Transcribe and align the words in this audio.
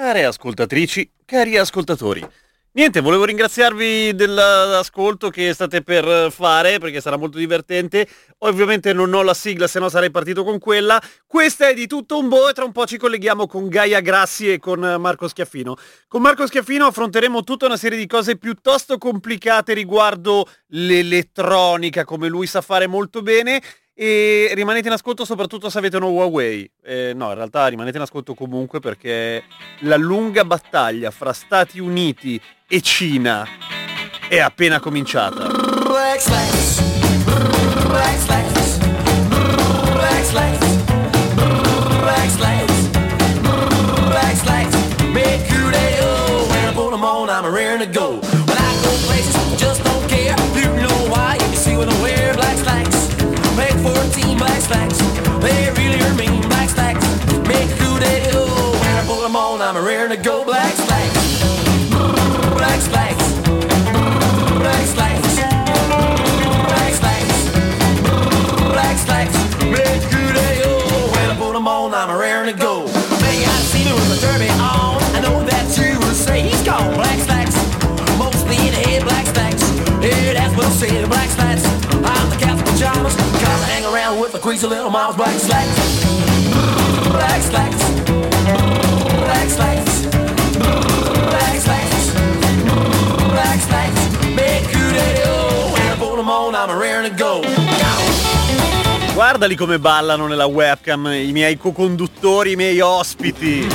Care 0.00 0.24
ascoltatrici, 0.24 1.10
cari 1.26 1.58
ascoltatori. 1.58 2.26
Niente, 2.72 3.00
volevo 3.00 3.26
ringraziarvi 3.26 4.14
dell'ascolto 4.14 5.28
che 5.28 5.52
state 5.52 5.82
per 5.82 6.32
fare 6.32 6.78
perché 6.78 7.02
sarà 7.02 7.18
molto 7.18 7.36
divertente. 7.36 8.08
Ovviamente 8.38 8.94
non 8.94 9.12
ho 9.12 9.22
la 9.22 9.34
sigla, 9.34 9.66
se 9.66 9.78
no 9.78 9.90
sarei 9.90 10.10
partito 10.10 10.42
con 10.42 10.58
quella. 10.58 10.98
Questa 11.26 11.68
è 11.68 11.74
di 11.74 11.86
tutto 11.86 12.18
un 12.18 12.28
boh 12.28 12.48
e 12.48 12.54
tra 12.54 12.64
un 12.64 12.72
po' 12.72 12.86
ci 12.86 12.96
colleghiamo 12.96 13.46
con 13.46 13.68
Gaia 13.68 14.00
Grassi 14.00 14.50
e 14.50 14.58
con 14.58 14.80
Marco 14.80 15.28
Schiaffino. 15.28 15.76
Con 16.08 16.22
Marco 16.22 16.46
Schiaffino 16.46 16.86
affronteremo 16.86 17.44
tutta 17.44 17.66
una 17.66 17.76
serie 17.76 17.98
di 17.98 18.06
cose 18.06 18.38
piuttosto 18.38 18.96
complicate 18.96 19.74
riguardo 19.74 20.48
l'elettronica, 20.68 22.06
come 22.06 22.28
lui 22.28 22.46
sa 22.46 22.62
fare 22.62 22.86
molto 22.86 23.20
bene, 23.20 23.60
e 24.02 24.52
rimanete 24.54 24.88
in 24.88 24.94
ascolto 24.94 25.26
soprattutto 25.26 25.68
se 25.68 25.76
avete 25.76 25.98
uno 25.98 26.08
Huawei. 26.08 26.70
Eh, 26.82 27.12
no, 27.14 27.28
in 27.28 27.34
realtà 27.34 27.66
rimanete 27.66 27.98
in 27.98 28.02
ascolto 28.02 28.32
comunque 28.32 28.80
perché 28.80 29.44
la 29.80 29.96
lunga 29.96 30.42
battaglia 30.42 31.10
fra 31.10 31.34
Stati 31.34 31.78
Uniti 31.80 32.40
e 32.66 32.80
Cina 32.80 33.46
è 34.26 34.38
appena 34.38 34.80
cominciata. 34.80 35.48
I'm 47.42 47.46
raring 47.54 47.80
to 47.80 47.86
go 47.86 48.29
I'm 59.70 59.84
raring 59.84 60.10
to 60.10 60.16
go. 60.16 60.44
Black 60.44 60.74
slacks. 60.74 61.42
Black 62.58 62.80
slacks. 62.80 63.32
Black 64.58 64.84
slacks. 64.84 65.36
Black 66.66 66.92
slacks. 66.98 67.50
Black 68.66 68.98
slacks. 68.98 69.36
Who 69.62 69.70
they 69.70 70.58
do. 70.58 70.74
When 71.14 71.30
I 71.30 71.36
put 71.38 71.52
them 71.52 71.68
on, 71.68 71.94
I'm 71.94 72.10
a 72.10 72.18
raring 72.18 72.52
to 72.52 72.58
go. 72.60 72.86
May 73.22 73.46
I 73.46 73.58
see 73.70 73.84
me 73.84 73.92
with 73.92 74.18
a 74.18 74.20
derby 74.20 74.50
on? 74.58 74.98
I 75.14 75.20
know 75.22 75.44
that 75.46 75.78
you 75.78 76.00
will 76.00 76.18
say 76.18 76.42
he's 76.42 76.62
gone. 76.64 76.92
Black 76.94 77.20
slacks. 77.20 77.54
Mostly 78.18 78.56
in 78.66 78.74
the 78.74 78.82
head, 78.90 79.04
black 79.04 79.26
slacks. 79.26 79.62
Yeah, 80.02 80.34
that's 80.34 80.56
what 80.56 80.66
I 80.66 80.70
say. 80.70 81.06
Black 81.06 81.30
slacks. 81.30 81.64
I'm 81.94 82.28
the 82.28 82.36
captain 82.42 82.66
pajamas. 82.66 83.14
Kinda 83.14 83.66
hang 83.70 83.84
around 83.86 84.18
with 84.18 84.32
the 84.32 84.40
greasy 84.40 84.66
little 84.66 84.90
mouse. 84.90 85.14
Black 85.14 85.38
slacks. 85.38 86.04
Black 87.06 87.40
slacks. 87.42 87.89
Guardali 99.14 99.54
come 99.54 99.78
ballano 99.78 100.26
nella 100.26 100.44
webcam 100.44 101.06
i 101.06 101.32
miei 101.32 101.56
co-conduttori, 101.56 102.52
i 102.52 102.56
miei 102.56 102.78
ospiti. 102.80 103.66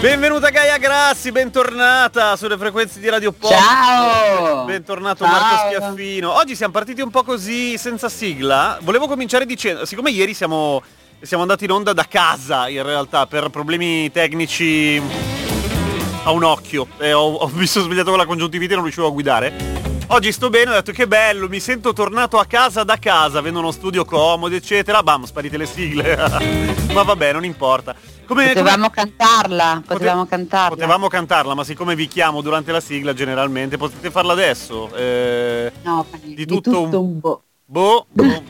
Benvenuta 0.00 0.48
Gaia 0.48 0.76
Grassi, 0.76 1.30
bentornata 1.30 2.34
sulle 2.34 2.58
frequenze 2.58 2.98
di 2.98 3.08
Radio 3.08 3.30
Pop. 3.30 3.52
Ciao! 3.52 4.64
Bentornato 4.64 5.24
Ciao. 5.24 5.32
Marco 5.32 5.68
Schiaffino. 5.68 6.32
Oggi 6.32 6.56
siamo 6.56 6.72
partiti 6.72 7.00
un 7.00 7.10
po' 7.10 7.22
così 7.22 7.78
senza 7.78 8.08
sigla. 8.08 8.78
Volevo 8.82 9.06
cominciare 9.06 9.46
dicendo, 9.46 9.84
siccome 9.86 10.10
ieri 10.10 10.34
siamo, 10.34 10.82
siamo 11.20 11.44
andati 11.44 11.64
in 11.64 11.70
onda 11.70 11.92
da 11.92 12.06
casa 12.08 12.68
in 12.68 12.82
realtà 12.82 13.26
per 13.26 13.50
problemi 13.50 14.10
tecnici 14.10 15.00
a 16.24 16.30
un 16.32 16.42
occhio, 16.42 16.88
e 16.98 17.12
ho, 17.12 17.34
ho- 17.34 17.50
mi 17.54 17.66
sono 17.66 17.84
svegliato 17.84 18.10
con 18.10 18.18
la 18.18 18.26
congiuntivite 18.26 18.72
e 18.72 18.74
non 18.74 18.82
riuscivo 18.84 19.06
a 19.06 19.10
guidare. 19.10 19.85
Oggi 20.08 20.30
sto 20.30 20.50
bene, 20.50 20.70
ho 20.70 20.74
detto 20.74 20.92
che 20.92 21.08
bello, 21.08 21.48
mi 21.48 21.58
sento 21.58 21.92
tornato 21.92 22.38
a 22.38 22.44
casa 22.46 22.84
da 22.84 22.96
casa, 22.96 23.38
avendo 23.38 23.58
uno 23.58 23.72
studio 23.72 24.04
comodo, 24.04 24.54
eccetera. 24.54 25.02
Bam, 25.02 25.24
sparite 25.24 25.56
le 25.56 25.66
sigle. 25.66 26.16
ma 26.94 27.02
vabbè, 27.02 27.32
non 27.32 27.44
importa. 27.44 27.94
Come, 28.24 28.46
Potevamo 28.48 28.88
come- 28.88 28.94
cantarla, 28.94 29.82
potevamo 29.86 30.22
Pote- 30.24 30.36
cantarla. 30.36 30.68
Potevamo 30.68 31.08
cantarla, 31.08 31.54
ma 31.54 31.64
siccome 31.64 31.94
vi 31.96 32.06
chiamo 32.06 32.40
durante 32.40 32.70
la 32.72 32.80
sigla 32.80 33.12
generalmente, 33.14 33.76
potete 33.76 34.10
farla 34.12 34.32
adesso. 34.32 34.94
Eh, 34.94 35.72
No, 35.82 36.06
niente, 36.22 36.34
di 36.34 36.46
tutto 36.46 36.82
un- 36.82 36.94
un 36.94 37.20
po'. 37.20 37.42
boh, 37.64 38.06
boh, 38.12 38.42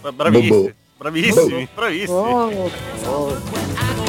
boh. 0.00 0.12
Bravissimi, 0.12 0.48
Boh, 0.48 0.62
boh. 0.62 0.72
bravissimi, 0.96 1.68
bravissimi. 1.74 2.16
Oh, 2.18 2.70
oh. 3.06 4.03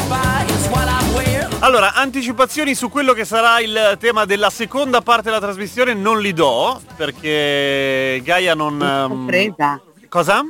Allora, 1.59 1.93
anticipazioni 1.95 2.75
su 2.75 2.89
quello 2.89 3.13
che 3.13 3.25
sarà 3.25 3.59
il 3.59 3.97
tema 3.99 4.25
della 4.25 4.51
seconda 4.51 5.01
parte 5.01 5.23
della 5.23 5.39
trasmissione 5.39 5.95
non 5.95 6.21
li 6.21 6.31
do, 6.31 6.79
perché 6.95 8.21
Gaia 8.23 8.53
non... 8.53 8.79
ehm, 8.79 9.07
Sorpresa. 9.07 9.81
Cosa? 10.07 10.43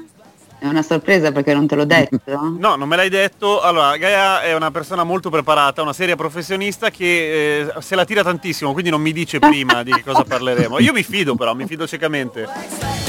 È 0.59 0.67
una 0.67 0.81
sorpresa 0.81 1.31
perché 1.31 1.53
non 1.53 1.67
te 1.67 1.75
l'ho 1.75 1.85
detto. 1.85 2.55
No, 2.57 2.75
non 2.75 2.87
me 2.87 2.97
l'hai 2.97 3.07
detto. 3.09 3.61
Allora, 3.61 3.95
Gaia 3.95 4.41
è 4.41 4.53
una 4.55 4.71
persona 4.71 5.03
molto 5.03 5.29
preparata, 5.29 5.81
una 5.81 5.93
seria 5.93 6.17
professionista 6.17 6.89
che 6.89 7.59
eh, 7.59 7.73
se 7.79 7.95
la 7.95 8.03
tira 8.03 8.21
tantissimo, 8.21 8.73
quindi 8.73 8.89
non 8.89 9.01
mi 9.01 9.13
dice 9.13 9.39
prima 9.39 9.83
di 9.83 9.93
che 9.93 10.03
cosa 10.03 10.23
parleremo. 10.23 10.79
Io 10.79 10.91
mi 10.91 11.03
fido 11.03 11.35
però, 11.35 11.53
mi 11.53 11.65
fido 11.65 11.87
ciecamente. 11.87 13.04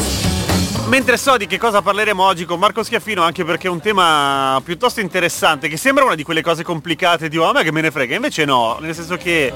Mentre 0.89 1.17
so 1.17 1.37
di 1.37 1.49
che 1.49 1.59
cosa 1.59 1.83
parleremo 1.83 2.23
oggi 2.23 2.45
con 2.45 2.61
Marco 2.61 2.85
Schiaffino, 2.85 3.23
anche 3.23 3.45
perché 3.45 3.67
è 3.67 3.71
un 3.71 3.81
tema 3.81 4.61
piuttosto 4.65 5.01
interessante, 5.01 5.69
che 5.69 5.77
sembra 5.77 6.05
una 6.05 6.15
di 6.15 6.23
quelle 6.23 6.43
cose 6.43 6.63
complicate 6.63 7.29
di 7.29 7.37
oh, 7.37 7.49
a 7.49 7.53
me 7.53 7.65
che 7.65 7.73
me 7.73 7.81
ne 7.81 7.91
frega, 7.91 8.15
invece 8.15 8.45
no, 8.45 8.79
nel 8.81 8.95
senso 8.95 9.17
che 9.17 9.53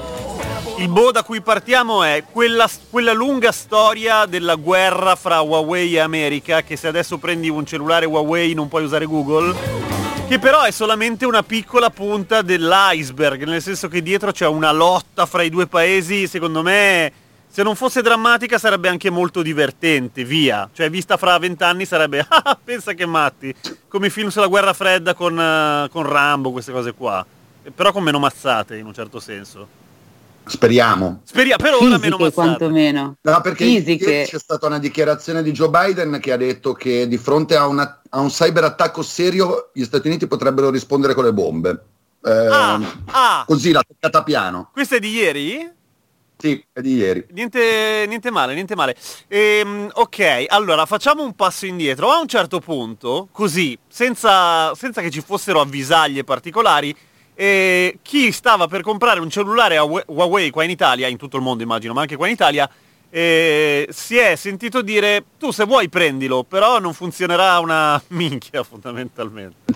il 0.77 0.89
boh 0.89 1.11
da 1.11 1.23
cui 1.23 1.41
partiamo 1.41 2.03
è 2.03 2.25
quella, 2.29 2.69
quella 2.89 3.13
lunga 3.13 3.53
storia 3.53 4.25
della 4.25 4.55
guerra 4.55 5.15
fra 5.15 5.39
Huawei 5.39 5.95
e 5.95 5.99
America, 5.99 6.63
che 6.63 6.75
se 6.75 6.89
adesso 6.89 7.17
prendi 7.17 7.49
un 7.49 7.65
cellulare 7.65 8.05
Huawei 8.05 8.53
non 8.53 8.67
puoi 8.67 8.83
usare 8.83 9.05
Google, 9.05 9.55
che 10.27 10.37
però 10.37 10.63
è 10.63 10.71
solamente 10.71 11.25
una 11.25 11.43
piccola 11.43 11.89
punta 11.89 12.41
dell'iceberg, 12.41 13.45
nel 13.45 13.61
senso 13.61 13.87
che 13.87 14.01
dietro 14.01 14.33
c'è 14.33 14.47
una 14.47 14.73
lotta 14.73 15.25
fra 15.25 15.43
i 15.43 15.49
due 15.49 15.67
paesi, 15.67 16.27
secondo 16.27 16.61
me, 16.61 17.11
se 17.51 17.63
non 17.63 17.75
fosse 17.75 18.01
drammatica 18.01 18.57
sarebbe 18.57 18.87
anche 18.87 19.09
molto 19.09 19.41
divertente, 19.41 20.23
via. 20.23 20.69
Cioè, 20.71 20.89
vista 20.89 21.17
fra 21.17 21.37
vent'anni 21.37 21.85
sarebbe, 21.85 22.25
ah, 22.27 22.57
pensa 22.63 22.93
che 22.93 23.05
matti, 23.05 23.53
come 23.87 24.07
i 24.07 24.09
film 24.09 24.29
sulla 24.29 24.47
guerra 24.47 24.73
fredda 24.73 25.13
con, 25.13 25.37
eh, 25.39 25.89
con 25.91 26.03
Rambo, 26.07 26.51
queste 26.51 26.71
cose 26.71 26.93
qua. 26.93 27.25
Eh, 27.63 27.71
Però 27.71 27.91
con 27.91 28.03
meno 28.03 28.19
mazzate, 28.19 28.77
in 28.77 28.85
un 28.85 28.93
certo 28.93 29.19
senso. 29.19 29.79
Speriamo. 30.43 31.21
Speriamo, 31.23 31.61
per 31.63 31.73
ora 31.75 31.83
meno 31.83 31.99
Fisiche 31.99 32.17
mazzate. 32.23 32.33
quantomeno. 32.33 33.15
No, 33.21 33.41
perché 33.41 33.63
Fisiche. 33.65 34.25
c'è 34.27 34.39
stata 34.39 34.65
una 34.65 34.79
dichiarazione 34.79 35.43
di 35.43 35.51
Joe 35.51 35.69
Biden 35.69 36.17
che 36.19 36.31
ha 36.31 36.37
detto 36.37 36.73
che 36.73 37.07
di 37.07 37.17
fronte 37.17 37.55
a, 37.55 37.67
una- 37.67 38.01
a 38.09 38.19
un 38.19 38.29
cyberattacco 38.29 39.03
serio 39.03 39.69
gli 39.71 39.83
Stati 39.83 40.07
Uniti 40.07 40.25
potrebbero 40.25 40.71
rispondere 40.71 41.13
con 41.13 41.25
le 41.25 41.33
bombe. 41.33 41.83
Eh, 42.23 42.29
Ah, 42.31 42.79
ah, 43.11 43.43
Così 43.45 43.71
la 43.71 43.83
toccata 43.87 44.23
piano. 44.23 44.69
questa 44.73 44.95
è 44.95 44.99
di 44.99 45.09
ieri? 45.11 45.71
Sì, 46.41 46.59
è 46.73 46.81
di 46.81 46.95
ieri. 46.95 47.23
Niente, 47.33 48.05
niente 48.07 48.31
male, 48.31 48.55
niente 48.55 48.75
male. 48.75 48.95
Ehm, 49.27 49.91
ok, 49.93 50.45
allora 50.47 50.87
facciamo 50.87 51.23
un 51.23 51.35
passo 51.35 51.67
indietro. 51.67 52.09
A 52.09 52.19
un 52.19 52.27
certo 52.27 52.59
punto, 52.59 53.27
così, 53.31 53.77
senza, 53.87 54.73
senza 54.73 55.01
che 55.01 55.11
ci 55.11 55.21
fossero 55.21 55.61
avvisaglie 55.61 56.23
particolari, 56.23 56.95
eh, 57.35 57.99
chi 58.01 58.31
stava 58.31 58.67
per 58.67 58.81
comprare 58.81 59.19
un 59.19 59.29
cellulare 59.29 59.77
a 59.77 59.83
Huawei 59.83 60.49
qua 60.49 60.63
in 60.63 60.71
Italia, 60.71 61.07
in 61.07 61.17
tutto 61.17 61.37
il 61.37 61.43
mondo 61.43 61.61
immagino, 61.61 61.93
ma 61.93 62.01
anche 62.01 62.15
qua 62.15 62.25
in 62.25 62.33
Italia, 62.33 62.67
eh, 63.11 63.87
si 63.91 64.17
è 64.17 64.35
sentito 64.35 64.81
dire 64.81 65.23
tu 65.37 65.51
se 65.51 65.65
vuoi 65.65 65.89
prendilo, 65.89 66.43
però 66.43 66.79
non 66.79 66.95
funzionerà 66.95 67.59
una 67.59 68.01
minchia 68.07 68.63
fondamentalmente. 68.65 69.75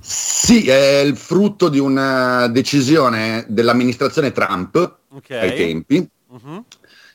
Sì, 0.00 0.68
è 0.68 0.98
il 1.00 1.16
frutto 1.16 1.68
di 1.68 1.78
una 1.78 2.48
decisione 2.48 3.44
dell'amministrazione 3.48 4.32
Trump 4.32 4.98
Ok. 5.10 5.30
ai 5.30 5.54
tempi. 5.54 6.08
Mhm. 6.30 6.64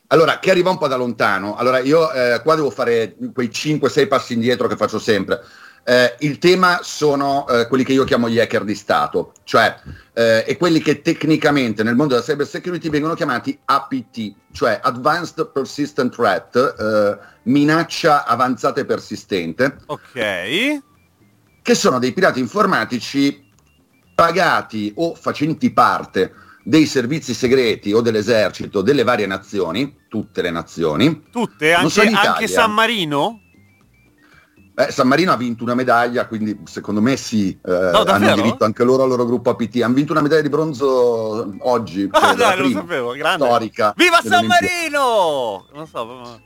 Allora, 0.07 0.39
che 0.39 0.51
arriva 0.51 0.69
un 0.69 0.77
po' 0.77 0.87
da 0.87 0.95
lontano. 0.97 1.55
Allora, 1.55 1.79
io 1.79 2.11
eh, 2.11 2.39
qua 2.43 2.55
devo 2.55 2.69
fare 2.69 3.15
quei 3.33 3.49
5-6 3.49 4.07
passi 4.07 4.33
indietro 4.33 4.67
che 4.67 4.75
faccio 4.75 4.99
sempre. 4.99 5.41
Eh, 5.87 6.15
il 6.19 6.39
tema 6.39 6.79
sono 6.81 7.47
eh, 7.47 7.67
quelli 7.67 7.83
che 7.83 7.93
io 7.93 8.05
chiamo 8.05 8.27
gli 8.27 8.39
hacker 8.39 8.63
di 8.63 8.73
Stato, 8.73 9.33
cioè 9.43 9.75
eh, 10.13 10.43
e 10.47 10.57
quelli 10.57 10.79
che 10.79 11.01
tecnicamente 11.01 11.83
nel 11.83 11.95
mondo 11.95 12.15
della 12.15 12.25
cyber 12.25 12.47
security 12.47 12.89
vengono 12.89 13.13
chiamati 13.13 13.57
APT, 13.65 14.33
cioè 14.51 14.79
Advanced 14.81 15.51
Persistent 15.51 16.11
Threat, 16.15 16.55
eh, 16.79 17.17
minaccia 17.43 18.25
avanzata 18.25 18.81
e 18.81 18.85
persistente, 18.85 19.77
Ok. 19.85 20.81
Che 21.65 21.73
sono 21.73 21.97
dei 21.97 22.13
pirati 22.13 22.39
informatici 22.39 23.43
pagati 24.13 24.93
o 24.97 25.15
facenti 25.15 25.73
parte 25.73 26.31
dei 26.63 26.85
servizi 26.85 27.33
segreti 27.33 27.91
o 27.91 28.01
dell'esercito 28.01 28.83
delle 28.83 29.01
varie 29.01 29.25
nazioni, 29.25 30.01
tutte 30.07 30.43
le 30.43 30.51
nazioni, 30.51 31.23
Tutte, 31.31 31.73
anche, 31.73 32.01
anche. 32.01 32.47
San 32.47 32.71
Marino? 32.71 33.39
Beh, 34.75 34.91
San 34.91 35.07
Marino 35.07 35.31
ha 35.31 35.37
vinto 35.37 35.63
una 35.63 35.73
medaglia, 35.73 36.27
quindi 36.27 36.55
secondo 36.65 37.01
me 37.01 37.17
sì, 37.17 37.49
eh, 37.65 37.71
hanno 37.71 38.03
davvero? 38.03 38.35
diritto 38.35 38.63
anche 38.63 38.83
loro 38.83 39.01
al 39.01 39.09
loro 39.09 39.25
gruppo 39.25 39.49
APT. 39.49 39.81
Hanno 39.81 39.95
vinto 39.95 40.11
una 40.11 40.21
medaglia 40.21 40.41
di 40.41 40.49
bronzo 40.49 41.51
oggi, 41.61 42.07
Ah, 42.11 42.35
dai, 42.35 42.59
lo 42.59 42.69
sapevo, 42.69 43.11
grande. 43.13 43.43
storica. 43.43 43.91
Viva 43.97 44.21
San. 44.21 44.45
Marino! 44.45 45.65
Non 45.73 45.87
so, 45.87 46.05
ma-. 46.05 46.39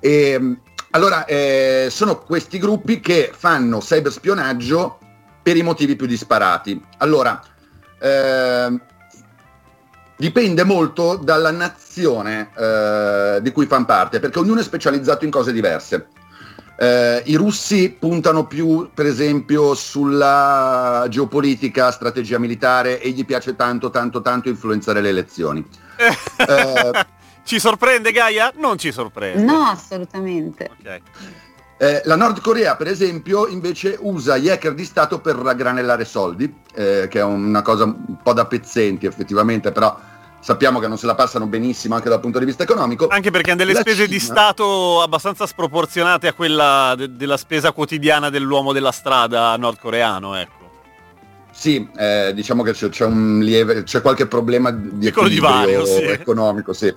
E, 0.00 0.38
mh, 0.38 0.60
allora, 0.94 1.24
eh, 1.24 1.88
sono 1.90 2.20
questi 2.20 2.58
gruppi 2.58 3.00
che 3.00 3.32
fanno 3.36 3.80
cyberspionaggio 3.80 4.98
per 5.42 5.56
i 5.56 5.62
motivi 5.62 5.96
più 5.96 6.06
disparati. 6.06 6.80
Allora, 6.98 7.42
ehm, 7.98 8.80
dipende 10.16 10.62
molto 10.62 11.16
dalla 11.16 11.50
nazione 11.50 12.50
eh, 12.56 13.38
di 13.42 13.50
cui 13.50 13.66
fanno 13.66 13.86
parte, 13.86 14.20
perché 14.20 14.38
ognuno 14.38 14.60
è 14.60 14.62
specializzato 14.62 15.24
in 15.24 15.32
cose 15.32 15.52
diverse. 15.52 16.06
Eh, 16.76 17.22
I 17.26 17.34
russi 17.34 17.90
puntano 17.90 18.46
più, 18.46 18.90
per 18.94 19.06
esempio, 19.06 19.74
sulla 19.74 21.06
geopolitica, 21.08 21.90
strategia 21.90 22.38
militare 22.38 23.00
e 23.00 23.10
gli 23.10 23.24
piace 23.24 23.56
tanto, 23.56 23.90
tanto, 23.90 24.22
tanto 24.22 24.48
influenzare 24.48 25.00
le 25.00 25.08
elezioni. 25.08 25.66
Eh, 26.36 27.06
ci 27.44 27.58
sorprende 27.60 28.10
Gaia? 28.12 28.52
Non 28.56 28.78
ci 28.78 28.90
sorprende. 28.90 29.42
No, 29.42 29.62
assolutamente. 29.64 30.70
Ok. 30.80 31.00
Eh, 31.76 32.02
la 32.04 32.16
Nord 32.16 32.40
Corea, 32.40 32.76
per 32.76 32.86
esempio, 32.86 33.46
invece 33.48 33.96
usa 34.00 34.36
gli 34.36 34.48
hacker 34.48 34.74
di 34.74 34.84
Stato 34.84 35.20
per 35.20 35.36
raggranellare 35.36 36.04
soldi, 36.04 36.52
eh, 36.74 37.08
che 37.10 37.18
è 37.18 37.24
una 37.24 37.62
cosa 37.62 37.84
un 37.84 38.16
po' 38.22 38.32
da 38.32 38.46
pezzenti 38.46 39.06
effettivamente, 39.06 39.72
però 39.72 39.98
sappiamo 40.40 40.78
che 40.78 40.86
non 40.86 40.96
se 40.98 41.06
la 41.06 41.14
passano 41.14 41.46
benissimo 41.46 41.94
anche 41.94 42.08
dal 42.08 42.20
punto 42.20 42.38
di 42.38 42.44
vista 42.44 42.62
economico. 42.62 43.08
Anche 43.08 43.30
perché 43.30 43.50
hanno 43.50 43.58
delle 43.58 43.72
La 43.72 43.80
spese 43.80 44.06
di 44.06 44.20
Cina- 44.20 44.32
Stato 44.34 45.02
abbastanza 45.02 45.46
sproporzionate 45.46 46.28
a 46.28 46.32
quella 46.32 46.94
de- 46.96 47.16
della 47.16 47.36
spesa 47.36 47.72
quotidiana 47.72 48.30
dell'uomo 48.30 48.72
della 48.72 48.92
strada 48.92 49.56
nordcoreano, 49.56 50.36
ecco. 50.36 50.62
Sì, 51.50 51.88
eh, 51.96 52.32
diciamo 52.34 52.62
che 52.62 52.72
c'è, 52.72 52.88
c'è 52.88 53.04
un 53.04 53.40
lieve, 53.40 53.82
c'è 53.84 54.00
qualche 54.00 54.26
problema 54.26 54.70
di 54.70 55.06
equilibrio 55.06 55.50
divario, 55.50 55.84
sì. 55.86 56.02
economico, 56.02 56.72
sì. 56.72 56.92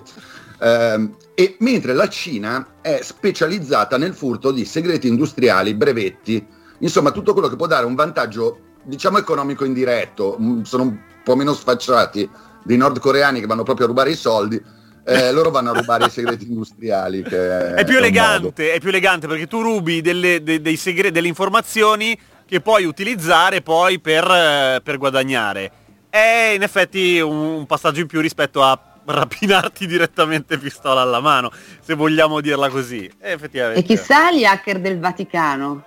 Ehm, 0.60 1.16
e 1.34 1.56
mentre 1.60 1.92
la 1.94 2.08
Cina 2.08 2.66
è 2.80 2.98
specializzata 3.02 3.96
nel 3.96 4.14
furto 4.14 4.50
di 4.50 4.64
segreti 4.64 5.06
industriali, 5.08 5.74
brevetti, 5.74 6.44
insomma 6.80 7.10
tutto 7.10 7.32
quello 7.32 7.48
che 7.48 7.56
può 7.56 7.66
dare 7.66 7.86
un 7.86 7.94
vantaggio, 7.94 8.58
diciamo 8.82 9.18
economico 9.18 9.64
indiretto, 9.64 10.36
Mm, 10.40 10.62
sono 10.62 10.82
un 10.84 10.98
po' 11.22 11.36
meno 11.36 11.52
sfacciati 11.54 12.28
dei 12.64 12.76
nordcoreani 12.76 13.40
che 13.40 13.46
vanno 13.46 13.62
proprio 13.62 13.86
a 13.86 13.88
rubare 13.88 14.10
i 14.10 14.16
soldi, 14.16 14.60
eh, 15.04 15.32
loro 15.32 15.50
vanno 15.50 15.70
a 15.70 15.74
rubare 15.74 16.06
i 16.06 16.10
segreti 16.10 16.46
industriali. 16.48 17.22
Che 17.22 17.74
È 17.74 17.84
più 17.84 17.94
modo. 17.94 18.06
elegante, 18.06 18.72
è 18.72 18.80
più 18.80 18.88
elegante 18.88 19.26
perché 19.26 19.46
tu 19.46 19.62
rubi 19.62 20.00
delle, 20.00 20.42
de- 20.42 20.60
dei 20.60 20.76
segre- 20.76 21.10
delle 21.12 21.28
informazioni 21.28 22.18
che 22.46 22.60
puoi 22.60 22.84
utilizzare 22.84 23.62
poi 23.62 24.00
per, 24.00 24.24
eh, 24.24 24.80
per 24.82 24.98
guadagnare. 24.98 25.70
È 26.10 26.52
in 26.54 26.62
effetti 26.62 27.20
un, 27.20 27.36
un 27.36 27.66
passaggio 27.66 28.00
in 28.00 28.06
più 28.06 28.20
rispetto 28.20 28.62
a 28.62 28.78
rapinarti 29.08 29.86
direttamente 29.86 30.58
pistola 30.58 31.00
alla 31.00 31.20
mano, 31.20 31.50
se 31.80 31.94
vogliamo 31.94 32.40
dirla 32.40 32.68
così. 32.68 33.10
E 33.20 33.32
effettivamente. 33.32 33.80
E 33.80 33.82
chissà 33.82 34.30
gli 34.32 34.44
hacker 34.44 34.80
del 34.80 34.98
Vaticano. 34.98 35.82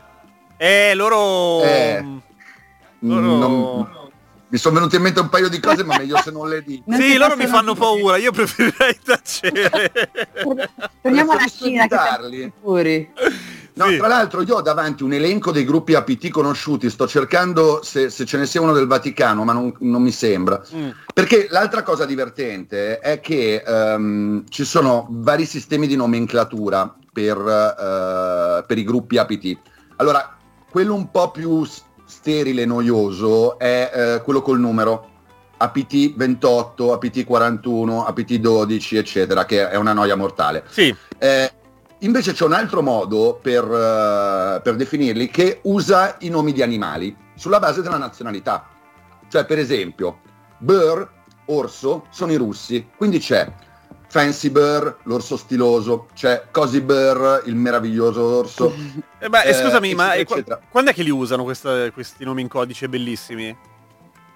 Eh, 0.57 0.93
loro... 0.95 1.61
Eh. 1.63 2.03
loro- 2.99 3.37
Non- 3.37 3.99
mi 4.51 4.57
sono 4.57 4.75
venute 4.75 4.97
in 4.97 5.01
mente 5.01 5.21
un 5.21 5.29
paio 5.29 5.47
di 5.47 5.61
cose, 5.61 5.81
ma 5.85 5.97
meglio 5.97 6.17
se 6.17 6.29
non 6.29 6.49
le 6.49 6.61
dico. 6.61 6.83
Non 6.91 6.99
Sì, 6.99 7.11
si 7.11 7.17
loro 7.17 7.37
mi 7.37 7.47
fanno 7.47 7.73
paura, 7.73 8.17
io 8.17 8.33
preferirei 8.33 8.99
tacere. 9.01 9.91
Torniamo 11.01 11.31
alla 11.31 11.47
Cina 11.47 11.87
che. 11.87 12.51
No, 13.73 13.85
Sì. 13.87 13.97
tra 13.97 14.07
l'altro 14.07 14.41
io 14.41 14.55
ho 14.57 14.61
davanti 14.61 15.03
un 15.03 15.13
elenco 15.13 15.51
dei 15.51 15.63
gruppi 15.63 15.93
APT 15.95 16.29
conosciuti, 16.29 16.89
sto 16.89 17.07
cercando 17.07 17.81
se, 17.83 18.09
se 18.09 18.25
ce 18.25 18.37
ne 18.37 18.45
sia 18.45 18.61
uno 18.61 18.73
del 18.73 18.85
Vaticano, 18.87 19.43
ma 19.43 19.53
non, 19.53 19.73
non 19.79 20.01
mi 20.01 20.11
sembra. 20.11 20.61
Mm. 20.75 20.89
Perché 21.13 21.47
l'altra 21.49 21.81
cosa 21.83 22.05
divertente 22.05 22.99
è 22.99 23.19
che 23.21 23.63
ehm, 23.65 24.43
ci 24.49 24.65
sono 24.65 25.07
vari 25.09 25.45
sistemi 25.45 25.87
di 25.87 25.95
nomenclatura 25.95 26.93
per, 27.13 27.37
eh, 27.37 28.63
per 28.65 28.77
i 28.77 28.83
gruppi 28.83 29.17
APT. 29.17 29.57
Allora, 29.97 30.37
quello 30.69 30.93
un 30.93 31.09
po' 31.11 31.31
più 31.31 31.63
sterile 32.05 32.63
e 32.63 32.65
noioso 32.65 33.57
è 33.57 33.91
eh, 33.93 34.21
quello 34.23 34.41
col 34.41 34.59
numero. 34.59 35.07
APT 35.57 36.15
28, 36.15 36.91
APT 36.93 37.23
41, 37.23 38.05
APT 38.05 38.33
12, 38.35 38.97
eccetera, 38.97 39.45
che 39.45 39.69
è 39.69 39.75
una 39.75 39.93
noia 39.93 40.15
mortale. 40.15 40.63
Sì, 40.69 40.93
Eh, 41.19 41.51
invece 42.01 42.33
c'è 42.33 42.45
un 42.45 42.53
altro 42.53 42.81
modo 42.81 43.39
per, 43.41 43.63
eh, 43.63 44.61
per 44.61 44.75
definirli 44.75 45.29
che 45.29 45.59
usa 45.63 46.15
i 46.19 46.29
nomi 46.29 46.51
di 46.53 46.61
animali 46.61 47.15
sulla 47.35 47.59
base 47.59 47.81
della 47.81 47.97
nazionalità. 47.97 48.67
Cioè, 49.29 49.45
per 49.45 49.59
esempio, 49.59 50.19
Burr, 50.57 51.03
orso, 51.45 52.05
sono 52.09 52.31
i 52.31 52.35
russi. 52.35 52.89
Quindi 52.95 53.19
c'è 53.19 53.51
Fancy 54.07 54.49
Burr, 54.49 54.93
l'orso 55.03 55.37
stiloso, 55.37 56.07
c'è 56.13 56.47
Cozy 56.51 56.81
Burr, 56.81 57.43
il 57.45 57.55
meraviglioso 57.55 58.21
orso. 58.23 58.73
Eh, 59.19 59.29
beh, 59.29 59.43
Eh, 59.43 59.53
scusami, 59.53 59.93
ma 59.93 60.15
eccetera, 60.15 60.19
eh, 60.21 60.25
qua- 60.25 60.35
eccetera. 60.35 60.61
quando 60.69 60.89
è 60.91 60.93
che 60.93 61.03
li 61.03 61.09
usano 61.11 61.43
questa- 61.43 61.89
questi 61.91 62.23
nomi 62.25 62.41
in 62.41 62.47
codice 62.49 62.89
bellissimi? 62.89 63.55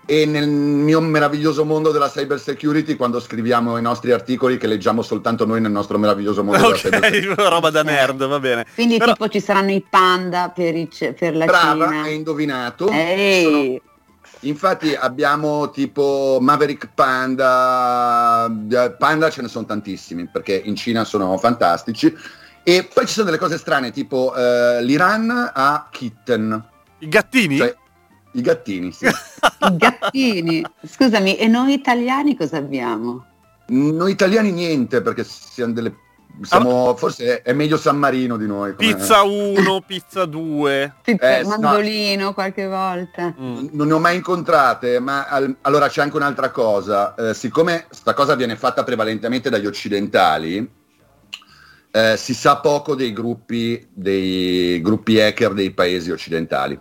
E 0.07 0.25
nel 0.25 0.47
mio 0.47 1.01
meraviglioso 1.01 1.65
mondo 1.65 1.91
della 1.91 2.09
cyber 2.09 2.39
security, 2.39 2.95
quando 2.95 3.19
scriviamo 3.19 3.77
i 3.77 3.81
nostri 3.81 4.11
articoli 4.11 4.57
che 4.57 4.67
leggiamo 4.67 5.01
soltanto 5.01 5.45
noi 5.47 5.61
nel 5.61 5.71
nostro 5.71 5.97
meraviglioso 5.97 6.43
mondo 6.43 6.59
della 6.59 6.75
cyber 6.99 7.35
roba 7.49 7.71
da 7.71 7.81
nerd, 7.81 8.23
va 8.27 8.39
bene. 8.39 8.65
Quindi 8.75 8.97
Però- 8.97 9.13
tipo 9.13 9.27
ci 9.29 9.39
saranno 9.39 9.71
i 9.71 9.83
panda 9.89 10.49
per, 10.53 10.75
i 10.75 10.87
per 11.17 11.35
la 11.35 11.45
Brava, 11.45 11.87
Cina. 11.87 12.01
hai 12.03 12.15
indovinato. 12.15 12.87
Ehi, 12.89 13.43
Sono- 13.43 13.79
Infatti 14.41 14.93
abbiamo 14.93 15.71
tipo 15.71 16.37
Maverick 16.39 16.89
Panda, 16.93 18.45
eh, 18.69 18.91
Panda 18.91 19.29
ce 19.31 19.41
ne 19.41 19.47
sono 19.47 19.65
tantissimi 19.65 20.27
perché 20.27 20.53
in 20.63 20.75
Cina 20.75 21.03
sono 21.03 21.35
fantastici 21.39 22.13
e 22.61 22.87
poi 22.93 23.07
ci 23.07 23.13
sono 23.13 23.25
delle 23.25 23.39
cose 23.39 23.57
strane 23.57 23.89
tipo 23.91 24.35
eh, 24.35 24.83
l'Iran 24.83 25.51
ha 25.51 25.87
kitten, 25.89 26.63
I 26.99 27.07
gattini? 27.07 27.57
cioè 27.57 27.75
i 28.35 28.41
gattini, 28.41 28.91
sì. 28.91 29.05
i 29.05 29.77
gattini. 29.77 30.63
Scusami, 30.85 31.35
e 31.37 31.47
noi 31.47 31.73
italiani 31.73 32.35
cosa 32.35 32.57
abbiamo? 32.57 33.25
Noi 33.67 34.11
italiani 34.11 34.51
niente 34.51 35.01
perché 35.01 35.23
siamo 35.23 35.73
delle... 35.73 35.95
Siamo, 36.41 36.93
forse 36.97 37.41
è 37.41 37.53
meglio 37.53 37.77
San 37.77 37.97
Marino 37.97 38.35
di 38.35 38.45
noi. 38.45 38.73
Pizza 38.75 39.23
1, 39.23 39.81
pizza 39.87 40.25
2. 40.25 40.95
Pizza- 41.01 41.37
Eh, 41.37 41.43
no. 41.43 41.47
mandolino 41.47 42.33
qualche 42.33 42.67
volta. 42.67 43.33
Mm. 43.39 43.67
Non 43.71 43.87
ne 43.87 43.93
ho 43.93 43.99
mai 43.99 44.17
incontrate, 44.17 44.99
ma 44.99 45.27
al- 45.27 45.55
allora 45.61 45.87
c'è 45.87 46.01
anche 46.01 46.17
un'altra 46.17 46.49
cosa. 46.51 47.15
Eh, 47.15 47.33
siccome 47.33 47.85
sta 47.89 48.13
cosa 48.13 48.35
viene 48.35 48.57
fatta 48.57 48.83
prevalentemente 48.83 49.49
dagli 49.49 49.65
occidentali, 49.65 50.69
eh, 51.91 52.17
si 52.17 52.33
sa 52.33 52.57
poco 52.57 52.95
dei 52.95 53.13
gruppi, 53.13 53.87
dei 53.93 54.81
gruppi 54.81 55.21
hacker 55.21 55.53
dei 55.53 55.71
paesi 55.71 56.11
occidentali. 56.11 56.77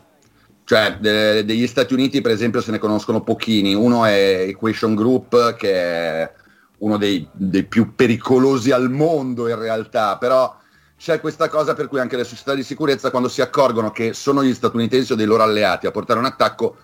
Cioè, 0.64 0.96
de- 0.98 1.44
degli 1.44 1.66
Stati 1.66 1.92
Uniti, 1.92 2.20
per 2.20 2.32
esempio, 2.32 2.60
se 2.62 2.70
ne 2.70 2.78
conoscono 2.78 3.22
pochini. 3.22 3.74
Uno 3.74 4.04
è 4.04 4.46
Equation 4.48 4.94
Group, 4.94 5.54
che 5.56 5.72
è 5.72 6.32
uno 6.78 6.96
dei, 6.96 7.26
dei 7.32 7.64
più 7.64 7.94
pericolosi 7.94 8.70
al 8.70 8.90
mondo 8.90 9.48
in 9.48 9.58
realtà, 9.58 10.16
però 10.18 10.54
c'è 10.96 11.20
questa 11.20 11.48
cosa 11.48 11.74
per 11.74 11.88
cui 11.88 12.00
anche 12.00 12.16
le 12.16 12.24
società 12.24 12.54
di 12.54 12.62
sicurezza, 12.62 13.10
quando 13.10 13.28
si 13.28 13.40
accorgono 13.42 13.90
che 13.90 14.12
sono 14.14 14.42
gli 14.42 14.54
statunitensi 14.54 15.12
o 15.12 15.16
dei 15.16 15.26
loro 15.26 15.42
alleati 15.42 15.86
a 15.86 15.90
portare 15.90 16.18
un 16.18 16.24
attacco, 16.24 16.76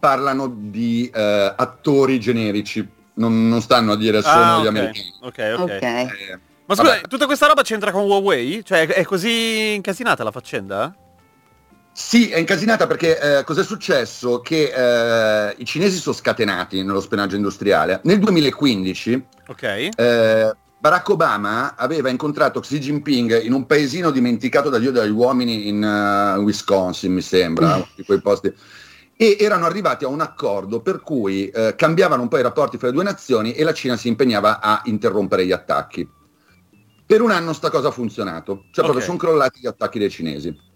parlano 0.00 0.52
di 0.54 1.10
eh, 1.14 1.52
attori 1.54 2.18
generici, 2.18 2.86
non, 3.14 3.48
non 3.48 3.60
stanno 3.60 3.92
a 3.92 3.96
dire 3.96 4.22
sono 4.22 4.56
Ah, 4.56 4.56
gli 4.62 4.66
ok. 4.66 4.68
americani. 4.68 5.14
ok, 5.20 5.54
ok. 5.56 5.60
Ok. 5.60 5.82
Eh, 5.82 6.38
Ma 6.66 6.74
scusa, 6.74 6.88
vabbè. 6.94 7.08
tutta 7.08 7.26
questa 7.26 7.46
roba 7.46 7.62
c'entra 7.62 7.90
con 7.90 8.04
Huawei? 8.04 8.64
Cioè, 8.64 8.86
è 8.86 9.04
così 9.04 9.74
incasinata 9.74 10.24
la 10.24 10.30
faccenda? 10.30 10.94
Sì, 11.94 12.30
è 12.30 12.38
incasinata 12.38 12.86
perché 12.86 13.38
eh, 13.38 13.44
cos'è 13.44 13.62
successo? 13.62 14.40
Che 14.40 14.72
eh, 14.74 15.54
i 15.58 15.64
cinesi 15.66 15.98
sono 15.98 16.14
scatenati 16.14 16.82
nello 16.82 17.00
spionaggio 17.00 17.36
industriale. 17.36 18.00
Nel 18.04 18.18
2015 18.18 19.26
Ok. 19.48 19.62
eh, 19.62 20.56
Barack 20.78 21.08
Obama 21.10 21.76
aveva 21.76 22.08
incontrato 22.08 22.60
Xi 22.60 22.78
Jinping 22.80 23.42
in 23.42 23.52
un 23.52 23.66
paesino 23.66 24.10
dimenticato 24.10 24.68
da 24.70 24.78
Dio 24.78 24.90
dagli 24.90 25.10
uomini 25.10 25.68
in 25.68 25.82
eh, 25.84 26.38
Wisconsin, 26.38 27.12
mi 27.12 27.20
sembra, 27.20 27.74
uno 27.76 27.88
di 27.94 28.04
quei 28.04 28.20
posti. 28.20 28.52
E 29.14 29.36
erano 29.38 29.66
arrivati 29.66 30.04
a 30.04 30.08
un 30.08 30.20
accordo 30.22 30.80
per 30.80 31.02
cui 31.02 31.48
eh, 31.48 31.74
cambiavano 31.76 32.22
un 32.22 32.28
po' 32.28 32.38
i 32.38 32.42
rapporti 32.42 32.78
fra 32.78 32.86
le 32.88 32.94
due 32.94 33.04
nazioni 33.04 33.52
e 33.52 33.62
la 33.64 33.74
Cina 33.74 33.96
si 33.96 34.08
impegnava 34.08 34.60
a 34.60 34.80
interrompere 34.86 35.44
gli 35.44 35.52
attacchi. 35.52 36.08
Per 37.06 37.20
un 37.20 37.30
anno 37.30 37.52
sta 37.52 37.68
cosa 37.68 37.88
ha 37.88 37.92
funzionato, 37.92 38.64
cioè 38.72 38.82
proprio 38.84 38.96
Ok. 38.96 39.02
sono 39.02 39.18
crollati 39.18 39.60
gli 39.60 39.66
attacchi 39.66 39.98
dei 39.98 40.10
cinesi. 40.10 40.70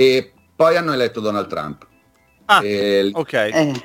E 0.00 0.32
poi 0.56 0.78
hanno 0.78 0.94
eletto 0.94 1.20
Donald 1.20 1.46
Trump. 1.46 1.86
Ah, 2.46 2.64
E, 2.64 3.10
ok. 3.12 3.32
Eh, 3.34 3.84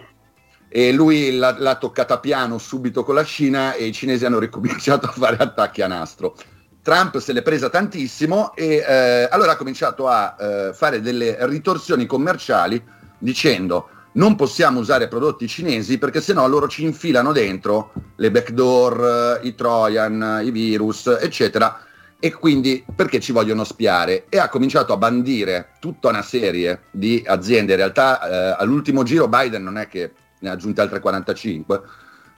e 0.70 0.94
lui 0.94 1.36
l'ha, 1.36 1.58
l'ha 1.60 1.76
toccata 1.76 2.20
piano 2.20 2.58
subito 2.58 3.04
con 3.04 3.16
la 3.16 3.26
Cina 3.26 3.74
e 3.74 3.84
i 3.84 3.92
cinesi 3.92 4.24
hanno 4.24 4.40
ricominciato 4.40 5.08
a 5.08 5.12
fare 5.12 5.36
attacchi 5.36 5.82
a 5.82 5.88
nastro. 5.88 6.38
Trump 6.82 7.18
se 7.18 7.34
l'è 7.34 7.42
presa 7.42 7.70
tantissimo 7.70 8.56
e 8.56 8.82
eh, 8.88 9.28
allora 9.30 9.52
ha 9.52 9.56
cominciato 9.58 10.08
a 10.08 10.38
eh, 10.40 10.72
fare 10.74 11.02
delle 11.02 11.36
ritorsioni 11.48 12.06
commerciali 12.06 12.82
dicendo 13.18 13.90
non 14.14 14.36
possiamo 14.36 14.80
usare 14.80 15.10
prodotti 15.10 15.50
cinesi 15.50 15.98
perché 15.98 16.22
sennò 16.22 16.48
loro 16.48 16.70
ci 16.70 16.86
infilano 16.86 17.34
dentro 17.34 17.92
le 18.16 18.32
backdoor, 18.32 19.42
eh, 19.44 19.48
i 19.48 19.54
trojan, 19.54 20.42
i 20.46 20.52
virus, 20.52 21.08
eccetera, 21.20 21.78
e 22.20 22.34
quindi 22.34 22.84
perché 22.96 23.20
ci 23.20 23.32
vogliono 23.32 23.64
spiare 23.64 24.26
e 24.30 24.38
ha 24.40 24.50
cominciato 24.50 24.94
a 24.94 24.98
bandire 24.98 25.72
tutta 25.80 26.10
una 26.10 26.22
serie 26.22 26.84
di 26.92 27.24
aziende, 27.26 27.74
in 27.74 27.78
realtà 27.78 28.22
eh, 28.22 28.56
all'ultimo 28.60 29.04
giro 29.04 29.28
Biden 29.28 29.64
non 29.64 29.78
è 29.78 29.88
che 29.88 30.12
ne 30.40 30.50
ha 30.50 30.54
aggiunte 30.54 30.82
altre 30.82 31.00
45, 31.00 31.82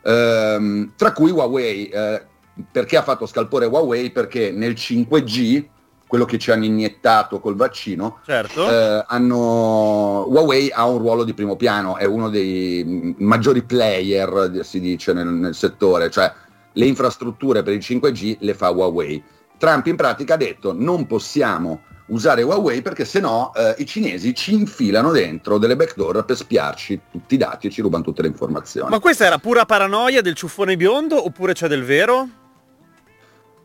ehm, 0.04 0.94
tra 0.96 1.12
cui 1.14 1.32
Huawei, 1.32 1.90
eh, 1.90 2.26
perché 2.72 2.98
ha 2.98 3.04
fatto 3.04 3.26
scalpore 3.26 3.66
Huawei? 3.66 4.12
Perché 4.12 4.52
nel 4.52 4.74
5G, 4.74 5.66
quello 6.08 6.26
che 6.26 6.38
ci 6.38 6.52
hanno 6.52 6.66
iniettato 6.66 7.40
col 7.40 7.56
vaccino, 7.56 8.20
Certo. 8.26 8.70
eh, 8.70 9.04
hanno, 9.08 10.26
Huawei 10.28 10.72
ha 10.72 10.86
un 10.88 10.98
ruolo 11.00 11.24
di 11.24 11.34
primo 11.34 11.56
piano, 11.56 11.98
è 11.98 12.06
uno 12.06 12.30
dei 12.30 13.16
maggiori 13.20 13.62
player, 13.64 14.60
si 14.64 14.80
dice, 14.80 15.14
nel, 15.14 15.28
nel 15.28 15.54
settore, 15.56 16.10
cioè 16.10 16.32
le 16.74 16.86
infrastrutture 16.86 17.64
per 17.64 17.74
il 17.74 17.80
5G 17.80 18.38
le 18.40 18.54
fa 18.54 18.70
Huawei. 18.72 19.24
Trump 19.58 19.86
in 19.88 19.96
pratica 19.96 20.36
ha 20.36 20.38
detto 20.38 20.74
non 20.74 21.06
possiamo 21.08 21.82
usare 22.08 22.42
Huawei 22.42 22.82
perché 22.82 23.06
sennò 23.06 23.52
eh, 23.56 23.76
i 23.80 23.86
cinesi 23.86 24.34
ci 24.34 24.54
infilano 24.54 25.12
dentro 25.12 25.58
delle 25.58 25.76
backdoor 25.76 26.26
per 26.26 26.36
spiarci 26.36 27.02
tutti 27.12 27.36
i 27.36 27.38
dati 27.38 27.68
e 27.68 27.70
ci 27.70 27.82
rubano 27.82 28.04
tutte 28.04 28.22
le 28.22 28.28
informazioni. 28.28 28.90
Ma 28.90 29.00
questa 29.00 29.26
era 29.26 29.38
pura 29.40 29.66
paranoia 29.66 30.22
del 30.22 30.36
ciuffone 30.36 30.78
biondo 30.78 31.24
oppure 31.24 31.54
c'è 31.54 31.68
del 31.68 31.84
vero? 31.84 32.30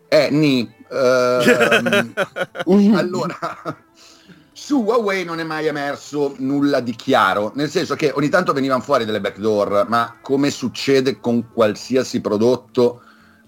Eh, 0.09 0.29
ni. 0.31 0.71
ehm, 0.91 2.13
allora, 2.97 3.77
su 4.53 4.83
Huawei 4.83 5.25
non 5.25 5.41
è 5.41 5.45
mai 5.45 5.67
emerso 5.67 6.35
nulla 6.39 6.81
di 6.81 6.95
chiaro, 6.95 7.53
nel 7.55 7.71
senso 7.71 7.95
che 7.95 8.13
ogni 8.15 8.29
tanto 8.29 8.53
venivano 8.53 8.83
fuori 8.83 9.05
delle 9.05 9.21
backdoor, 9.21 9.87
ma 9.89 10.19
come 10.21 10.51
succede 10.51 11.19
con 11.21 11.51
qualsiasi 11.53 12.21
prodotto 12.21 13.03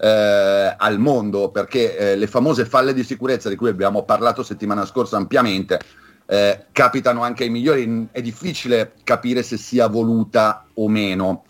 eh, 0.04 0.75
al 0.76 0.99
mondo, 0.99 1.49
perché 1.49 1.96
eh, 1.96 2.16
le 2.16 2.26
famose 2.26 2.66
falle 2.66 2.92
di 2.92 3.02
sicurezza 3.02 3.49
di 3.49 3.56
cui 3.56 3.70
abbiamo 3.70 4.04
parlato 4.04 4.42
settimana 4.42 4.84
scorsa 4.84 5.16
ampiamente, 5.16 5.80
eh, 6.26 6.66
capitano 6.73 7.23
anche 7.23 7.44
ai 7.44 7.50
migliori, 7.50 8.08
è 8.12 8.20
difficile 8.20 8.92
capire 9.02 9.42
se 9.42 9.56
sia 9.56 9.87
voluta 9.87 10.66
o 10.75 10.88
meno. 10.88 11.44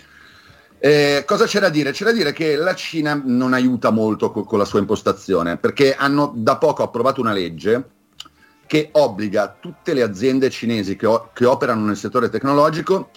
Eh, 0.79 1.25
cosa 1.27 1.47
c'è 1.47 1.59
da 1.59 1.69
dire? 1.69 1.91
C'è 1.91 2.05
da 2.05 2.13
dire 2.13 2.33
che 2.33 2.55
la 2.55 2.77
Cina 2.77 3.21
non 3.25 3.55
aiuta 3.55 3.91
molto 3.91 4.31
co- 4.31 4.45
con 4.45 4.59
la 4.59 4.65
sua 4.65 4.79
impostazione, 4.79 5.57
perché 5.57 5.97
hanno 5.97 6.33
da 6.37 6.57
poco 6.57 6.85
approvato 6.85 7.21
una 7.21 7.33
legge 7.33 7.91
che 8.67 8.91
obbliga 8.93 9.57
tutte 9.59 9.95
le 9.95 10.03
aziende 10.03 10.49
cinesi 10.49 10.95
che, 10.95 11.07
o- 11.07 11.31
che 11.33 11.45
operano 11.45 11.87
nel 11.87 11.97
settore 11.97 12.29
tecnologico 12.29 13.11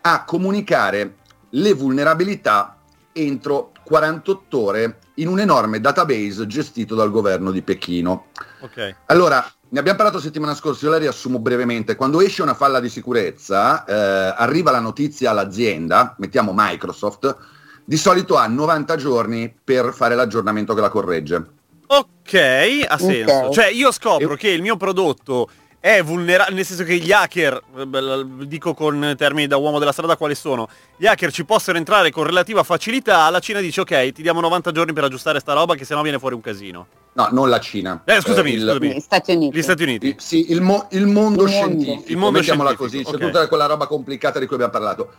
a 0.00 0.24
comunicare 0.24 1.14
le 1.50 1.74
vulnerabilità 1.74 2.74
entro 3.12 3.72
48 3.90 4.58
ore 4.60 4.98
in 5.14 5.26
un 5.26 5.40
enorme 5.40 5.80
database 5.80 6.46
gestito 6.46 6.94
dal 6.94 7.10
governo 7.10 7.50
di 7.50 7.60
Pechino. 7.60 8.26
Ok. 8.60 8.94
Allora, 9.06 9.44
ne 9.70 9.78
abbiamo 9.80 9.98
parlato 9.98 10.20
settimana 10.20 10.54
scorsa, 10.54 10.84
io 10.84 10.92
la 10.92 10.98
riassumo 10.98 11.40
brevemente. 11.40 11.96
Quando 11.96 12.20
esce 12.20 12.42
una 12.42 12.54
falla 12.54 12.78
di 12.78 12.88
sicurezza, 12.88 13.84
eh, 13.84 14.34
arriva 14.36 14.70
la 14.70 14.78
notizia 14.78 15.30
all'azienda, 15.32 16.14
mettiamo 16.18 16.52
Microsoft, 16.54 17.36
di 17.84 17.96
solito 17.96 18.36
ha 18.36 18.46
90 18.46 18.94
giorni 18.94 19.52
per 19.64 19.92
fare 19.92 20.14
l'aggiornamento 20.14 20.72
che 20.72 20.80
la 20.80 20.88
corregge. 20.88 21.46
Ok, 21.88 22.86
ha 22.86 22.96
senso. 22.96 23.32
Ok. 23.32 23.52
Cioè 23.52 23.66
io 23.70 23.90
scopro 23.90 24.34
E- 24.34 24.36
che 24.36 24.50
il 24.50 24.62
mio 24.62 24.76
prodotto 24.76 25.50
è 25.80 26.02
vulnerabile, 26.02 26.56
nel 26.56 26.64
senso 26.66 26.84
che 26.84 26.96
gli 26.98 27.10
hacker, 27.10 27.62
eh, 27.74 28.46
dico 28.46 28.74
con 28.74 29.14
termini 29.16 29.46
da 29.46 29.56
uomo 29.56 29.78
della 29.78 29.92
strada 29.92 30.16
quali 30.16 30.34
sono, 30.34 30.68
gli 30.96 31.06
hacker 31.06 31.32
ci 31.32 31.44
possono 31.46 31.78
entrare 31.78 32.10
con 32.10 32.24
relativa 32.24 32.62
facilità, 32.62 33.28
la 33.30 33.38
Cina 33.40 33.60
dice 33.60 33.80
ok, 33.80 34.12
ti 34.12 34.20
diamo 34.20 34.40
90 34.40 34.72
giorni 34.72 34.92
per 34.92 35.04
aggiustare 35.04 35.40
sta 35.40 35.54
roba 35.54 35.74
che 35.74 35.86
sennò 35.86 36.02
viene 36.02 36.18
fuori 36.18 36.34
un 36.34 36.42
casino. 36.42 36.86
No, 37.14 37.28
non 37.32 37.48
la 37.48 37.58
Cina. 37.58 38.02
Eh, 38.04 38.20
scusami, 38.20 38.52
il- 38.52 38.60
scusami. 38.60 38.88
Negli 38.88 39.00
Stati 39.00 39.32
Uniti. 39.32 39.56
Gli 39.58 39.62
Stati 39.62 39.82
Uniti. 39.82 40.06
il- 40.08 40.14
sì, 40.18 40.52
il, 40.52 40.60
mo- 40.60 40.86
il 40.90 41.06
mondo 41.06 41.44
Il 41.44 41.50
mondo. 41.50 41.82
scientifico, 41.82 42.10
Il 42.12 42.16
mondo 42.18 42.38
mettiamola 42.38 42.70
scientifico, 42.74 43.02
così, 43.04 43.16
c'è 43.18 43.24
ok. 43.24 43.32
tutta 43.32 43.48
quella 43.48 43.66
roba 43.66 43.86
complicata 43.86 44.38
di 44.38 44.44
cui 44.46 44.54
abbiamo 44.56 44.72
parlato. 44.72 45.12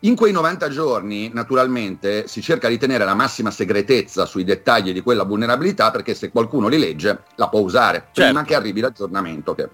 In 0.00 0.16
quei 0.16 0.32
90 0.32 0.68
giorni, 0.70 1.30
naturalmente, 1.32 2.26
si 2.26 2.40
cerca 2.42 2.68
di 2.68 2.78
tenere 2.78 3.04
la 3.04 3.14
massima 3.14 3.50
segretezza 3.50 4.24
sui 4.26 4.44
dettagli 4.44 4.92
di 4.92 5.02
quella 5.02 5.24
vulnerabilità 5.24 5.90
perché 5.90 6.14
se 6.14 6.30
qualcuno 6.30 6.68
li 6.68 6.78
legge 6.78 7.20
la 7.36 7.48
può 7.48 7.60
usare 7.60 8.08
prima 8.12 8.28
Certo. 8.32 8.44
che 8.44 8.54
arrivi 8.54 8.80
l'aggiornamento. 8.80 9.54
Che... 9.54 9.68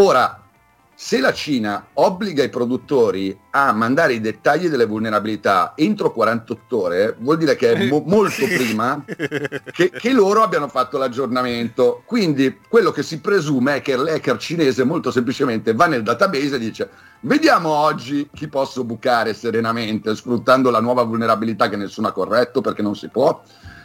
Ora, 0.00 0.42
se 0.94 1.20
la 1.20 1.32
Cina 1.32 1.88
obbliga 1.94 2.44
i 2.44 2.48
produttori 2.48 3.36
a 3.50 3.72
mandare 3.72 4.14
i 4.14 4.20
dettagli 4.20 4.68
delle 4.68 4.86
vulnerabilità 4.86 5.72
entro 5.74 6.12
48 6.12 6.80
ore, 6.80 7.16
vuol 7.18 7.36
dire 7.36 7.56
che 7.56 7.72
è 7.72 7.86
mo- 7.86 8.02
molto 8.06 8.46
prima 8.46 9.04
che, 9.72 9.90
che 9.90 10.12
loro 10.12 10.42
abbiano 10.42 10.68
fatto 10.68 10.98
l'aggiornamento. 10.98 12.02
Quindi 12.04 12.60
quello 12.68 12.92
che 12.92 13.02
si 13.02 13.20
presume 13.20 13.76
è 13.76 13.80
che 13.80 13.96
l'hacker 13.96 14.36
cinese 14.36 14.84
molto 14.84 15.10
semplicemente 15.10 15.74
va 15.74 15.86
nel 15.86 16.04
database 16.04 16.54
e 16.54 16.58
dice 16.58 16.90
vediamo 17.20 17.70
oggi 17.70 18.28
chi 18.32 18.46
posso 18.46 18.84
bucare 18.84 19.34
serenamente 19.34 20.14
sfruttando 20.14 20.70
la 20.70 20.80
nuova 20.80 21.02
vulnerabilità 21.02 21.68
che 21.68 21.76
nessuno 21.76 22.06
ha 22.06 22.12
corretto 22.12 22.60
perché 22.60 22.82
non 22.82 22.94
si 22.94 23.08
può. 23.08 23.42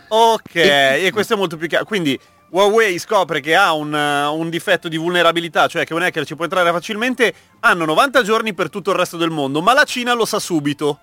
Ok, 0.09 0.55
e 0.55 1.09
questo 1.11 1.33
è 1.33 1.37
molto 1.37 1.57
più 1.57 1.67
chiaro. 1.67 1.85
Quindi 1.85 2.19
Huawei 2.53 2.99
scopre 2.99 3.39
che 3.39 3.55
ha 3.55 3.73
un, 3.73 3.91
uh, 3.91 4.31
un 4.37 4.47
difetto 4.51 4.87
di 4.87 4.97
vulnerabilità, 4.97 5.65
cioè 5.65 5.85
che 5.85 5.95
un 5.95 6.03
hacker 6.03 6.23
ci 6.23 6.35
può 6.35 6.43
entrare 6.43 6.71
facilmente, 6.71 7.33
hanno 7.61 7.83
90 7.85 8.21
giorni 8.21 8.53
per 8.53 8.69
tutto 8.69 8.91
il 8.91 8.97
resto 8.97 9.17
del 9.17 9.31
mondo, 9.31 9.59
ma 9.63 9.73
la 9.73 9.85
Cina 9.85 10.13
lo 10.13 10.23
sa 10.23 10.37
subito. 10.37 10.99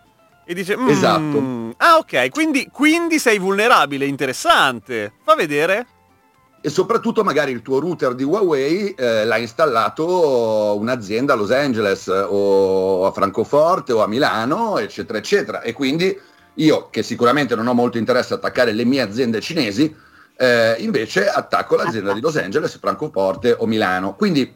E 0.46 0.54
dice, 0.54 0.76
"Mm, 0.76 0.88
Esatto. 0.88 1.74
Ah 1.78 1.96
ok, 1.96 2.30
quindi, 2.30 2.68
quindi 2.70 3.18
sei 3.18 3.38
vulnerabile, 3.40 4.06
interessante. 4.06 5.12
Fa 5.24 5.34
vedere. 5.34 5.86
E 6.60 6.68
soprattutto 6.70 7.24
magari 7.24 7.50
il 7.50 7.62
tuo 7.62 7.80
router 7.80 8.14
di 8.14 8.22
Huawei 8.22 8.94
eh, 8.94 9.24
l'ha 9.24 9.38
installato 9.38 10.76
un'azienda 10.78 11.32
a 11.32 11.36
Los 11.36 11.50
Angeles 11.50 12.06
eh, 12.06 12.26
o 12.28 13.06
a 13.06 13.10
Francoforte 13.12 13.92
o 13.92 14.04
a 14.04 14.06
Milano, 14.06 14.78
eccetera, 14.78 15.18
eccetera. 15.18 15.62
E 15.62 15.72
quindi 15.72 16.16
io, 16.54 16.90
che 16.90 17.02
sicuramente 17.02 17.56
non 17.56 17.66
ho 17.66 17.74
molto 17.74 17.98
interesse 17.98 18.34
a 18.34 18.36
attaccare 18.36 18.72
le 18.72 18.84
mie 18.84 19.00
aziende 19.00 19.40
cinesi, 19.40 19.92
eh, 20.40 20.76
invece 20.78 21.28
attacco 21.28 21.76
l'azienda 21.76 22.14
di 22.14 22.20
Los 22.22 22.36
Angeles, 22.36 22.78
Francoforte 22.78 23.54
o 23.58 23.66
Milano. 23.66 24.14
Quindi 24.14 24.50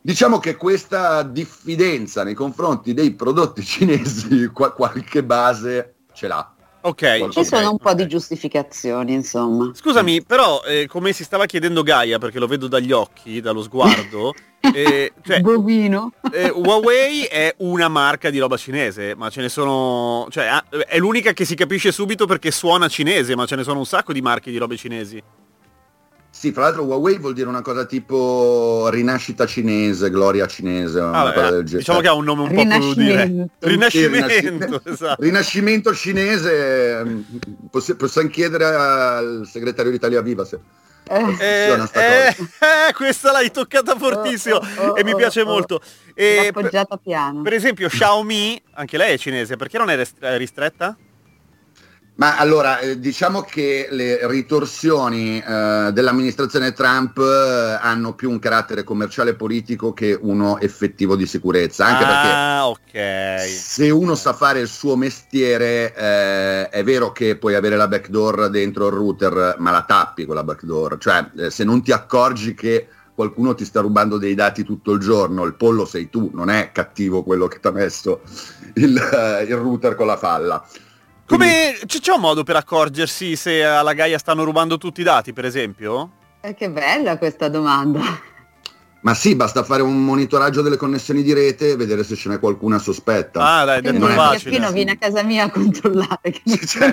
diciamo 0.00 0.40
che 0.40 0.56
questa 0.56 1.22
diffidenza 1.22 2.24
nei 2.24 2.34
confronti 2.34 2.92
dei 2.92 3.14
prodotti 3.14 3.62
cinesi 3.64 4.48
qua- 4.48 4.72
qualche 4.72 5.22
base 5.22 5.94
ce 6.12 6.26
l'ha. 6.26 6.50
Ok. 6.80 7.28
Ci 7.28 7.44
sono 7.44 7.70
un 7.70 7.78
po' 7.78 7.90
ok. 7.90 7.96
di 7.96 8.06
giustificazioni, 8.08 9.12
insomma. 9.12 9.70
Scusami, 9.74 10.24
però, 10.24 10.62
eh, 10.64 10.86
come 10.88 11.12
si 11.12 11.22
stava 11.22 11.46
chiedendo 11.46 11.82
Gaia, 11.82 12.18
perché 12.18 12.38
lo 12.38 12.46
vedo 12.46 12.66
dagli 12.66 12.92
occhi, 12.92 13.40
dallo 13.40 13.62
sguardo, 13.62 14.34
eh, 14.74 15.12
cioè, 15.22 15.40
Bovino. 15.40 16.12
eh, 16.32 16.50
Huawei 16.50 17.24
è 17.24 17.54
una 17.58 17.88
marca 17.88 18.30
di 18.30 18.38
roba 18.38 18.56
cinese, 18.56 19.14
ma 19.14 19.30
ce 19.30 19.40
ne 19.40 19.48
sono... 19.48 20.26
Cioè, 20.30 20.46
ah, 20.46 20.64
è 20.86 20.98
l'unica 20.98 21.32
che 21.32 21.44
si 21.44 21.54
capisce 21.54 21.92
subito 21.92 22.26
perché 22.26 22.50
suona 22.50 22.88
cinese, 22.88 23.34
ma 23.36 23.46
ce 23.46 23.56
ne 23.56 23.62
sono 23.64 23.78
un 23.80 23.86
sacco 23.86 24.12
di 24.12 24.20
marche 24.22 24.50
di 24.50 24.56
robe 24.58 24.76
cinesi. 24.76 25.22
Sì, 26.28 26.52
fra 26.52 26.64
l'altro 26.64 26.84
Huawei 26.84 27.16
vuol 27.18 27.32
dire 27.32 27.48
una 27.48 27.62
cosa 27.62 27.86
tipo 27.86 28.88
rinascita 28.90 29.46
cinese, 29.46 30.10
gloria 30.10 30.46
cinese, 30.46 31.00
una 31.00 31.22
Ah, 31.22 31.32
cosa 31.32 31.44
beh, 31.46 31.50
del 31.56 31.64
genere. 31.64 31.78
diciamo 31.78 32.00
che 32.00 32.08
ha 32.08 32.12
un 32.12 32.24
nome 32.24 32.42
un 32.42 32.48
po' 32.54 32.78
più 32.78 32.94
dire. 32.94 33.24
Rinascimento. 33.24 33.50
Rinascimento, 33.60 34.28
Sì, 34.28 34.40
rinascimento. 34.40 34.80
esatto. 34.84 35.22
Rinascimento 35.22 35.94
cinese, 35.94 37.24
possi- 37.70 37.96
possiamo 37.96 38.28
chiedere 38.28 38.64
al 38.66 39.48
segretario 39.50 39.90
di 39.90 39.96
Italia 39.96 40.20
Viva 40.20 40.44
se 40.44 40.58
Eh, 41.08 41.36
Eh, 41.38 41.76
cosa. 41.76 42.00
eh, 42.88 42.92
questa 42.92 43.32
l'hai 43.32 43.50
toccata 43.50 43.96
fortissimo 43.96 44.56
Oh, 44.56 44.88
oh, 44.88 44.96
e 44.96 45.04
mi 45.04 45.12
oh, 45.12 45.16
piace 45.16 45.42
oh. 45.42 45.46
molto. 45.46 45.80
E 46.14 46.50
per, 46.52 46.64
appoggiata 46.64 46.96
piano. 46.96 47.42
per 47.42 47.52
esempio 47.52 47.88
Xiaomi, 47.88 48.60
anche 48.74 48.96
lei 48.96 49.14
è 49.14 49.18
cinese, 49.18 49.56
perché 49.56 49.78
non 49.78 49.90
è 49.90 49.96
rest- 49.96 50.16
ristretta? 50.20 50.96
Ma 52.16 52.38
allora, 52.38 52.78
eh, 52.78 52.98
diciamo 52.98 53.42
che 53.42 53.88
le 53.90 54.26
ritorsioni 54.26 55.38
eh, 55.38 55.90
dell'amministrazione 55.92 56.72
Trump 56.72 57.18
eh, 57.18 57.78
hanno 57.78 58.14
più 58.14 58.30
un 58.30 58.38
carattere 58.38 58.84
commerciale 58.84 59.30
e 59.30 59.34
politico 59.34 59.92
che 59.92 60.18
uno 60.18 60.58
effettivo 60.58 61.14
di 61.14 61.26
sicurezza, 61.26 61.84
anche 61.84 62.04
perché 62.04 62.28
ah, 62.28 62.68
ok. 62.68 63.48
Se 63.48 63.90
uno 63.90 64.14
sa 64.14 64.32
fare 64.32 64.60
il 64.60 64.68
suo 64.68 64.96
mestiere, 64.96 65.94
eh, 65.94 66.68
è 66.70 66.82
vero 66.82 67.12
che 67.12 67.36
puoi 67.36 67.54
avere 67.54 67.76
la 67.76 67.86
backdoor 67.86 68.48
dentro 68.48 68.86
il 68.86 68.94
router, 68.94 69.56
ma 69.58 69.70
la 69.70 69.82
tappi 69.82 70.24
quella 70.24 70.42
backdoor. 70.42 70.96
Cioè, 70.96 71.30
eh, 71.36 71.50
se 71.50 71.64
non 71.64 71.82
ti 71.82 71.92
accorgi 71.92 72.54
che 72.54 72.88
qualcuno 73.14 73.54
ti 73.54 73.66
sta 73.66 73.80
rubando 73.80 74.16
dei 74.16 74.34
dati 74.34 74.64
tutto 74.64 74.92
il 74.92 75.00
giorno, 75.00 75.44
il 75.44 75.54
pollo 75.54 75.84
sei 75.84 76.08
tu, 76.08 76.30
non 76.32 76.48
è 76.48 76.70
cattivo 76.72 77.22
quello 77.22 77.46
che 77.46 77.60
ti 77.60 77.66
ha 77.66 77.72
messo 77.72 78.22
il, 78.76 78.96
eh, 78.96 79.42
il 79.42 79.56
router 79.56 79.94
con 79.94 80.06
la 80.06 80.16
falla. 80.16 80.66
Come 81.26 81.76
c- 81.86 82.00
c'è 82.00 82.12
un 82.12 82.20
modo 82.20 82.44
per 82.44 82.56
accorgersi 82.56 83.34
se 83.36 83.64
alla 83.64 83.92
Gaia 83.94 84.18
stanno 84.18 84.44
rubando 84.44 84.78
tutti 84.78 85.00
i 85.00 85.04
dati, 85.04 85.32
per 85.32 85.44
esempio? 85.44 86.10
Eh, 86.40 86.54
che 86.54 86.70
bella 86.70 87.18
questa 87.18 87.48
domanda. 87.48 88.00
Ma 89.06 89.14
sì, 89.14 89.36
basta 89.36 89.62
fare 89.62 89.82
un 89.82 90.04
monitoraggio 90.04 90.62
delle 90.62 90.76
connessioni 90.76 91.22
di 91.22 91.32
rete 91.32 91.70
e 91.70 91.76
vedere 91.76 92.02
se 92.02 92.16
ce 92.16 92.28
n'è 92.28 92.40
qualcuna 92.40 92.80
sospetta. 92.80 93.58
Ah, 93.58 93.64
dai, 93.64 93.80
detto 93.80 93.98
non 93.98 94.10
è 94.10 94.14
facile. 94.16 94.38
Schiaffino 94.40 94.72
viene 94.72 94.90
a 94.90 94.96
casa 94.96 95.22
mia 95.22 95.44
a 95.44 95.50
controllare. 95.50 96.42
Cioè. 96.66 96.92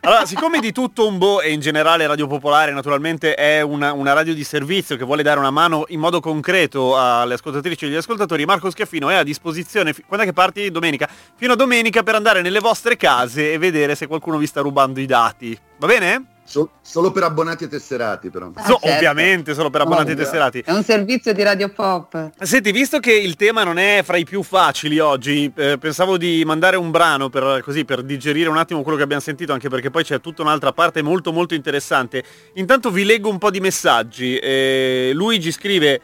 Allora, 0.00 0.26
siccome 0.26 0.60
di 0.60 0.72
tutto 0.72 1.06
un 1.06 1.16
bo 1.16 1.40
e 1.40 1.52
in 1.52 1.60
generale 1.60 2.06
Radio 2.06 2.26
Popolare 2.26 2.70
naturalmente 2.72 3.34
è 3.34 3.62
una, 3.62 3.94
una 3.94 4.12
radio 4.12 4.34
di 4.34 4.44
servizio 4.44 4.98
che 4.98 5.04
vuole 5.06 5.22
dare 5.22 5.38
una 5.38 5.50
mano 5.50 5.84
in 5.88 6.00
modo 6.00 6.20
concreto 6.20 6.98
alle 6.98 7.32
ascoltatrici 7.32 7.86
e 7.86 7.88
agli 7.88 7.94
ascoltatori, 7.94 8.44
Marco 8.44 8.68
Schiaffino 8.68 9.08
è 9.08 9.14
a 9.14 9.22
disposizione, 9.22 9.94
quando 10.06 10.26
è 10.26 10.28
che 10.28 10.34
parti? 10.34 10.70
Domenica? 10.70 11.08
Fino 11.34 11.54
a 11.54 11.56
domenica 11.56 12.02
per 12.02 12.14
andare 12.14 12.42
nelle 12.42 12.60
vostre 12.60 12.98
case 12.98 13.54
e 13.54 13.56
vedere 13.56 13.94
se 13.94 14.06
qualcuno 14.06 14.36
vi 14.36 14.46
sta 14.46 14.60
rubando 14.60 15.00
i 15.00 15.06
dati. 15.06 15.58
Va 15.78 15.86
bene? 15.86 16.33
So- 16.46 16.70
solo 16.82 17.10
per 17.10 17.22
abbonati 17.22 17.64
e 17.64 17.68
tesserati 17.68 18.28
però. 18.28 18.50
Ah, 18.54 18.64
So- 18.64 18.78
certo. 18.80 18.94
Ovviamente, 18.96 19.54
solo 19.54 19.70
per 19.70 19.80
abbonati 19.80 20.10
e 20.12 20.14
tesserati. 20.14 20.60
È 20.60 20.72
un 20.72 20.84
servizio 20.84 21.32
di 21.32 21.42
Radio 21.42 21.70
Pop. 21.70 22.32
Senti, 22.38 22.70
visto 22.70 22.98
che 23.00 23.12
il 23.14 23.34
tema 23.36 23.64
non 23.64 23.78
è 23.78 24.02
fra 24.04 24.18
i 24.18 24.24
più 24.24 24.42
facili 24.42 24.98
oggi, 24.98 25.50
eh, 25.56 25.78
pensavo 25.78 26.18
di 26.18 26.42
mandare 26.44 26.76
un 26.76 26.90
brano 26.90 27.30
per, 27.30 27.62
così, 27.64 27.84
per 27.86 28.02
digerire 28.02 28.50
un 28.50 28.58
attimo 28.58 28.82
quello 28.82 28.98
che 28.98 29.04
abbiamo 29.04 29.22
sentito, 29.22 29.52
anche 29.54 29.70
perché 29.70 29.90
poi 29.90 30.04
c'è 30.04 30.20
tutta 30.20 30.42
un'altra 30.42 30.72
parte 30.72 31.00
molto 31.00 31.32
molto 31.32 31.54
interessante. 31.54 32.22
Intanto 32.54 32.90
vi 32.90 33.04
leggo 33.04 33.30
un 33.30 33.38
po' 33.38 33.50
di 33.50 33.60
messaggi. 33.60 34.36
Eh, 34.36 35.12
Luigi 35.14 35.50
scrive... 35.50 36.00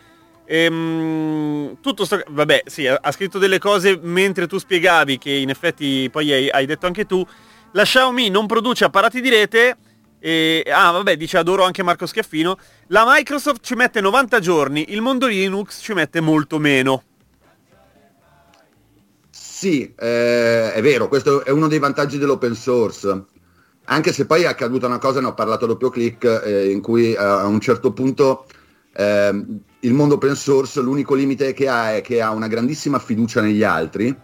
ehm, 0.46 1.76
tutto 1.80 2.04
sto... 2.04 2.22
Vabbè, 2.28 2.62
sì, 2.66 2.86
ha 2.86 2.98
ha 3.00 3.12
scritto 3.12 3.38
delle 3.38 3.58
cose 3.58 3.98
mentre 4.02 4.46
tu 4.46 4.58
spiegavi, 4.58 5.18
che 5.18 5.30
in 5.30 5.50
effetti 5.50 6.08
poi 6.10 6.32
hai, 6.32 6.48
hai 6.50 6.66
detto 6.66 6.86
anche 6.86 7.04
tu. 7.04 7.24
La 7.72 7.84
Xiaomi 7.84 8.30
non 8.30 8.46
produce 8.46 8.84
apparati 8.84 9.20
di 9.20 9.28
rete. 9.28 9.76
E, 10.20 10.62
ah, 10.70 10.90
vabbè, 10.90 11.16
dice 11.16 11.38
adoro 11.38 11.64
anche 11.64 11.82
Marco 11.82 12.06
Schiaffino. 12.06 12.58
La 12.88 13.04
Microsoft 13.06 13.64
ci 13.64 13.74
mette 13.74 14.00
90 14.00 14.38
giorni, 14.38 14.92
il 14.92 15.00
mondo 15.00 15.26
Linux 15.26 15.80
ci 15.82 15.94
mette 15.94 16.20
molto 16.20 16.58
meno. 16.58 17.02
Sì, 19.30 19.92
eh, 19.98 20.72
è 20.72 20.80
vero, 20.82 21.08
questo 21.08 21.44
è 21.44 21.50
uno 21.50 21.68
dei 21.68 21.78
vantaggi 21.78 22.18
dell'open 22.18 22.54
source. 22.54 23.24
Anche 23.84 24.12
se 24.12 24.26
poi 24.26 24.42
è 24.42 24.46
accaduta 24.46 24.86
una 24.86 24.98
cosa, 24.98 25.20
ne 25.20 25.26
ho 25.26 25.34
parlato 25.34 25.64
a 25.64 25.68
doppio 25.68 25.90
clic, 25.90 26.24
eh, 26.44 26.70
in 26.70 26.80
cui 26.80 27.12
eh, 27.12 27.16
a 27.16 27.46
un 27.46 27.60
certo 27.60 27.92
punto 27.92 28.46
ehm, 28.94 29.60
il 29.80 29.92
mondo 29.92 30.14
open 30.14 30.34
source 30.34 30.80
l'unico 30.80 31.14
limite 31.14 31.52
che 31.52 31.68
ha 31.68 31.94
è 31.94 32.00
che 32.00 32.20
ha 32.20 32.30
una 32.30 32.48
grandissima 32.48 32.98
fiducia 32.98 33.40
negli 33.40 33.62
altri 33.62 34.14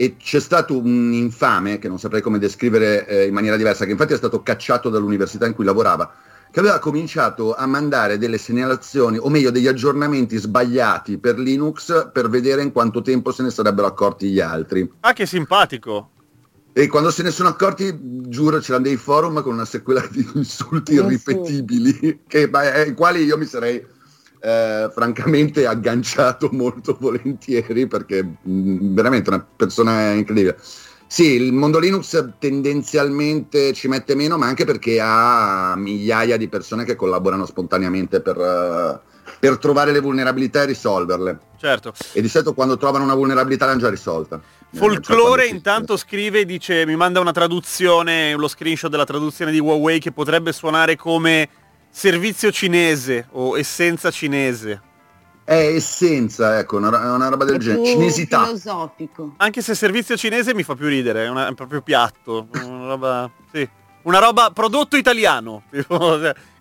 e 0.00 0.14
c'è 0.16 0.38
stato 0.38 0.78
un 0.78 1.12
infame, 1.12 1.80
che 1.80 1.88
non 1.88 1.98
saprei 1.98 2.20
come 2.20 2.38
descrivere 2.38 3.04
eh, 3.08 3.26
in 3.26 3.34
maniera 3.34 3.56
diversa, 3.56 3.84
che 3.84 3.90
infatti 3.90 4.12
è 4.12 4.16
stato 4.16 4.44
cacciato 4.44 4.90
dall'università 4.90 5.44
in 5.44 5.54
cui 5.54 5.64
lavorava, 5.64 6.08
che 6.52 6.60
aveva 6.60 6.78
cominciato 6.78 7.56
a 7.56 7.66
mandare 7.66 8.16
delle 8.16 8.38
segnalazioni, 8.38 9.18
o 9.18 9.28
meglio 9.28 9.50
degli 9.50 9.66
aggiornamenti 9.66 10.36
sbagliati 10.36 11.18
per 11.18 11.36
Linux 11.40 12.10
per 12.12 12.28
vedere 12.28 12.62
in 12.62 12.70
quanto 12.70 13.02
tempo 13.02 13.32
se 13.32 13.42
ne 13.42 13.50
sarebbero 13.50 13.88
accorti 13.88 14.28
gli 14.28 14.38
altri. 14.38 14.88
Ah, 15.00 15.12
che 15.12 15.26
simpatico. 15.26 16.10
E 16.72 16.86
quando 16.86 17.10
se 17.10 17.24
ne 17.24 17.32
sono 17.32 17.48
accorti, 17.48 17.98
giuro, 18.28 18.60
c'erano 18.60 18.84
dei 18.84 18.96
forum 18.96 19.42
con 19.42 19.54
una 19.54 19.64
sequela 19.64 20.06
di 20.08 20.24
insulti 20.34 20.92
sì. 20.92 20.98
irripetibili, 21.00 22.20
che, 22.28 22.48
beh, 22.48 22.72
ai 22.72 22.94
quali 22.94 23.24
io 23.24 23.36
mi 23.36 23.46
sarei 23.46 23.84
eh, 24.40 24.90
francamente 24.92 25.66
agganciato 25.66 26.48
molto 26.52 26.96
volentieri, 26.98 27.86
perché 27.86 28.22
mh, 28.22 28.94
veramente 28.94 29.30
una 29.30 29.44
persona 29.56 30.12
incredibile. 30.12 30.56
Sì, 31.10 31.32
il 31.32 31.54
mondo 31.54 31.78
Linux 31.78 32.34
tendenzialmente 32.38 33.72
ci 33.72 33.88
mette 33.88 34.14
meno, 34.14 34.36
ma 34.36 34.46
anche 34.46 34.66
perché 34.66 35.00
ha 35.00 35.74
migliaia 35.74 36.36
di 36.36 36.48
persone 36.48 36.84
che 36.84 36.96
collaborano 36.96 37.46
spontaneamente 37.46 38.20
per, 38.20 38.36
eh, 38.36 39.00
per 39.40 39.56
trovare 39.56 39.90
le 39.90 40.00
vulnerabilità 40.00 40.62
e 40.62 40.66
risolverle. 40.66 41.38
Certo. 41.58 41.94
E 42.12 42.20
di 42.20 42.28
solito 42.28 42.52
quando 42.52 42.76
trovano 42.76 43.04
una 43.04 43.14
vulnerabilità 43.14 43.64
l'hanno 43.64 43.80
già 43.80 43.88
risolta. 43.88 44.36
Eh, 44.36 44.76
cioè 44.76 44.80
Folklore 44.80 45.46
si- 45.46 45.54
intanto 45.54 45.96
scrive, 45.96 46.44
dice, 46.44 46.84
mi 46.84 46.94
manda 46.94 47.20
una 47.20 47.32
traduzione, 47.32 48.34
lo 48.34 48.46
screenshot 48.46 48.90
della 48.90 49.06
traduzione 49.06 49.50
di 49.50 49.58
Huawei 49.58 50.00
che 50.00 50.12
potrebbe 50.12 50.52
suonare 50.52 50.96
come 50.96 51.48
servizio 51.90 52.50
cinese 52.52 53.26
o 53.32 53.58
essenza 53.58 54.10
cinese. 54.10 54.82
È 55.44 55.54
essenza, 55.54 56.58
ecco, 56.58 56.76
una, 56.76 57.14
una 57.14 57.28
roba 57.28 57.44
del 57.46 57.54
È 57.56 57.58
genere. 57.58 57.86
Cinesità. 57.86 58.44
filosofico. 58.44 59.34
Anche 59.38 59.62
se 59.62 59.74
servizio 59.74 60.16
cinese 60.16 60.52
mi 60.54 60.62
fa 60.62 60.74
più 60.74 60.86
ridere, 60.88 61.24
è, 61.24 61.28
una- 61.28 61.48
è 61.48 61.54
proprio 61.54 61.80
piatto. 61.80 62.48
Una 62.64 62.86
roba, 62.88 63.30
sì. 63.50 63.66
Una 64.02 64.18
roba 64.18 64.50
prodotto 64.50 64.96
italiano. 64.96 65.62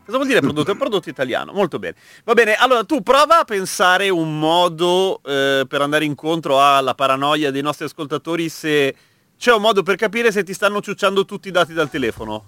Cosa 0.08 0.16
vuol 0.20 0.28
dire 0.28 0.40
prodotto? 0.40 0.70
È 0.70 0.72
un 0.72 0.80
prodotto 0.80 1.10
italiano, 1.10 1.52
molto 1.52 1.80
bene. 1.80 1.96
Va 2.24 2.34
bene, 2.34 2.56
allora 2.56 2.86
tu 2.86 3.02
prova 3.04 3.40
a 3.40 3.44
pensare 3.44 4.08
un 4.08 4.40
modo 4.40 5.20
eh, 5.26 5.66
per 5.68 5.82
andare 5.82 6.06
incontro 6.06 6.62
alla 6.64 6.96
paranoia 6.96 7.52
dei 7.52 7.62
nostri 7.62 7.84
ascoltatori 7.84 8.48
se 8.48 8.96
c'è 9.38 9.52
un 9.54 9.62
modo 9.62 9.84
per 9.84 9.98
capire 9.98 10.32
se 10.32 10.44
ti 10.44 10.54
stanno 10.54 10.80
ciucciando 10.80 11.26
tutti 11.26 11.50
i 11.50 11.52
dati 11.52 11.74
dal 11.74 11.90
telefono. 11.90 12.46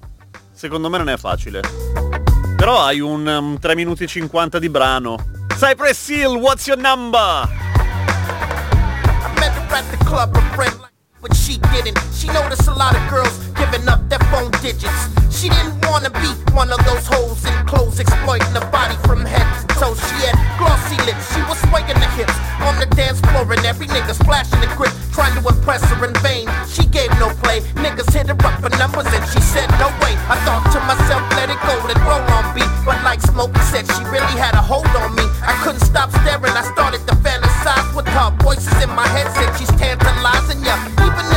Secondo 0.54 0.90
me 0.90 0.98
non 1.00 1.10
è 1.10 1.18
facile. 1.18 2.09
Però 2.60 2.82
hai 2.82 3.00
un, 3.00 3.26
um, 3.26 3.58
3 3.58 3.74
minuti 3.74 4.04
e 4.04 4.08
50 4.08 4.60
di 4.60 4.68
brano. 4.68 5.16
Cypress 5.58 6.10
Hill, 6.10 6.36
what's 6.36 6.68
your 6.68 6.78
number? 6.78 7.48
She 12.14 12.28
noticed 12.28 12.68
a 12.68 12.74
lot 12.74 12.96
of 12.96 13.10
girls 13.10 13.32
giving 13.56 13.88
up 13.88 14.02
their 14.10 14.20
phone 14.30 14.52
digits. 14.62 15.08
She 15.40 15.48
didn't 15.48 15.80
wanna 15.88 16.12
be 16.12 16.28
one 16.52 16.68
of 16.68 16.84
those 16.84 17.08
hoes 17.08 17.40
in 17.48 17.56
clothes 17.64 17.98
exploiting 17.98 18.52
the 18.52 18.60
body 18.76 19.00
from 19.08 19.24
head 19.24 19.48
to 19.64 19.68
toe. 19.80 19.96
She 19.96 20.28
had 20.28 20.36
glossy 20.60 21.00
lips, 21.08 21.32
she 21.32 21.40
was 21.48 21.56
swaying 21.64 21.96
the 21.96 22.12
hips 22.20 22.36
on 22.68 22.76
the 22.76 22.92
dance 22.92 23.24
floor 23.24 23.48
and 23.48 23.64
every 23.64 23.88
nigga 23.88 24.12
splashing 24.12 24.60
the 24.60 24.68
grip, 24.76 24.92
trying 25.16 25.32
to 25.40 25.42
impress 25.48 25.80
her 25.96 26.04
in 26.04 26.12
vain. 26.20 26.52
She 26.68 26.84
gave 26.92 27.08
no 27.24 27.32
play, 27.40 27.64
niggas 27.80 28.12
hit 28.12 28.28
her 28.28 28.36
up 28.36 28.60
for 28.60 28.68
numbers 28.76 29.08
and 29.16 29.24
she 29.32 29.40
said 29.40 29.72
no 29.80 29.88
way. 30.04 30.12
I 30.28 30.36
thought 30.44 30.68
to 30.76 30.80
myself, 30.84 31.24
let 31.40 31.48
it 31.48 31.60
go, 31.64 31.88
let 31.88 31.96
roll 32.04 32.20
on 32.36 32.52
beat. 32.52 32.68
But 32.84 33.00
like 33.08 33.24
Smokey 33.24 33.64
said, 33.72 33.88
she 33.96 34.04
really 34.12 34.36
had 34.36 34.60
a 34.60 34.62
hold 34.62 34.92
on 35.00 35.16
me. 35.16 35.24
I 35.48 35.56
couldn't 35.64 35.88
stop 35.88 36.12
staring, 36.20 36.52
I 36.52 36.68
started 36.76 37.00
to 37.08 37.16
fantasize 37.24 37.96
with 37.96 38.12
her. 38.12 38.36
Voices 38.44 38.76
in 38.84 38.92
my 38.92 39.08
head 39.08 39.32
said 39.40 39.56
she's 39.56 39.72
tantalizing 39.80 40.60
ya. 40.68 40.76
Even 41.00 41.29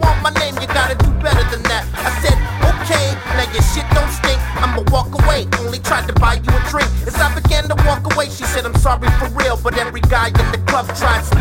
want 0.00 0.22
my 0.22 0.32
name, 0.40 0.56
you 0.60 0.66
gotta 0.66 0.96
do 0.96 1.10
better 1.20 1.44
than 1.52 1.62
that. 1.68 1.84
I 1.94 2.10
said, 2.24 2.36
okay, 2.72 3.06
now 3.36 3.46
your 3.52 3.62
shit 3.62 3.86
don't 3.94 4.10
stink. 4.10 4.40
I'ma 4.60 4.82
walk 4.90 5.12
away, 5.22 5.46
only 5.60 5.78
tried 5.80 6.06
to 6.08 6.14
buy 6.14 6.34
you 6.34 6.52
a 6.52 6.62
drink. 6.68 6.90
As 7.06 7.16
I 7.16 7.32
began 7.34 7.68
to 7.68 7.76
walk 7.86 8.04
away, 8.12 8.26
she 8.26 8.44
said, 8.44 8.64
I'm 8.64 8.76
sorry 8.76 9.08
for 9.20 9.28
real, 9.36 9.56
but 9.56 9.76
every 9.78 10.02
guy 10.02 10.28
in 10.28 10.46
the 10.52 10.60
club 10.66 10.86
tried 10.96 11.24
to 11.32 11.39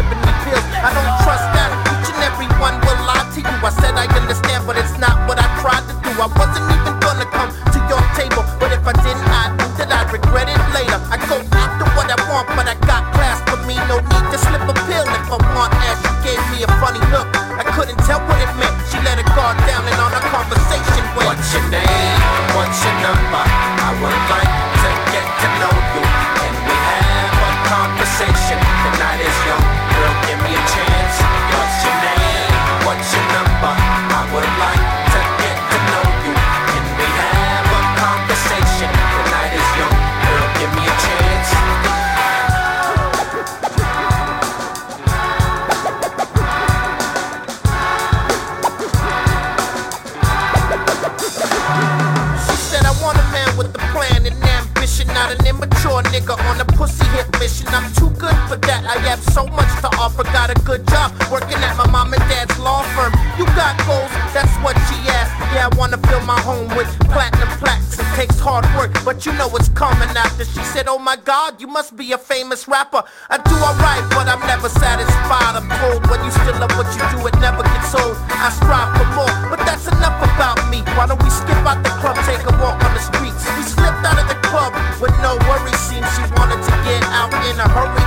good 58.20 58.36
for 58.52 58.60
that. 58.68 58.84
I 58.84 59.00
have 59.08 59.24
so 59.32 59.48
much 59.48 59.72
to 59.80 59.90
offer. 59.96 60.24
Got 60.36 60.52
a 60.52 60.60
good 60.68 60.84
job 60.92 61.16
working 61.32 61.58
at 61.64 61.74
my 61.80 61.88
mom 61.88 62.14
and 62.14 62.22
dad's 62.28 62.54
law 62.60 62.84
firm. 62.94 63.16
You 63.40 63.48
got 63.56 63.80
goals, 63.88 64.12
that's 64.36 64.52
what 64.60 64.76
she 64.92 65.00
asked. 65.08 65.32
Yeah, 65.56 65.72
I 65.72 65.76
wanna 65.80 65.98
fill 66.06 66.22
my 66.28 66.40
home 66.44 66.68
with 66.76 66.92
platinum 67.08 67.48
plaques. 67.58 67.98
It 67.98 68.06
takes 68.20 68.38
hard 68.38 68.68
work, 68.76 68.92
but 69.08 69.26
you 69.26 69.32
know 69.40 69.48
it's 69.56 69.70
coming 69.70 70.12
after. 70.12 70.44
She 70.44 70.62
said, 70.68 70.88
Oh 70.88 71.00
my 71.00 71.16
god, 71.16 71.62
you 71.62 71.68
must 71.68 71.96
be 71.96 72.12
a 72.12 72.18
famous 72.18 72.68
rapper. 72.68 73.02
I 73.32 73.38
do 73.40 73.56
alright, 73.56 74.04
but 74.12 74.28
I'm 74.28 74.44
never 74.46 74.68
satisfied. 74.68 75.56
I'm 75.56 75.72
told 75.80 76.04
when 76.12 76.20
you 76.24 76.32
still 76.32 76.60
love 76.60 76.76
what 76.76 76.92
you 76.92 77.02
do, 77.16 77.24
it 77.26 77.36
never 77.40 77.64
gets 77.64 77.96
old. 77.96 78.20
I 78.36 78.52
strive 78.52 78.92
for 79.00 79.08
more, 79.16 79.34
but 79.50 79.64
that's 79.64 79.88
enough 79.88 80.20
about 80.20 80.60
me. 80.70 80.84
Why 81.00 81.08
don't 81.08 81.24
we 81.24 81.32
skip 81.32 81.64
out 81.64 81.80
the 81.88 81.94
club, 82.04 82.20
take 82.28 82.44
a 82.44 82.54
walk 82.60 82.84
on 82.84 82.92
the 82.92 83.00
streets? 83.00 83.48
We 83.56 83.64
slipped 83.64 84.04
out 84.04 84.20
of 84.20 84.28
the 84.28 84.40
club 84.44 84.76
with 85.00 85.16
no 85.24 85.40
worries. 85.48 85.80
Seems 85.88 86.06
she 86.14 86.24
wanted 86.36 86.60
to 86.60 86.74
get 86.84 87.02
out 87.16 87.32
in 87.48 87.56
a 87.56 87.68
hurry. 87.72 87.99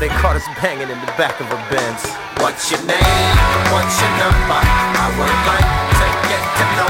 They 0.00 0.08
caught 0.08 0.34
us 0.34 0.48
banging 0.62 0.88
in 0.88 0.98
the 0.98 1.12
back 1.20 1.38
of 1.40 1.46
a 1.52 1.60
Benz. 1.68 2.08
What's 2.40 2.70
your 2.70 2.80
name? 2.88 3.36
What's 3.68 4.00
your 4.00 4.12
number? 4.16 4.60
I 4.96 5.06
would 5.12 5.38
like 5.44 5.68
to 6.00 6.06
get 6.24 6.40
to 6.56 6.64
know 6.80 6.89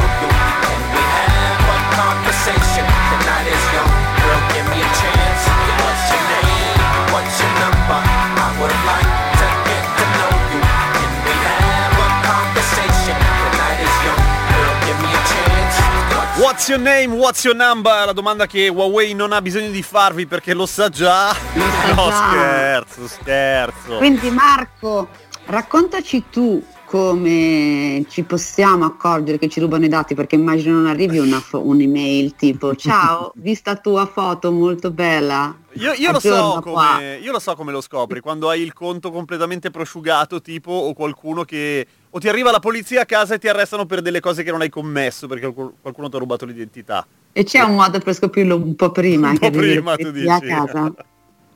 your 16.70 16.78
name? 16.78 17.16
What's 17.16 17.44
your 17.44 17.56
number? 17.56 17.90
La 18.06 18.12
domanda 18.12 18.46
che 18.46 18.68
Huawei 18.68 19.12
non 19.12 19.33
ha 19.33 19.42
bisogno 19.42 19.70
di 19.70 19.83
farvi 19.83 20.26
perché 20.26 20.54
lo 20.54 20.66
sa 20.66 20.88
già. 20.88 21.35
Lo 21.54 21.64
sa 21.64 21.94
no, 21.94 22.09
già. 22.09 22.28
scherzo, 22.30 23.09
scherzo. 23.09 23.96
Quindi 23.96 24.30
Marco, 24.30 25.09
raccontaci 25.46 26.24
tu 26.30 26.64
come 26.90 28.05
ci 28.09 28.24
possiamo 28.24 28.85
accorgere 28.85 29.38
che 29.38 29.48
ci 29.48 29.61
rubano 29.61 29.85
i 29.85 29.88
dati, 29.88 30.16
perché 30.16 30.35
immagino 30.35 30.74
non 30.74 30.87
arrivi 30.88 31.18
una 31.18 31.38
fo- 31.38 31.64
un'email 31.64 32.35
tipo 32.35 32.74
ciao, 32.74 33.31
vista 33.37 33.76
tua 33.76 34.07
foto 34.07 34.50
molto 34.50 34.90
bella. 34.90 35.57
Io, 35.74 35.92
io 35.92 36.11
lo 36.11 36.18
so 36.18 36.35
aggiorna 36.35 36.61
qua." 36.61 36.92
come, 36.94 37.18
io 37.22 37.31
lo 37.31 37.38
so 37.38 37.55
come 37.55 37.70
lo 37.70 37.81
scopri, 37.81 38.18
quando 38.18 38.48
hai 38.48 38.62
il 38.62 38.72
conto 38.72 39.12
completamente 39.12 39.70
prosciugato 39.70 40.40
tipo 40.40 40.72
o 40.72 40.92
qualcuno 40.92 41.44
che... 41.44 41.87
o 42.11 42.18
ti 42.18 42.29
arriva 42.29 42.50
la 42.50 42.59
polizia 42.59 43.03
a 43.03 43.07
casa 43.07 43.35
e 43.35 43.38
ti 43.38 43.46
arrestano 43.46 43.87
per 43.87 44.03
delle 44.03 44.18
cose 44.18 44.42
che 44.42 44.50
non 44.50 44.61
hai 44.61 44.68
commesso 44.68 45.29
perché 45.29 45.53
qual- 45.53 45.72
qualcuno 45.81 46.09
ti 46.09 46.16
ha 46.16 46.18
rubato 46.18 46.44
l'identità. 46.44 47.07
E 47.31 47.44
c'è 47.44 47.61
un 47.61 47.76
modo 47.76 48.00
per 48.00 48.14
scoprirlo 48.14 48.57
un 48.57 48.74
po' 48.74 48.90
prima, 48.90 49.31
Un 49.31 49.38
po' 49.38 49.50
prima, 49.50 49.94
tu 49.94 50.12
sia 50.12 50.35
a 50.35 50.40
dici. 50.40 50.53
casa. 50.53 50.92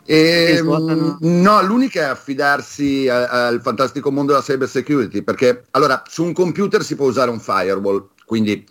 E, 0.06 0.60
mm, 0.62 1.16
no, 1.20 1.62
l'unica 1.62 2.00
è 2.00 2.04
affidarsi 2.04 3.08
al 3.08 3.60
fantastico 3.62 4.10
mondo 4.10 4.32
della 4.32 4.44
cyber 4.44 4.68
security, 4.68 5.22
perché 5.22 5.64
allora 5.70 6.02
su 6.06 6.24
un 6.24 6.32
computer 6.32 6.82
si 6.84 6.94
può 6.94 7.06
usare 7.06 7.30
un 7.30 7.40
firewall, 7.40 8.08
quindi 8.26 8.66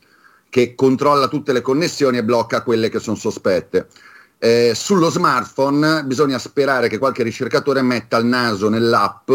che 0.50 0.76
controlla 0.76 1.28
tutte 1.28 1.52
le 1.52 1.62
connessioni 1.62 2.18
e 2.18 2.24
blocca 2.24 2.62
quelle 2.62 2.90
che 2.90 3.00
sono 3.00 3.16
sospette. 3.16 3.88
Eh, 4.38 4.74
sullo 4.76 5.10
smartphone 5.10 6.04
bisogna 6.04 6.38
sperare 6.38 6.90
che 6.90 6.98
qualche 6.98 7.24
ricercatore 7.24 7.82
metta 7.82 8.18
il 8.18 8.26
naso 8.26 8.70
nell'app 8.70 9.32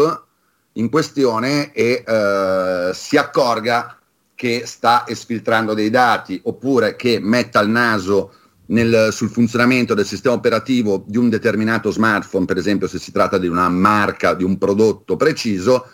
in 0.74 0.90
questione 0.90 1.72
e 1.72 2.04
eh, 2.06 2.90
si 2.94 3.16
accorga 3.16 3.96
che 4.34 4.62
sta 4.66 5.04
esfiltrando 5.08 5.74
dei 5.74 5.90
dati 5.90 6.40
oppure 6.44 6.94
che 6.94 7.18
metta 7.20 7.58
il 7.60 7.70
naso 7.70 8.32
nel- 8.68 9.08
sul 9.12 9.30
funzionamento 9.30 9.94
del 9.94 10.06
sistema 10.06 10.34
operativo 10.34 11.04
di 11.06 11.16
un 11.16 11.28
determinato 11.28 11.90
smartphone, 11.90 12.44
per 12.46 12.56
esempio 12.56 12.86
se 12.86 12.98
si 12.98 13.12
tratta 13.12 13.38
di 13.38 13.48
una 13.48 13.68
marca, 13.68 14.34
di 14.34 14.44
un 14.44 14.58
prodotto 14.58 15.16
preciso, 15.16 15.86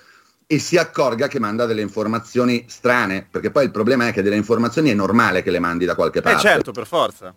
e 0.47 0.59
si 0.59 0.77
accorga 0.77 1.27
che 1.27 1.41
manda 1.41 1.67
delle 1.67 1.81
informazioni 1.81 2.65
strane, 2.69 3.27
perché 3.31 3.51
poi 3.51 3.65
il 3.65 3.71
problema 3.71 4.09
è 4.09 4.13
che 4.13 4.23
delle 4.23 4.37
informazioni 4.37 4.91
è 4.91 4.95
normale 4.95 5.43
che 5.43 5.51
le 5.51 5.59
mandi 5.59 5.85
da 5.85 5.95
qualche 5.95 6.19
Eh 6.19 6.23
parte. 6.23 6.41
certo, 6.41 6.73
per 6.73 6.87
forza. 6.87 7.35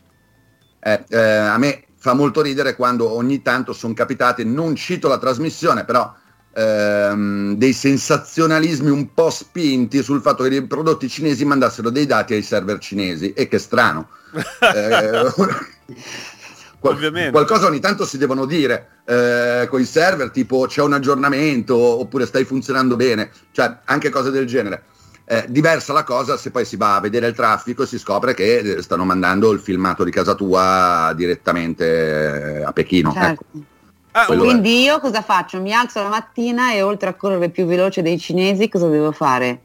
Eh, 0.80 1.04
eh, 1.10 1.17
a 1.17 1.58
me 1.58 1.86
fa 1.97 2.13
molto 2.13 2.41
ridere 2.41 2.76
quando 2.76 3.12
ogni 3.12 3.41
tanto 3.41 3.73
sono 3.73 3.93
capitati, 3.93 4.45
non 4.45 4.76
cito 4.76 5.08
la 5.08 5.17
trasmissione, 5.17 5.86
però 5.86 6.13
ehm, 6.58 7.56
dei 7.56 7.74
sensazionalismi 7.74 8.89
un 8.89 9.13
po' 9.13 9.30
spinti 9.30 10.02
sul 10.02 10.22
fatto 10.22 10.43
che 10.43 10.56
i 10.56 10.65
prodotti 10.65 11.08
cinesi 11.08 11.46
mandassero 11.46 11.91
dei 11.91 12.08
dati 12.08 12.34
ai 12.34 12.41
server 12.41 12.80
cinesi 12.80 13.34
e 13.34 13.48
che 13.48 13.60
strano. 13.60 14.10
Eh, 14.60 15.32
qual- 16.80 16.96
Ovviamente. 16.96 17.32
Qualcosa 17.32 17.67
ogni 17.67 17.80
tanto 17.80 18.06
si 18.06 18.17
devono 18.17 18.46
dire 18.46 19.02
eh, 19.06 19.67
con 19.70 19.80
i 19.80 19.86
server, 19.86 20.30
tipo 20.32 20.65
c'è 20.67 20.82
un 20.82 20.93
aggiornamento 20.93 21.76
oppure 21.76 22.26
stai 22.26 22.43
funzionando 22.43 22.96
bene, 22.96 23.32
cioè 23.52 23.80
anche 23.86 24.10
cose 24.10 24.30
del 24.30 24.46
genere. 24.46 24.84
Eh, 25.26 25.46
diversa 25.50 25.91
la 25.91 26.04
cosa 26.04 26.38
se 26.38 26.52
poi 26.52 26.65
si 26.65 26.78
va 26.78 26.96
a 26.96 27.00
vedere 27.02 27.28
il 27.28 27.36
traffico 27.36 27.84
e 27.84 27.88
si 27.88 27.98
scopre 27.98 28.34
che 28.34 28.58
eh, 28.58 28.82
stanno 28.82 29.06
mandando 29.06 29.52
il 29.52 29.60
filmato 29.60 30.04
di 30.04 30.12
casa 30.12 30.36
tua 30.36 31.13
direttamente 31.15 32.63
a 32.63 32.72
Pechino. 32.74 33.12
Certo. 33.12 33.46
ecco. 33.54 33.76
Ah, 34.17 34.25
Quello 34.25 34.41
un- 34.43 34.47
è. 34.47 34.51
Quindi 34.51 34.82
io 34.82 34.99
cosa 34.99 35.21
faccio? 35.21 35.62
Mi 35.62 35.73
alzo 35.73 36.01
la 36.01 36.10
mattina 36.10 36.73
e 36.73 36.82
oltre 36.82 37.10
a 37.10 37.13
correre 37.13 37.49
più 37.49 37.65
veloce 37.65 38.01
dei 38.01 38.17
cinesi, 38.17 38.67
cosa 38.67 38.88
devo 38.88 39.12
fare? 39.12 39.62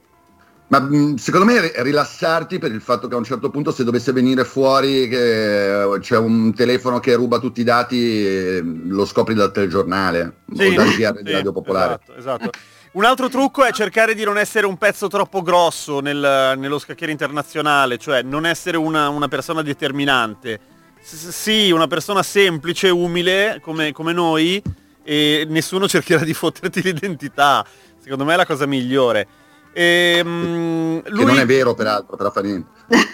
Ma 0.69 0.81
mh, 0.81 1.17
secondo 1.17 1.47
me 1.47 1.61
ri- 1.61 1.73
rilassarti 1.77 2.59
per 2.59 2.71
il 2.73 2.81
fatto 2.83 3.09
che 3.09 3.15
a 3.15 3.19
un 3.19 3.25
certo 3.25 3.51
punto 3.51 3.71
se 3.71 3.85
dovesse 3.85 4.13
venire 4.13 4.45
fuori 4.45 5.09
che 5.09 5.83
eh, 5.83 5.99
c'è 6.01 6.17
un 6.19 6.53
telefono 6.55 6.99
che 6.99 7.15
ruba 7.15 7.39
tutti 7.39 7.61
i 7.61 7.65
dati, 7.65 8.27
eh, 8.27 8.63
lo 8.63 9.05
scopri 9.07 9.35
dal 9.35 9.53
telegiornale 9.53 10.41
Sì, 10.55 10.67
o 10.67 10.73
dal 10.75 10.89
GR 10.89 11.21
di 11.23 11.27
sì, 11.29 11.33
Radio 11.33 11.53
Popolare. 11.53 12.01
Esatto, 12.03 12.15
esatto. 12.19 12.51
Un 12.93 13.05
altro 13.05 13.29
trucco 13.31 13.65
è 13.65 13.73
cercare 13.73 14.15
di 14.15 14.23
non 14.25 14.37
essere 14.37 14.67
un 14.67 14.77
pezzo 14.77 15.09
troppo 15.09 15.41
grosso 15.41 16.01
nel- 16.01 16.55
nello 16.59 16.79
scacchiere 16.79 17.13
internazionale, 17.13 17.97
cioè 17.97 18.21
non 18.23 18.45
essere 18.45 18.77
una, 18.77 19.09
una 19.09 19.29
persona 19.29 19.63
determinante. 19.63 20.61
Sì, 21.03 21.71
una 21.71 21.87
persona 21.89 22.23
semplice, 22.23 22.89
umile, 22.89 23.59
come, 23.63 23.93
come 23.93 24.13
noi, 24.13 24.63
e 25.03 25.45
nessuno 25.49 25.89
cercherà 25.89 26.25
di 26.25 26.33
fotterti 26.35 26.81
l'identità. 26.83 27.65
Secondo 27.99 28.25
me 28.25 28.35
è 28.35 28.37
la 28.37 28.47
cosa 28.47 28.67
migliore. 28.67 29.27
Ehm, 29.75 31.03
Che 31.03 31.11
lui- 31.11 31.25
non 31.25 31.39
è 31.39 31.47
vero 31.47 31.75
peraltro, 31.75 32.17
però 32.17 32.31
fa 32.31 32.41
niente. 32.41 32.69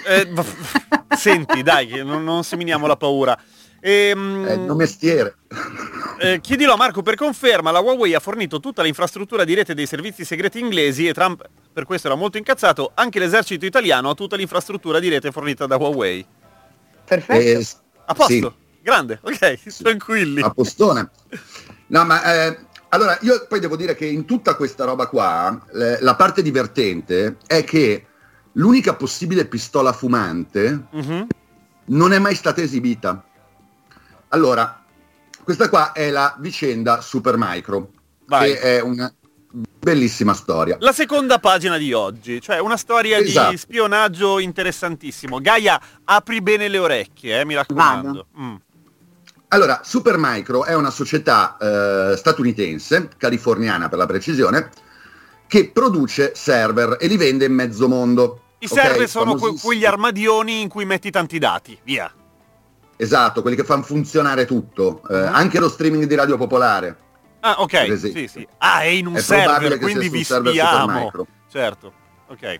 eh, 0.07 0.29
senti, 1.17 1.63
dai, 1.63 1.87
che 1.87 2.03
non, 2.03 2.25
non 2.25 2.45
seminiamo 2.45 2.87
la 2.87 2.97
paura. 2.97 3.39
Ehm, 3.81 4.45
È 4.45 4.53
il 4.55 4.61
mio 4.61 4.75
mestiere. 4.75 5.37
eh, 6.19 6.41
chiedilo 6.41 6.73
a 6.73 6.77
Marco 6.77 7.01
per 7.03 7.15
conferma, 7.15 7.71
la 7.71 7.79
Huawei 7.81 8.13
ha 8.15 8.21
fornito 8.21 8.59
tutta 8.61 8.83
l'infrastruttura 8.83 9.45
di 9.45 9.55
rete 9.55 9.73
dei 9.75 9.87
servizi 9.87 10.25
segreti 10.25 10.59
inglesi 10.59 11.07
e 11.07 11.15
Trump 11.15 11.47
per 11.73 11.85
questo 11.85 12.09
era 12.09 12.17
molto 12.17 12.39
incazzato, 12.39 12.91
anche 12.95 13.21
l'esercito 13.21 13.65
italiano 13.65 14.11
ha 14.11 14.15
tutta 14.15 14.35
l'infrastruttura 14.35 14.99
di 14.99 15.09
rete 15.09 15.31
fornita 15.31 15.67
da 15.67 15.77
Huawei. 15.77 16.27
Perfetto. 17.09 17.41
Eh, 17.41 17.67
A 18.07 18.15
posto? 18.15 18.33
sì, 18.33 18.53
Grande, 18.83 19.19
ok, 19.23 19.59
tranquilli. 19.83 20.41
a 20.43 20.51
postone. 20.51 21.11
No, 21.89 22.05
ma 22.05 22.23
eh, 22.23 22.59
allora 22.91 23.19
io 23.23 23.47
poi 23.49 23.61
devo 23.61 23.77
dire 23.77 23.95
che 23.95 24.07
in 24.07 24.25
tutta 24.25 24.55
questa 24.55 24.85
roba 24.85 25.07
qua, 25.09 25.61
eh, 25.75 25.99
la 26.01 26.15
parte 26.15 26.43
divertente 26.43 27.37
è 27.47 27.65
che 27.65 28.07
l'unica 28.53 28.95
possibile 28.95 29.45
pistola 29.47 29.93
fumante 29.93 30.87
Mhm. 30.91 31.27
non 31.87 32.13
è 32.13 32.19
mai 32.19 32.35
stata 32.35 32.61
esibita. 32.63 33.23
Allora, 34.29 34.85
questa 35.45 35.69
qua 35.69 35.93
è 35.93 36.11
la 36.11 36.35
vicenda 36.39 37.01
Supermicro, 37.01 37.91
Vai. 38.27 38.53
che 38.53 38.61
è 38.61 38.81
una 38.81 39.13
bellissima 39.93 40.35
storia. 40.35 40.77
La 40.81 40.93
seconda 40.93 41.39
pagina 41.39 41.79
di 41.79 41.93
oggi, 41.93 42.41
cioè 42.41 42.59
una 42.59 42.77
storia 42.77 43.17
Esatto. 43.19 43.51
di 43.51 43.57
spionaggio 43.57 44.39
interessantissimo. 44.39 45.41
Gaia, 45.41 45.81
apri 46.05 46.43
bene 46.43 46.69
le 46.69 46.79
orecchie, 46.79 47.41
eh, 47.41 47.45
mi 47.45 47.55
raccomando. 47.55 48.27
Mm. 48.39 48.55
Allora, 49.49 49.81
Supermicro 49.83 50.65
è 50.65 50.75
una 50.75 50.91
società 50.91 51.57
eh, 51.59 52.17
statunitense, 52.19 53.09
californiana 53.17 53.89
per 53.89 53.97
la 53.99 54.05
precisione, 54.07 54.71
che 55.47 55.71
produce 55.71 56.33
server 56.35 56.99
e 57.01 57.07
li 57.07 57.17
vende 57.17 57.47
in 57.47 57.55
mezzo 57.55 57.89
mondo. 57.89 58.43
I 58.59 58.67
Ok? 58.67 58.73
server 58.73 59.09
sono 59.09 59.37
que- 59.37 59.55
quegli 59.59 59.87
armadioni 59.87 60.61
in 60.61 60.69
cui 60.69 60.85
metti 60.85 61.11
tanti 61.11 61.39
dati, 61.39 61.79
via. 61.83 62.13
Esatto, 62.97 63.41
quelli 63.41 63.57
che 63.57 63.65
fanno 63.65 63.83
funzionare 63.85 64.45
tutto, 64.45 65.01
eh, 65.09 65.17
Mhm. 65.17 65.35
anche 65.35 65.59
lo 65.61 65.69
streaming 65.71 66.05
di 66.05 66.15
Radio 66.15 66.37
Popolare. 66.37 67.07
Ah, 67.41 67.57
ok, 67.61 67.99
sì, 67.99 68.29
sì. 68.29 68.47
Ah, 68.59 68.83
è 68.83 68.87
in 68.87 69.07
un 69.07 69.17
È 69.17 69.21
server, 69.21 69.73
che 69.73 69.79
quindi 69.79 70.09
vi 70.09 70.25
server 70.25 70.53
spiamo. 70.53 71.11
Certo, 71.51 71.93
ok. 72.29 72.59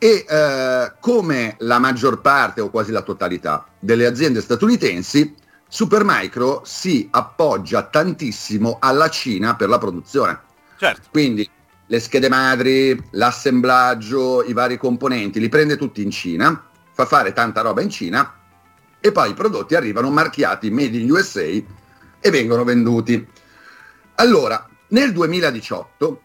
E 0.00 0.24
eh, 0.28 0.92
come 1.00 1.56
la 1.58 1.78
maggior 1.78 2.20
parte 2.20 2.60
o 2.60 2.70
quasi 2.70 2.92
la 2.92 3.02
totalità 3.02 3.66
delle 3.78 4.06
aziende 4.06 4.40
statunitensi, 4.40 5.34
Supermicro 5.68 6.62
si 6.64 7.08
appoggia 7.10 7.82
tantissimo 7.82 8.76
alla 8.80 9.10
Cina 9.10 9.56
per 9.56 9.68
la 9.68 9.78
produzione. 9.78 10.40
Certo. 10.78 11.08
Quindi 11.10 11.48
le 11.86 12.00
schede 12.00 12.28
madri, 12.28 13.02
l'assemblaggio, 13.12 14.44
i 14.44 14.52
vari 14.52 14.76
componenti, 14.76 15.40
li 15.40 15.48
prende 15.48 15.76
tutti 15.76 16.02
in 16.02 16.10
Cina, 16.10 16.68
fa 16.92 17.04
fare 17.06 17.32
tanta 17.32 17.62
roba 17.62 17.80
in 17.80 17.90
Cina 17.90 18.34
e 19.00 19.12
poi 19.12 19.30
i 19.30 19.34
prodotti 19.34 19.74
arrivano 19.74 20.10
marchiati 20.10 20.70
Made 20.70 20.96
in 20.96 21.10
USA 21.10 21.42
e 21.42 22.30
vengono 22.30 22.64
venduti. 22.64 23.26
Allora, 24.20 24.68
nel 24.88 25.12
2018 25.12 26.22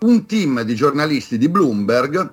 un 0.00 0.24
team 0.24 0.62
di 0.62 0.74
giornalisti 0.74 1.36
di 1.36 1.46
Bloomberg 1.46 2.32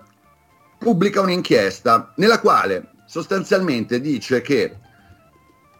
pubblica 0.77 1.19
un'inchiesta 1.19 2.13
nella 2.15 2.39
quale 2.39 2.91
sostanzialmente 3.05 3.99
dice 3.99 4.39
che 4.39 4.77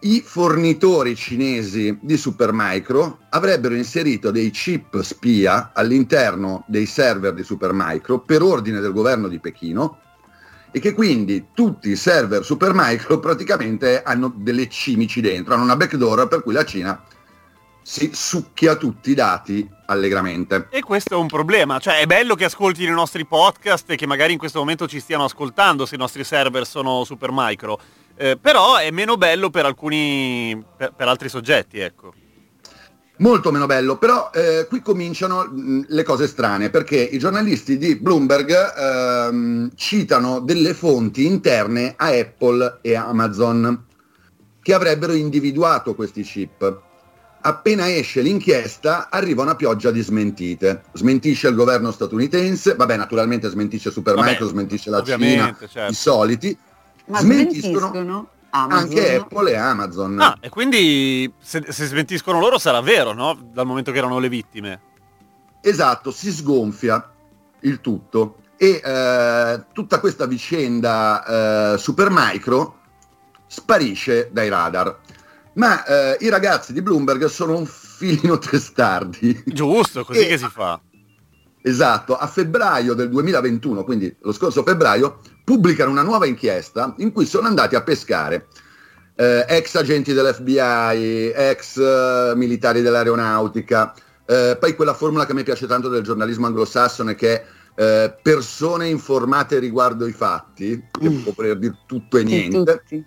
i 0.00 0.20
fornitori 0.20 1.16
cinesi 1.16 1.98
di 2.02 2.18
Supermicro 2.18 3.20
avrebbero 3.30 3.74
inserito 3.74 4.30
dei 4.30 4.50
chip 4.50 5.00
spia 5.00 5.70
all'interno 5.72 6.62
dei 6.68 6.84
server 6.84 7.32
di 7.32 7.42
Supermicro 7.42 8.20
per 8.20 8.42
ordine 8.42 8.80
del 8.80 8.92
governo 8.92 9.28
di 9.28 9.38
Pechino 9.38 10.00
e 10.70 10.78
che 10.78 10.92
quindi 10.92 11.46
tutti 11.54 11.88
i 11.88 11.96
server 11.96 12.44
Supermicro 12.44 13.16
praticamente 13.18 14.02
hanno 14.02 14.30
delle 14.36 14.68
cimici 14.68 15.22
dentro, 15.22 15.54
hanno 15.54 15.62
una 15.62 15.76
backdoor 15.76 16.28
per 16.28 16.42
cui 16.42 16.52
la 16.52 16.66
Cina 16.66 17.02
si 17.88 18.10
succhia 18.12 18.74
tutti 18.74 19.12
i 19.12 19.14
dati 19.14 19.64
allegramente. 19.86 20.66
E 20.70 20.82
questo 20.82 21.14
è 21.14 21.16
un 21.16 21.28
problema, 21.28 21.78
cioè 21.78 22.00
è 22.00 22.06
bello 22.06 22.34
che 22.34 22.46
ascoltino 22.46 22.90
i 22.90 22.94
nostri 22.94 23.24
podcast 23.24 23.88
e 23.88 23.96
che 23.96 24.06
magari 24.06 24.32
in 24.32 24.40
questo 24.40 24.58
momento 24.58 24.88
ci 24.88 24.98
stiano 24.98 25.22
ascoltando 25.22 25.86
se 25.86 25.94
i 25.94 25.98
nostri 25.98 26.24
server 26.24 26.66
sono 26.66 27.04
Supermicro, 27.04 27.78
eh, 28.16 28.36
però 28.40 28.74
è 28.74 28.90
meno 28.90 29.16
bello 29.16 29.50
per 29.50 29.66
alcuni, 29.66 30.60
per, 30.76 30.94
per 30.94 31.06
altri 31.06 31.28
soggetti, 31.28 31.78
ecco. 31.78 32.12
Molto 33.18 33.52
meno 33.52 33.66
bello, 33.66 33.98
però 33.98 34.30
eh, 34.34 34.66
qui 34.68 34.82
cominciano 34.82 35.44
mh, 35.44 35.84
le 35.86 36.02
cose 36.02 36.26
strane 36.26 36.70
perché 36.70 36.96
i 36.96 37.20
giornalisti 37.20 37.78
di 37.78 37.94
Bloomberg 37.94 38.74
ehm, 38.76 39.70
citano 39.76 40.40
delle 40.40 40.74
fonti 40.74 41.24
interne 41.24 41.94
a 41.96 42.08
Apple 42.08 42.80
e 42.82 42.96
Amazon 42.96 43.84
che 44.60 44.74
avrebbero 44.74 45.12
individuato 45.12 45.94
questi 45.94 46.22
chip. 46.22 46.85
Appena 47.46 47.88
esce 47.88 48.22
l'inchiesta 48.22 49.08
arriva 49.08 49.42
una 49.42 49.54
pioggia 49.54 49.92
di 49.92 50.00
smentite. 50.00 50.82
Smentisce 50.94 51.46
il 51.46 51.54
governo 51.54 51.92
statunitense, 51.92 52.74
vabbè 52.74 52.96
naturalmente 52.96 53.48
smentisce 53.48 53.92
Supermicro, 53.92 54.48
smentisce 54.48 54.90
la 54.90 55.00
Cina, 55.04 55.56
certo. 55.68 55.92
i 55.92 55.94
soliti. 55.94 56.58
Ma 57.06 57.20
smentiscono 57.20 57.90
smentiscono 57.90 58.28
Amazon. 58.50 58.78
anche 58.82 59.14
Apple 59.14 59.50
e 59.52 59.54
Amazon. 59.54 60.20
Ah, 60.20 60.36
e 60.40 60.48
quindi 60.48 61.32
se, 61.38 61.66
se 61.68 61.86
smentiscono 61.86 62.40
loro 62.40 62.58
sarà 62.58 62.80
vero, 62.80 63.12
no? 63.12 63.38
Dal 63.52 63.64
momento 63.64 63.92
che 63.92 63.98
erano 63.98 64.18
le 64.18 64.28
vittime. 64.28 64.80
Esatto, 65.60 66.10
si 66.10 66.32
sgonfia 66.32 67.12
il 67.60 67.80
tutto 67.80 68.38
e 68.56 68.80
eh, 68.84 69.64
tutta 69.72 70.00
questa 70.00 70.26
vicenda 70.26 71.74
eh, 71.74 71.78
Supermicro 71.78 72.78
sparisce 73.46 74.30
dai 74.32 74.48
radar. 74.48 74.98
Ma 75.56 75.84
eh, 75.84 76.16
i 76.20 76.28
ragazzi 76.28 76.72
di 76.72 76.80
Bloomberg 76.82 77.24
sono 77.26 77.56
un 77.56 77.66
filino 77.66 78.38
testardi. 78.40 79.42
Giusto, 79.46 80.04
così 80.04 80.20
E- 80.20 80.26
che 80.26 80.38
si 80.38 80.48
fa. 80.50 80.80
Esatto, 81.62 82.16
a 82.16 82.26
febbraio 82.28 82.94
del 82.94 83.08
2021, 83.10 83.82
quindi 83.82 84.14
lo 84.20 84.30
scorso 84.32 84.62
febbraio, 84.62 85.18
pubblicano 85.42 85.90
una 85.90 86.02
nuova 86.02 86.26
inchiesta 86.26 86.94
in 86.98 87.10
cui 87.10 87.26
sono 87.26 87.48
andati 87.48 87.74
a 87.74 87.82
pescare 87.82 88.46
eh, 89.16 89.44
ex 89.48 89.74
agenti 89.74 90.12
dell'FBI, 90.12 91.32
ex 91.34 91.76
eh, 91.78 92.32
militari 92.36 92.82
dell'aeronautica, 92.82 93.94
eh, 94.26 94.56
poi 94.60 94.76
quella 94.76 94.94
formula 94.94 95.26
che 95.26 95.32
a 95.32 95.34
me 95.34 95.42
piace 95.42 95.66
tanto 95.66 95.88
del 95.88 96.02
giornalismo 96.04 96.46
anglosassone 96.46 97.16
che 97.16 97.32
è 97.34 97.44
eh, 97.78 98.14
persone 98.22 98.86
informate 98.88 99.58
riguardo 99.58 100.06
i 100.06 100.12
fatti, 100.12 100.84
che 100.92 101.08
Mm. 101.10 101.22
può 101.22 101.32
voler 101.34 101.58
dire 101.58 101.78
tutto 101.86 102.16
e 102.18 102.22
niente, 102.22 102.80
tutti. 102.80 103.04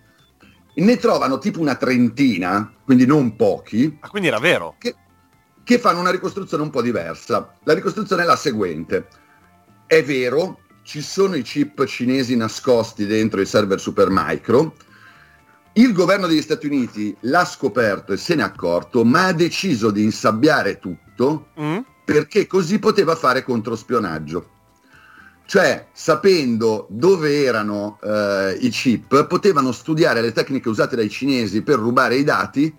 Ne 0.80 0.98
trovano 0.98 1.38
tipo 1.40 1.60
una 1.60 1.76
trentina, 1.76 2.72
quindi 2.84 3.06
non 3.06 3.36
pochi, 3.36 3.98
Ah, 4.02 4.10
quindi 4.10 4.28
era 4.28 4.40
vero. 4.40 4.76
che, 4.78 4.96
che 5.64 5.80
fanno 5.80 6.00
una 6.00 6.12
ricostruzione 6.12 6.64
un 6.64 6.70
po' 6.70 6.82
diversa. 6.82 7.54
La 7.64 7.74
ricostruzione 7.74 8.24
è 8.24 8.26
la 8.26 8.36
seguente. 8.36 9.08
È 9.86 10.04
vero, 10.04 10.60
ci 10.84 11.02
sono 11.02 11.36
i 11.36 11.42
chip 11.42 11.86
cinesi 11.86 12.36
nascosti 12.36 13.06
dentro 13.06 13.42
i 13.42 13.46
server 13.46 13.80
Supermicro. 13.80 14.76
Il 15.74 15.94
governo 15.94 16.28
degli 16.28 16.42
Stati 16.42 16.66
Uniti 16.66 17.16
l'ha 17.22 17.46
scoperto 17.46 18.12
e 18.14 18.18
se 18.18 18.36
n'è 18.36 18.42
accorto, 18.44 19.06
ma 19.06 19.28
ha 19.28 19.34
deciso 19.34 19.92
di 19.92 20.04
insabbiare 20.04 20.80
tutto 20.80 21.50
Mm? 21.60 21.78
perché 22.06 22.48
così 22.48 22.80
poteva 22.80 23.16
fare 23.16 23.44
controspionaggio. 23.44 24.50
Cioè, 25.50 25.88
sapendo 25.92 26.86
dove 26.92 27.44
erano 27.44 27.98
eh, 28.04 28.56
i 28.62 28.70
chip, 28.70 29.26
potevano 29.26 29.72
studiare 29.72 30.22
le 30.22 30.32
tecniche 30.32 30.70
usate 30.70 30.96
dai 30.96 31.10
cinesi 31.10 31.64
per 31.64 31.80
rubare 31.80 32.18
i 32.18 32.24
dati 32.24 32.72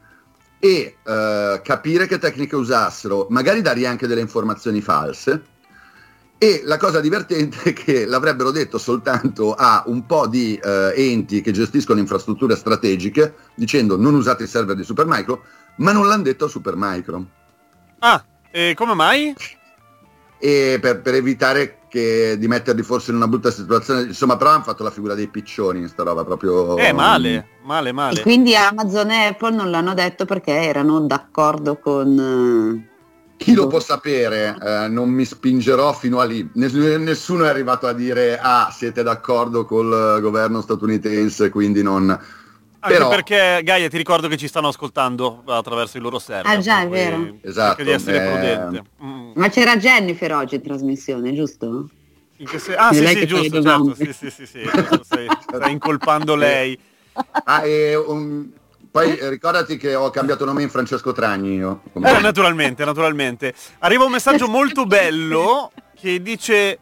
e 0.60 0.96
eh, 1.02 1.60
capire 1.64 2.06
che 2.06 2.18
tecniche 2.20 2.54
usassero, 2.54 3.26
magari 3.30 3.60
dargli 3.60 3.84
anche 3.84 4.06
delle 4.06 4.20
informazioni 4.20 4.80
false. 4.80 5.42
E 6.38 6.62
la 6.64 6.76
cosa 6.76 7.00
divertente 7.00 7.60
è 7.70 7.72
che 7.72 8.06
l'avrebbero 8.06 8.52
detto 8.52 8.78
soltanto 8.78 9.52
a 9.52 9.82
un 9.86 10.06
po' 10.06 10.28
di 10.28 10.54
eh, 10.54 10.92
enti 10.94 11.40
che 11.40 11.50
gestiscono 11.50 11.98
infrastrutture 11.98 12.54
strategiche, 12.54 13.34
dicendo 13.56 13.96
non 13.96 14.14
usate 14.14 14.44
i 14.44 14.46
server 14.46 14.76
di 14.76 14.84
Supermicro, 14.84 15.42
ma 15.78 15.90
non 15.90 16.06
l'hanno 16.06 16.22
detto 16.22 16.44
a 16.44 16.48
Supermicro. 16.48 17.26
Ah, 17.98 18.24
e 18.48 18.74
come 18.76 18.94
mai? 18.94 19.34
e 20.40 20.78
per, 20.80 21.02
per 21.02 21.14
evitare 21.14 21.79
che, 21.90 22.36
di 22.38 22.46
metterli 22.46 22.82
forse 22.82 23.10
in 23.10 23.16
una 23.16 23.26
brutta 23.26 23.50
situazione, 23.50 24.02
insomma, 24.02 24.36
però 24.36 24.50
hanno 24.50 24.62
fatto 24.62 24.84
la 24.84 24.90
figura 24.90 25.14
dei 25.14 25.26
piccioni 25.28 25.80
in 25.80 25.88
sta 25.88 26.04
roba 26.04 26.24
proprio. 26.24 26.78
Eh, 26.78 26.92
male, 26.92 27.48
male, 27.64 27.88
E 27.88 27.92
male. 27.92 28.22
quindi 28.22 28.54
Amazon 28.54 29.10
e 29.10 29.26
Apple 29.26 29.54
non 29.54 29.70
l'hanno 29.70 29.92
detto 29.92 30.24
perché 30.24 30.52
erano 30.52 31.00
d'accordo 31.00 31.78
con... 31.78 32.86
Chi 33.36 33.54
lo 33.54 33.66
può 33.66 33.80
sapere? 33.80 34.56
Eh, 34.62 34.88
non 34.88 35.08
mi 35.08 35.24
spingerò 35.24 35.94
fino 35.94 36.20
a 36.20 36.24
lì. 36.24 36.48
Ness- 36.54 36.74
nessuno 36.74 37.44
è 37.44 37.48
arrivato 37.48 37.86
a 37.86 37.94
dire 37.94 38.38
ah, 38.38 38.70
siete 38.70 39.02
d'accordo 39.02 39.64
col 39.64 40.20
governo 40.20 40.60
statunitense, 40.60 41.48
quindi 41.48 41.82
non. 41.82 42.18
Anche 42.82 42.96
però- 42.96 43.08
perché, 43.10 43.60
Gaia, 43.62 43.88
ti 43.88 43.96
ricordo 43.98 44.26
che 44.28 44.36
ci 44.38 44.48
stanno 44.48 44.68
ascoltando 44.68 45.42
attraverso 45.46 45.98
i 45.98 46.00
loro 46.00 46.18
server. 46.18 46.56
Ah, 46.56 46.58
già, 46.60 46.80
è 46.82 46.88
vero. 46.88 47.36
Esatto, 47.42 47.76
Cerca 47.76 47.82
di 47.82 47.90
essere 47.90 48.24
eh, 48.24 48.30
prudente. 48.30 48.82
Mm. 49.04 49.32
Ma 49.34 49.48
c'era 49.50 49.76
Jennifer 49.76 50.32
oggi 50.34 50.54
in 50.54 50.62
trasmissione, 50.62 51.34
giusto? 51.34 51.88
In 52.38 52.46
che 52.46 52.58
se- 52.58 52.74
Ah, 52.74 52.90
sì, 52.92 53.02
lei 53.02 53.16
sì, 53.16 53.26
giusto, 53.26 53.62
certo. 53.62 53.94
Sì, 53.94 54.12
sì, 54.14 54.30
sì, 54.30 54.46
sì. 54.46 54.60
Stai, 55.02 55.26
stai 55.46 55.72
incolpando 55.72 56.34
lei. 56.34 56.78
Ah, 57.44 57.64
e, 57.66 57.94
um, 57.96 58.50
poi 58.90 59.14
eh, 59.18 59.28
ricordati 59.28 59.76
che 59.76 59.94
ho 59.94 60.08
cambiato 60.08 60.46
nome 60.46 60.62
in 60.62 60.70
Francesco 60.70 61.12
Tragni 61.12 61.56
io. 61.56 61.82
Come- 61.92 62.16
Eh, 62.16 62.20
naturalmente, 62.20 62.82
naturalmente. 62.86 63.52
Arriva 63.80 64.04
un 64.04 64.10
messaggio 64.12 64.48
molto 64.48 64.86
bello 64.86 65.70
che 65.94 66.22
dice 66.22 66.78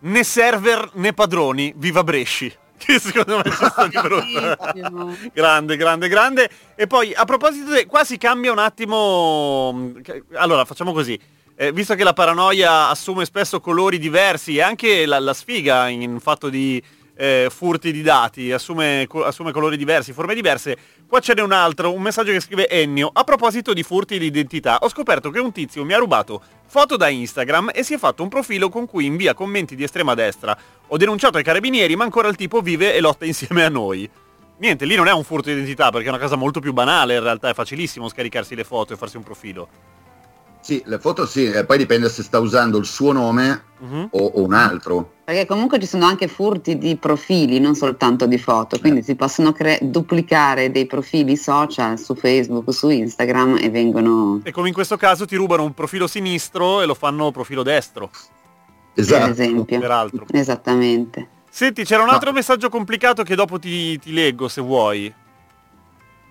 né 0.00 0.24
server 0.24 0.90
né 0.94 1.12
padroni, 1.12 1.72
viva 1.76 2.02
Bresci. 2.02 2.52
Che 2.78 2.98
secondo 2.98 3.36
me 3.38 3.44
ci 3.44 3.64
sta 3.64 3.86
di 3.86 3.98
brutto. 4.00 4.56
Bellissimo. 4.72 5.16
grande, 5.32 5.76
grande, 5.76 6.08
grande. 6.08 6.50
E 6.74 6.86
poi 6.86 7.14
a 7.14 7.24
proposito, 7.24 7.70
de- 7.70 7.86
qua 7.86 8.04
si 8.04 8.18
cambia 8.18 8.52
un 8.52 8.58
attimo. 8.58 9.72
mm, 9.74 9.96
Allora, 10.34 10.64
facciamo 10.64 10.92
così. 10.92 11.18
Eh, 11.58 11.72
visto 11.72 11.94
che 11.94 12.04
la 12.04 12.12
paranoia 12.12 12.88
assume 12.88 13.24
spesso 13.24 13.60
colori 13.60 13.98
diversi 13.98 14.56
e 14.56 14.60
anche 14.62 15.06
la, 15.06 15.18
la 15.18 15.32
sfiga 15.32 15.88
in 15.88 16.20
fatto 16.20 16.50
di 16.50 16.82
eh, 17.16 17.48
furti 17.50 17.90
di 17.92 18.02
dati 18.02 18.52
assume, 18.52 19.06
assume 19.24 19.50
colori 19.50 19.76
diversi, 19.76 20.12
forme 20.12 20.34
diverse, 20.34 20.76
qua 21.08 21.18
ce 21.20 21.34
n'è 21.34 21.40
un 21.40 21.52
altro, 21.52 21.92
un 21.92 22.02
messaggio 22.02 22.32
che 22.32 22.40
scrive 22.40 22.68
Ennio. 22.68 23.10
A 23.12 23.24
proposito 23.24 23.72
di 23.72 23.82
furti 23.82 24.18
di 24.18 24.26
identità, 24.26 24.78
ho 24.80 24.88
scoperto 24.88 25.30
che 25.30 25.40
un 25.40 25.52
tizio 25.52 25.84
mi 25.84 25.94
ha 25.94 25.98
rubato 25.98 26.42
foto 26.66 26.96
da 26.96 27.08
Instagram 27.08 27.70
e 27.74 27.82
si 27.82 27.94
è 27.94 27.98
fatto 27.98 28.22
un 28.22 28.28
profilo 28.28 28.68
con 28.68 28.86
cui 28.86 29.06
invia 29.06 29.34
commenti 29.34 29.74
di 29.74 29.82
estrema 29.82 30.14
destra. 30.14 30.56
Ho 30.88 30.96
denunciato 30.96 31.38
ai 31.38 31.42
carabinieri, 31.42 31.96
ma 31.96 32.04
ancora 32.04 32.28
il 32.28 32.36
tipo 32.36 32.60
vive 32.60 32.94
e 32.94 33.00
lotta 33.00 33.24
insieme 33.24 33.64
a 33.64 33.68
noi. 33.68 34.08
Niente, 34.58 34.84
lì 34.84 34.94
non 34.94 35.06
è 35.06 35.12
un 35.12 35.24
furto 35.24 35.48
di 35.48 35.54
identità 35.54 35.90
perché 35.90 36.06
è 36.06 36.10
una 36.10 36.18
cosa 36.18 36.36
molto 36.36 36.60
più 36.60 36.72
banale, 36.72 37.14
in 37.14 37.22
realtà 37.22 37.50
è 37.50 37.54
facilissimo 37.54 38.08
scaricarsi 38.08 38.54
le 38.54 38.64
foto 38.64 38.92
e 38.92 38.96
farsi 38.96 39.16
un 39.16 39.22
profilo. 39.22 39.68
Sì, 40.66 40.82
le 40.86 40.98
foto 40.98 41.26
sì, 41.26 41.44
e 41.48 41.64
poi 41.64 41.78
dipende 41.78 42.08
se 42.08 42.24
sta 42.24 42.40
usando 42.40 42.76
il 42.78 42.86
suo 42.86 43.12
nome 43.12 43.62
Mhm. 43.78 44.08
o, 44.10 44.18
o 44.18 44.42
un 44.42 44.52
altro. 44.52 45.12
Perché 45.22 45.46
comunque 45.46 45.78
ci 45.78 45.86
sono 45.86 46.06
anche 46.06 46.26
furti 46.26 46.76
di 46.76 46.96
profili, 46.96 47.60
non 47.60 47.76
soltanto 47.76 48.26
di 48.26 48.36
foto, 48.36 48.76
quindi 48.80 49.00
si 49.04 49.14
possono 49.14 49.52
cre- 49.52 49.78
duplicare 49.80 50.72
dei 50.72 50.86
profili 50.86 51.36
social 51.36 51.96
su 52.00 52.16
Facebook, 52.16 52.72
su 52.72 52.88
Instagram 52.88 53.58
e 53.60 53.70
vengono, 53.70 54.40
E 54.42 54.50
come 54.50 54.66
in 54.66 54.74
questo 54.74 54.96
caso 54.96 55.24
ti 55.24 55.36
rubano 55.36 55.62
un 55.62 55.72
profilo 55.72 56.08
sinistro 56.08 56.82
e 56.82 56.86
lo 56.86 56.94
fanno 56.94 57.30
profilo 57.30 57.62
destro, 57.62 58.10
per 58.92 59.04
Esatto. 59.04 59.30
esempio. 59.30 59.78
peraltro. 59.78 60.26
Esattamente. 60.32 61.28
Senti, 61.48 61.84
c'era 61.84 62.02
un 62.02 62.08
No. 62.08 62.14
altro 62.14 62.32
messaggio 62.32 62.68
complicato 62.68 63.22
che 63.22 63.36
dopo 63.36 63.60
ti, 63.60 63.96
ti 64.00 64.12
leggo 64.12 64.48
se 64.48 64.60
vuoi. 64.60 65.14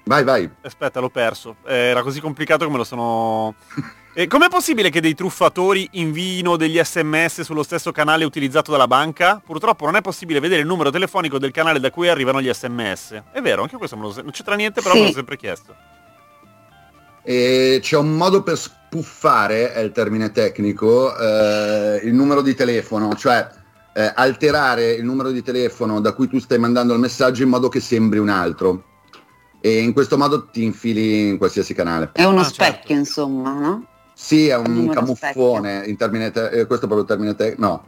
Vai, 0.04 0.24
vai. 0.26 0.50
Aspetta, 0.62 1.00
l'ho 1.00 1.10
perso. 1.10 1.56
Eh, 1.66 1.74
Era 1.74 2.02
così 2.04 2.20
complicato 2.20 2.66
che 2.66 2.72
me 2.72 2.78
lo 2.78 2.84
sono... 2.84 3.56
E 4.18 4.28
com'è 4.28 4.48
possibile 4.48 4.90
che 4.90 5.02
dei 5.02 5.14
truffatori 5.14 5.90
invino 5.94 6.56
degli 6.56 6.80
sms 6.82 7.42
sullo 7.42 7.64
stesso 7.64 7.92
canale 7.92 8.24
utilizzato 8.24 8.72
dalla 8.72 8.88
banca? 8.88 9.42
Purtroppo 9.46 9.84
non 9.84 9.98
è 9.98 10.02
possibile 10.02 10.40
vedere 10.40 10.62
il 10.62 10.68
numero 10.68 10.90
telefonico 10.90 11.38
del 11.38 11.52
canale 11.52 11.82
da 11.82 11.92
cui 11.92 12.08
arrivano 12.08 12.40
gli 12.42 12.50
sms. 12.52 13.24
È 13.34 13.42
vero, 13.42 13.64
anche 13.64 13.76
questo 13.76 13.98
me 13.98 14.04
lo, 14.04 14.14
non 14.22 14.32
c'entra 14.32 14.56
niente, 14.56 14.82
però 14.82 14.94
Sì. 14.94 15.02
me 15.02 15.08
l'ho 15.08 15.14
sempre 15.14 15.36
chiesto. 15.36 15.76
E 17.24 17.80
c'è 17.82 17.98
un 17.98 18.16
modo 18.16 18.42
per 18.42 18.58
spuffare, 18.58 19.74
è 19.74 19.80
il 19.82 19.92
termine 19.92 20.32
tecnico, 20.32 21.14
eh, 21.18 22.00
il 22.06 22.14
numero 22.14 22.42
di 22.42 22.56
telefono, 22.56 23.16
cioè 23.16 23.46
eh, 23.96 24.14
alterare 24.16 24.92
il 24.94 25.04
numero 25.04 25.32
di 25.32 25.42
telefono 25.44 26.00
da 26.00 26.14
cui 26.14 26.30
tu 26.30 26.40
stai 26.40 26.58
mandando 26.60 26.94
il 26.94 27.00
messaggio 27.00 27.44
in 27.44 27.50
modo 27.50 27.68
che 27.68 27.82
sembri 27.82 28.20
un 28.20 28.30
altro. 28.30 28.84
E 29.60 29.80
in 29.80 29.92
questo 29.92 30.18
modo 30.18 30.46
ti 30.48 30.64
infili 30.64 31.28
in 31.28 31.38
qualsiasi 31.38 31.74
canale. 31.74 32.12
È 32.14 32.24
uno 32.24 32.40
Ah, 32.42 32.44
certo. 32.44 32.64
specchio, 32.64 32.96
insomma, 32.96 33.52
no? 33.60 33.88
Sì, 34.18 34.48
è 34.48 34.56
Un 34.56 34.88
camuffone, 34.88 35.84
in 35.86 35.98
termine 35.98 36.32
te- 36.32 36.48
eh, 36.50 36.66
questo 36.68 36.86
è 36.86 36.88
proprio 36.88 37.02
il 37.02 37.06
termine 37.06 37.36
tecnico. 37.36 37.62
No, 37.62 37.84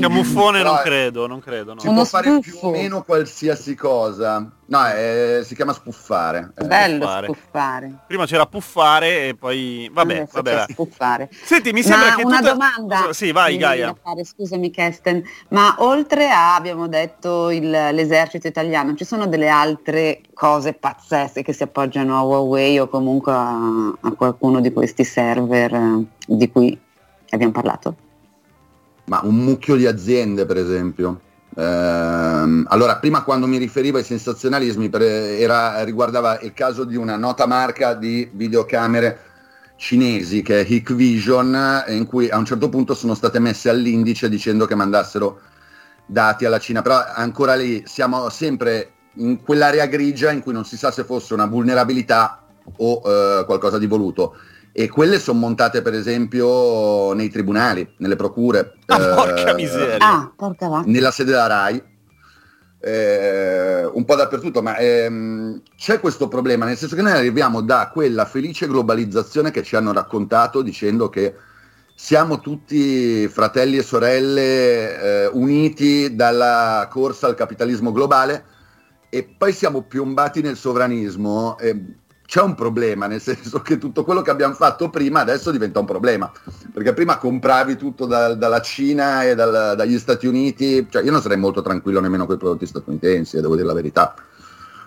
Camuffone 0.00 0.62
non 0.64 0.80
credo, 0.82 1.28
non 1.28 1.38
credo, 1.38 1.74
no. 1.74 1.80
Si 1.80 1.86
Uno 1.86 1.96
può 1.98 2.04
fare 2.06 2.40
più 2.40 2.50
spuffo. 2.50 2.66
o 2.66 2.70
meno 2.72 3.02
qualsiasi 3.04 3.76
cosa. 3.76 4.50
No, 4.70 4.86
eh, 4.86 5.40
si 5.44 5.56
chiama 5.56 5.72
spuffare. 5.72 6.52
Eh, 6.56 6.64
Bello 6.64 7.02
spuffare. 7.02 7.26
spuffare. 7.26 7.94
Prima 8.06 8.24
c'era 8.24 8.46
puffare 8.46 9.26
e 9.28 9.34
poi... 9.34 9.90
Vabbè, 9.92 10.14
Adesso 10.18 10.30
vabbè. 10.42 10.64
spuffare. 10.68 11.28
Senti, 11.42 11.72
mi 11.72 11.82
sembra 11.82 12.10
ma 12.10 12.14
che 12.14 12.22
una 12.24 12.36
tutta- 12.38 12.50
domanda 12.52 13.12
Sì, 13.12 13.32
vai 13.32 13.56
Gaia. 13.56 13.92
fare, 14.00 14.24
scusami 14.24 14.70
Kesten, 14.70 15.24
ma 15.48 15.74
oltre 15.78 16.30
a 16.30 16.54
abbiamo 16.54 16.86
detto 16.86 17.50
il- 17.50 17.68
l'esercito 17.68 18.46
italiano, 18.46 18.94
ci 18.94 19.04
sono 19.04 19.26
delle 19.26 19.48
altre 19.48 20.20
cose 20.34 20.72
pazzesche 20.72 21.42
che 21.42 21.52
si 21.52 21.64
appoggiano 21.64 22.16
a 22.16 22.22
Huawei 22.22 22.78
o 22.78 22.86
comunque 22.88 23.32
a, 23.32 23.88
a 24.00 24.12
qualcuno 24.16 24.60
di 24.60 24.72
questi 24.72 25.02
server 25.02 25.74
eh, 25.74 26.04
di 26.26 26.48
cui 26.48 26.78
abbiamo 27.30 27.52
parlato? 27.52 27.96
Ma 29.06 29.18
un 29.24 29.34
mucchio 29.34 29.74
di 29.74 29.86
aziende, 29.88 30.46
per 30.46 30.58
esempio. 30.58 31.22
Ehm, 31.56 32.66
allora, 32.68 32.96
prima 32.98 33.22
quando 33.22 33.46
mi 33.46 33.58
riferivo 33.58 33.98
ai 33.98 34.04
sensazionalismi, 34.04 34.88
per- 34.88 35.02
era- 35.02 35.82
riguardava 35.84 36.38
il 36.40 36.52
caso 36.52 36.84
di 36.84 36.96
una 36.96 37.16
nota 37.16 37.46
marca 37.46 37.94
di 37.94 38.28
videocamere 38.32 39.18
cinesi 39.76 40.42
che 40.42 40.60
è 40.60 40.66
Hikvision, 40.68 41.84
in 41.88 42.06
cui 42.06 42.28
a 42.28 42.36
un 42.36 42.44
certo 42.44 42.68
punto 42.68 42.94
sono 42.94 43.14
state 43.14 43.38
messe 43.38 43.70
all'indice 43.70 44.28
dicendo 44.28 44.66
che 44.66 44.74
mandassero 44.74 45.40
dati 46.06 46.44
alla 46.44 46.58
Cina, 46.58 46.82
però 46.82 47.02
ancora 47.14 47.54
lì 47.54 47.82
siamo 47.86 48.28
sempre 48.28 48.92
in 49.14 49.42
quell'area 49.42 49.86
grigia 49.86 50.30
in 50.30 50.42
cui 50.42 50.52
non 50.52 50.64
si 50.64 50.76
sa 50.76 50.90
se 50.90 51.04
fosse 51.04 51.34
una 51.34 51.46
vulnerabilità 51.46 52.44
o 52.76 53.02
eh, 53.04 53.44
qualcosa 53.46 53.78
di 53.78 53.86
voluto. 53.86 54.36
E 54.72 54.88
quelle 54.88 55.18
sono 55.18 55.40
montate 55.40 55.82
per 55.82 55.94
esempio 55.94 57.12
nei 57.12 57.28
tribunali, 57.28 57.94
nelle 57.98 58.16
procure. 58.16 58.74
Ah, 58.86 59.00
eh, 59.00 59.14
porca 59.14 59.54
miseria. 59.54 59.96
Ah, 59.98 60.32
porca 60.34 60.68
vacca. 60.68 60.88
nella 60.88 61.10
sede 61.10 61.32
della 61.32 61.46
RAI, 61.46 61.82
eh, 62.80 63.84
un 63.84 64.04
po' 64.04 64.14
dappertutto, 64.14 64.62
ma 64.62 64.76
ehm, 64.76 65.62
c'è 65.76 66.00
questo 66.00 66.28
problema, 66.28 66.64
nel 66.64 66.76
senso 66.76 66.96
che 66.96 67.02
noi 67.02 67.12
arriviamo 67.12 67.60
da 67.60 67.90
quella 67.92 68.24
felice 68.24 68.66
globalizzazione 68.66 69.50
che 69.50 69.62
ci 69.62 69.76
hanno 69.76 69.92
raccontato 69.92 70.62
dicendo 70.62 71.08
che 71.08 71.34
siamo 71.94 72.40
tutti 72.40 73.28
fratelli 73.28 73.76
e 73.76 73.82
sorelle 73.82 75.24
eh, 75.24 75.26
uniti 75.26 76.14
dalla 76.14 76.88
corsa 76.90 77.26
al 77.26 77.34
capitalismo 77.34 77.92
globale 77.92 78.44
e 79.10 79.24
poi 79.36 79.52
siamo 79.52 79.82
piombati 79.82 80.40
nel 80.40 80.56
sovranismo. 80.56 81.58
e 81.58 81.98
c'è 82.30 82.40
un 82.40 82.54
problema, 82.54 83.08
nel 83.08 83.20
senso 83.20 83.60
che 83.60 83.76
tutto 83.76 84.04
quello 84.04 84.22
che 84.22 84.30
abbiamo 84.30 84.54
fatto 84.54 84.88
prima 84.88 85.18
adesso 85.18 85.50
diventa 85.50 85.80
un 85.80 85.84
problema, 85.84 86.30
perché 86.72 86.92
prima 86.92 87.18
compravi 87.18 87.74
tutto 87.74 88.06
da- 88.06 88.34
dalla 88.34 88.60
Cina 88.60 89.24
e 89.24 89.34
dal- 89.34 89.74
dagli 89.76 89.98
Stati 89.98 90.28
Uniti, 90.28 90.86
cioè 90.88 91.02
io 91.02 91.10
non 91.10 91.20
sarei 91.22 91.38
molto 91.38 91.60
tranquillo 91.60 91.98
nemmeno 92.00 92.26
con 92.26 92.36
i 92.36 92.38
prodotti 92.38 92.66
statunitensi, 92.66 93.36
eh, 93.36 93.40
devo 93.40 93.56
dire 93.56 93.66
la 93.66 93.72
verità. 93.74 94.14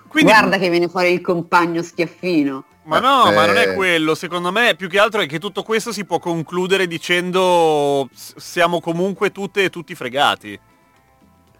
Quindi, 0.08 0.32
Guarda 0.32 0.58
che 0.58 0.70
viene 0.70 0.88
fuori 0.88 1.12
il 1.12 1.20
compagno 1.20 1.82
schiaffino. 1.82 2.64
ma 2.84 3.00
no, 3.00 3.30
ma 3.34 3.46
non 3.46 3.58
è 3.58 3.72
Eh. 3.72 3.74
quello. 3.74 4.16
Secondo 4.16 4.50
me, 4.54 4.76
più 4.78 4.88
che 4.88 4.98
altro 5.00 5.20
è 5.20 5.26
che 5.28 5.38
tutto 5.38 5.64
questo 5.64 5.92
si 5.92 6.06
può 6.06 6.20
concludere 6.20 6.88
dicendo 6.88 8.08
siamo 8.14 8.80
comunque 8.80 9.34
tutte 9.34 9.66
e 9.66 9.70
tutti 9.70 9.96
fregati. 9.96 10.58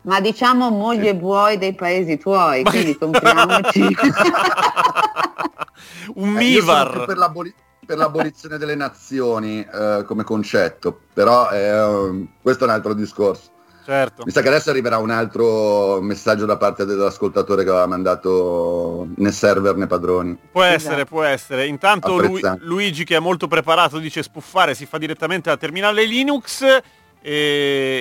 Ma 0.04 0.22
diciamo 0.22 0.70
moglie 0.70 1.10
e 1.10 1.16
buoi 1.16 1.58
dei 1.58 1.76
paesi 1.76 2.18
tuoi, 2.18 2.64
quindi 2.64 2.98
compriamoci. 2.98 3.84
Un 6.16 6.36
Eh, 6.36 6.40
Mivar. 6.40 7.06
per, 7.06 7.18
l'aboli- 7.18 7.54
per 7.86 7.98
l'abolizione 7.98 8.58
delle 8.58 8.76
nazioni 8.76 9.60
eh, 9.60 10.04
come 10.06 10.24
concetto, 10.24 11.02
però 11.14 11.50
eh, 11.52 12.28
questo 12.42 12.64
è 12.64 12.68
un 12.68 12.74
altro 12.74 12.94
discorso. 12.94 13.52
Certo. 13.86 14.24
Mi 14.26 14.32
sa 14.32 14.42
che 14.42 14.48
adesso 14.48 14.70
arriverà 14.70 14.98
un 14.98 15.10
altro 15.10 16.00
messaggio 16.00 16.46
da 16.46 16.56
parte 16.56 16.86
dell'ascoltatore 16.86 17.66
che 17.66 17.70
aveva 17.70 17.86
mandato 17.86 19.10
né 19.18 19.30
server 19.34 19.76
né 19.76 19.88
padroni. 19.88 20.38
Può 20.54 20.64
Esatto. 20.64 20.76
essere, 20.78 21.06
può 21.06 21.24
essere. 21.24 21.66
Intanto 21.68 22.18
Lu-. 22.18 22.40
Luigi 22.60 23.04
che 23.04 23.18
è 23.18 23.20
molto 23.20 23.48
preparato 23.50 23.98
dice 23.98 24.24
spuffare 24.24 24.74
si 24.74 24.86
fa 24.86 24.98
direttamente 24.98 25.50
alla 25.50 25.58
terminale 25.58 26.06
Linux 26.06 26.62
e, 26.64 26.82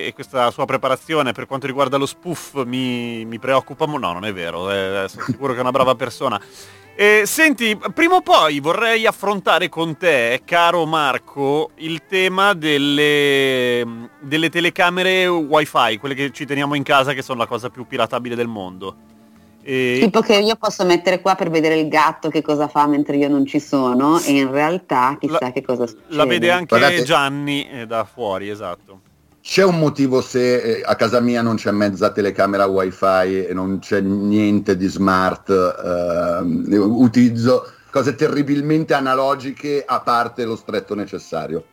e 0.06 0.12
questa 0.14 0.52
sua 0.52 0.66
preparazione 0.66 1.32
per 1.32 1.46
quanto 1.46 1.66
riguarda 1.66 1.96
lo 1.96 2.06
spoof 2.06 2.62
mi, 2.64 3.24
mi 3.24 3.40
preoccupa. 3.40 3.84
mo- 3.86 3.98
No, 3.98 4.12
non 4.12 4.24
è 4.24 4.32
vero, 4.32 4.70
eh, 4.70 5.06
sono 5.08 5.24
sicuro 5.24 5.52
che 5.52 5.58
è 5.58 5.62
una 5.62 5.72
brava 5.72 5.96
persona. 5.96 6.40
Eh, 6.94 7.22
senti, 7.24 7.76
prima 7.94 8.16
o 8.16 8.20
poi 8.20 8.60
vorrei 8.60 9.06
affrontare 9.06 9.68
con 9.70 9.96
te, 9.96 10.42
caro 10.44 10.84
Marco, 10.84 11.70
il 11.76 12.02
tema 12.06 12.52
delle, 12.52 14.08
delle 14.20 14.50
telecamere 14.50 15.26
wifi, 15.26 15.96
quelle 15.98 16.14
che 16.14 16.30
ci 16.32 16.44
teniamo 16.44 16.74
in 16.74 16.82
casa 16.82 17.14
che 17.14 17.22
sono 17.22 17.38
la 17.38 17.46
cosa 17.46 17.70
più 17.70 17.86
piratabile 17.86 18.34
del 18.34 18.46
mondo. 18.46 18.96
E- 19.64 19.98
tipo 20.02 20.20
che 20.20 20.36
io 20.36 20.56
posso 20.56 20.84
mettere 20.84 21.20
qua 21.20 21.34
per 21.34 21.48
vedere 21.48 21.78
il 21.78 21.88
gatto 21.88 22.28
che 22.28 22.42
cosa 22.42 22.66
fa 22.68 22.86
mentre 22.86 23.16
io 23.16 23.28
non 23.28 23.46
ci 23.46 23.60
sono 23.60 24.18
e 24.20 24.32
in 24.32 24.50
realtà 24.50 25.16
chissà 25.18 25.38
La- 25.40 25.52
che 25.52 25.62
cosa 25.62 25.86
succede. 25.86 26.14
La 26.16 26.26
vede 26.26 26.50
anche 26.50 26.76
Guardate- 26.76 27.04
Gianni 27.04 27.68
eh, 27.70 27.86
da 27.86 28.04
fuori, 28.04 28.48
esatto. 28.50 29.00
C'è 29.42 29.64
un 29.64 29.80
motivo 29.80 30.20
se 30.20 30.78
eh, 30.78 30.82
a 30.84 30.94
casa 30.94 31.18
mia 31.18 31.42
non 31.42 31.56
c'è 31.56 31.72
mezza 31.72 32.12
telecamera 32.12 32.66
wifi 32.66 33.44
e 33.44 33.50
non 33.52 33.80
c'è 33.80 34.00
niente 34.00 34.76
di 34.76 34.86
smart, 34.86 35.50
ehm, 35.50 36.66
utilizzo 36.72 37.66
cose 37.90 38.14
terribilmente 38.14 38.94
analogiche 38.94 39.82
a 39.84 40.00
parte 40.00 40.44
lo 40.44 40.54
stretto 40.54 40.94
necessario. 40.94 41.64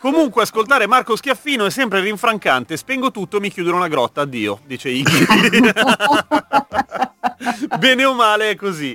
Comunque 0.00 0.42
ascoltare 0.42 0.88
Marco 0.88 1.14
Schiaffino 1.14 1.64
è 1.64 1.70
sempre 1.70 2.00
rinfrancante, 2.00 2.76
spengo 2.76 3.12
tutto, 3.12 3.38
mi 3.38 3.48
chiudo 3.48 3.70
in 3.70 3.76
una 3.76 3.88
grotta, 3.88 4.22
addio, 4.22 4.58
dice 4.66 4.88
Iggy. 4.90 5.24
Bene 7.78 8.04
o 8.04 8.14
male 8.14 8.50
è 8.50 8.56
così. 8.56 8.94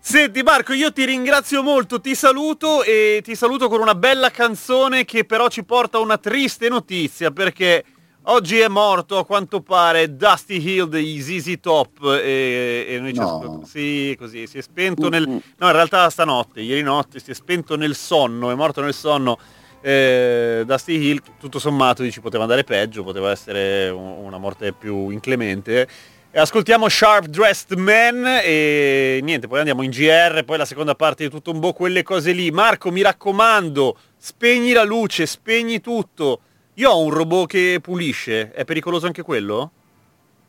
Senti 0.00 0.42
Marco, 0.42 0.72
io 0.72 0.92
ti 0.92 1.04
ringrazio 1.04 1.62
molto, 1.62 2.00
ti 2.00 2.14
saluto 2.14 2.82
e 2.82 3.20
ti 3.22 3.34
saluto 3.34 3.68
con 3.68 3.80
una 3.80 3.94
bella 3.94 4.30
canzone 4.30 5.04
che 5.04 5.24
però 5.24 5.48
ci 5.48 5.64
porta 5.64 5.98
una 5.98 6.18
triste 6.18 6.68
notizia 6.68 7.30
perché 7.30 7.84
oggi 8.24 8.58
è 8.58 8.68
morto 8.68 9.18
a 9.18 9.24
quanto 9.26 9.60
pare 9.60 10.16
Dusty 10.16 10.60
Hill 10.60 10.88
dei 10.88 11.20
ZZ 11.20 11.54
Top 11.60 12.02
e, 12.04 12.86
e 12.88 12.98
noi 12.98 13.12
ci 13.14 13.20
No. 13.20 13.62
Sì, 13.64 14.14
così, 14.18 14.46
si 14.46 14.58
è 14.58 14.60
spento 14.62 15.08
nel... 15.08 15.26
No, 15.26 15.66
in 15.66 15.72
realtà 15.72 16.08
stanotte, 16.10 16.60
ieri 16.60 16.82
notte, 16.82 17.18
si 17.20 17.30
è 17.30 17.34
spento 17.34 17.76
nel 17.76 17.94
sonno, 17.94 18.50
è 18.50 18.54
morto 18.54 18.80
nel 18.80 18.94
sonno 18.94 19.38
eh, 19.82 20.62
Dusty 20.64 20.96
Hill, 20.96 21.20
tutto 21.38 21.58
sommato 21.58 22.02
dici 22.02 22.20
poteva 22.20 22.44
andare 22.44 22.62
peggio, 22.64 23.02
poteva 23.02 23.30
essere 23.32 23.88
un- 23.90 24.24
una 24.24 24.38
morte 24.38 24.72
più 24.72 25.10
inclemente. 25.10 25.88
E 26.34 26.38
ascoltiamo 26.38 26.88
Sharp 26.88 27.26
Dressed 27.26 27.76
Man 27.76 28.24
e 28.42 29.20
niente, 29.22 29.48
poi 29.48 29.58
andiamo 29.58 29.82
in 29.82 29.90
GR, 29.90 30.44
poi 30.46 30.56
la 30.56 30.64
seconda 30.64 30.94
parte 30.94 31.24
di 31.24 31.30
tutto 31.30 31.50
un 31.50 31.60
po' 31.60 31.74
quelle 31.74 32.02
cose 32.02 32.32
lì. 32.32 32.50
Marco, 32.50 32.90
mi 32.90 33.02
raccomando, 33.02 33.98
spegni 34.16 34.72
la 34.72 34.82
luce, 34.82 35.26
spegni 35.26 35.82
tutto. 35.82 36.40
Io 36.74 36.90
ho 36.90 37.02
un 37.02 37.10
robot 37.10 37.48
che 37.48 37.78
pulisce, 37.82 38.50
è 38.50 38.64
pericoloso 38.64 39.04
anche 39.04 39.20
quello? 39.20 39.72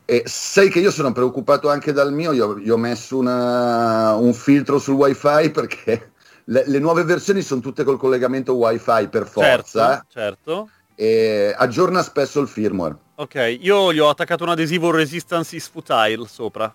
E 0.05 0.23
sai 0.25 0.69
che 0.69 0.79
io 0.79 0.89
sono 0.89 1.11
preoccupato 1.11 1.69
anche 1.69 1.91
dal 1.91 2.13
mio, 2.13 2.31
io, 2.31 2.57
io 2.59 2.75
ho 2.75 2.77
messo 2.77 3.17
una- 3.17 4.15
un 4.15 4.34
filtro 4.34 4.79
sul 4.79 4.95
wifi 4.95 5.49
perché 5.51 6.11
le, 6.45 6.63
le 6.65 6.79
nuove 6.79 7.03
versioni 7.03 7.41
sono 7.41 7.59
tutte 7.59 7.84
col 7.84 7.97
collegamento 7.97 8.53
wifi 8.55 9.09
per 9.09 9.27
forza 9.27 10.05
Certo, 10.05 10.05
certo. 10.13 10.69
E 10.95 11.53
aggiorna 11.57 12.01
spesso 12.03 12.39
il 12.39 12.47
firmware. 12.47 12.95
Ok, 13.15 13.57
io 13.61 13.93
gli 13.93 13.99
ho 13.99 14.09
attaccato 14.09 14.43
un 14.43 14.49
adesivo 14.49 14.91
Resistance 14.91 15.55
is 15.55 15.69
Futile 15.69 16.25
sopra. 16.27 16.73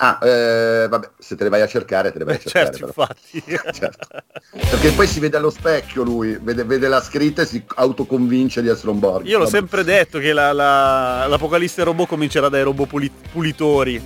Ah, 0.00 0.18
eh, 0.22 0.86
vabbè, 0.88 1.10
se 1.18 1.34
te 1.34 1.42
le 1.42 1.50
vai 1.50 1.60
a 1.60 1.66
cercare, 1.66 2.12
te 2.12 2.18
le 2.18 2.24
vai 2.24 2.34
a 2.34 2.36
Eh, 2.36 2.40
cercare. 2.40 2.66
certo, 2.76 2.92
però. 2.92 3.08
infatti. 3.08 3.42
Certo. 3.78 4.06
Perché 4.52 4.92
poi 4.92 5.08
si 5.08 5.18
vede 5.18 5.36
allo 5.38 5.50
specchio 5.50 6.04
lui, 6.04 6.38
vede, 6.40 6.62
vede 6.62 6.86
la 6.86 7.00
scritta 7.02 7.42
e 7.42 7.46
si 7.46 7.64
autoconvince 7.74 8.62
di 8.62 8.68
essere 8.68 8.90
un 8.90 9.00
Borg. 9.00 9.26
Io 9.26 9.38
l'ho 9.38 9.44
Vabbè. 9.44 9.56
sempre 9.56 9.82
detto 9.82 10.20
che 10.20 10.32
la- 10.32 10.52
la- 10.52 11.26
l'apocalisse 11.26 11.82
robot 11.82 12.06
comincerà 12.06 12.48
dai 12.48 12.62
robot 12.62 12.86
puli- 12.86 13.10
pulitori. 13.32 14.00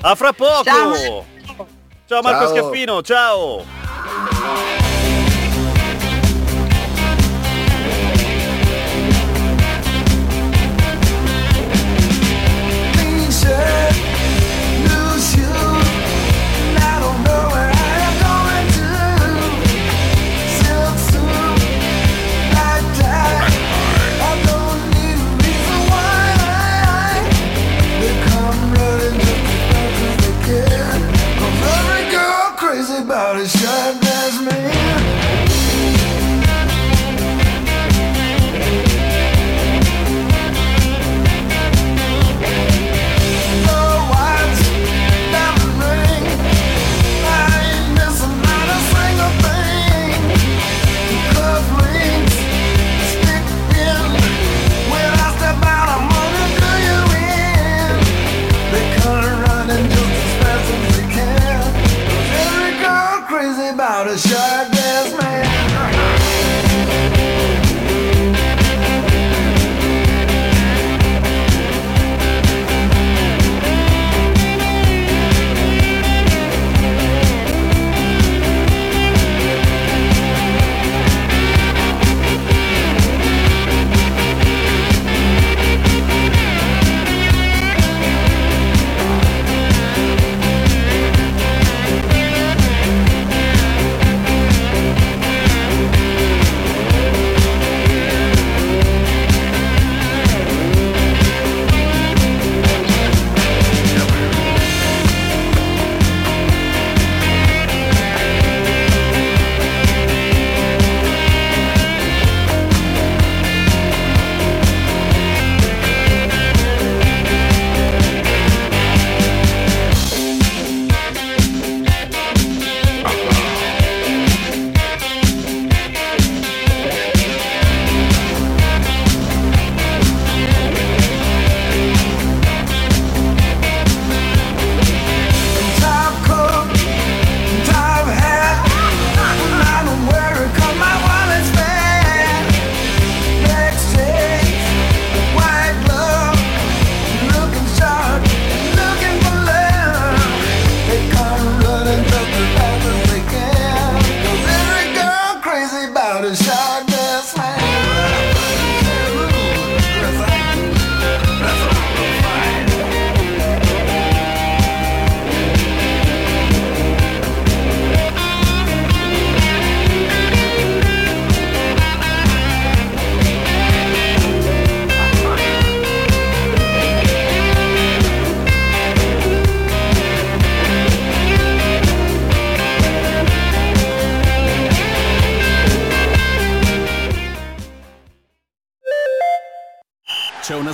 A 0.00 0.14
fra 0.16 0.32
poco! 0.32 0.64
Ciao. 0.64 1.24
Ciao 2.06 2.20
Marco 2.22 2.46
Ciao. 2.46 2.48
Schiaffino, 2.48 3.02
ciao! 3.02 4.71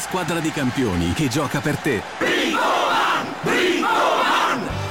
Squadra 0.09 0.41
di 0.41 0.51
campioni 0.51 1.13
che 1.13 1.29
gioca 1.29 1.61
per 1.61 1.77
te. 1.77 2.03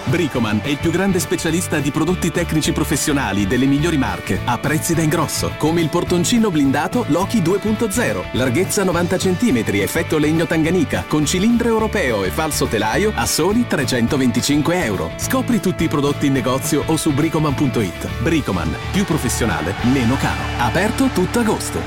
Bricoman 0.04 0.62
è 0.64 0.68
il 0.68 0.78
più 0.78 0.92
grande 0.92 1.20
specialista 1.20 1.80
di 1.80 1.90
prodotti 1.90 2.30
tecnici 2.32 2.72
professionali 2.72 3.48
delle 3.48 3.66
migliori 3.66 3.98
marche 3.98 4.40
a 4.46 4.60
prezzi 4.60 4.94
da 4.94 5.02
ingrosso, 5.02 5.54
come 5.58 5.82
il 5.82 5.90
portoncino 5.90 6.52
blindato 6.52 7.06
Loki 7.08 7.42
2.0, 7.42 8.26
larghezza 8.34 8.84
90 8.84 9.18
cm, 9.18 9.64
effetto 9.82 10.20
legno 10.20 10.46
tanganica, 10.46 11.04
con 11.08 11.26
cilindro 11.26 11.68
europeo 11.68 12.24
e 12.24 12.30
falso 12.30 12.68
telaio 12.68 13.12
a 13.16 13.26
soli 13.26 13.66
325 13.68 14.84
euro. 14.86 15.12
Scopri 15.18 15.60
tutti 15.60 15.84
i 15.84 15.90
prodotti 15.90 16.28
in 16.28 16.34
negozio 16.34 16.84
o 16.86 16.96
su 16.96 17.12
bricoman.it. 17.12 18.22
Bricoman, 18.22 18.74
più 18.92 19.04
professionale, 19.04 19.74
meno 19.92 20.16
caro. 20.18 20.42
Aperto 20.60 21.10
tutto 21.12 21.40
agosto. 21.40 21.80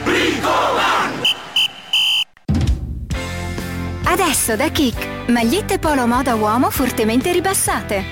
Adesso 4.31 4.55
da 4.55 4.71
Kik, 4.71 5.29
magliette 5.31 5.81
polo 5.81 6.07
moda 6.07 6.37
uomo 6.37 6.71
fortemente 6.71 7.33
ribassate. 7.33 8.05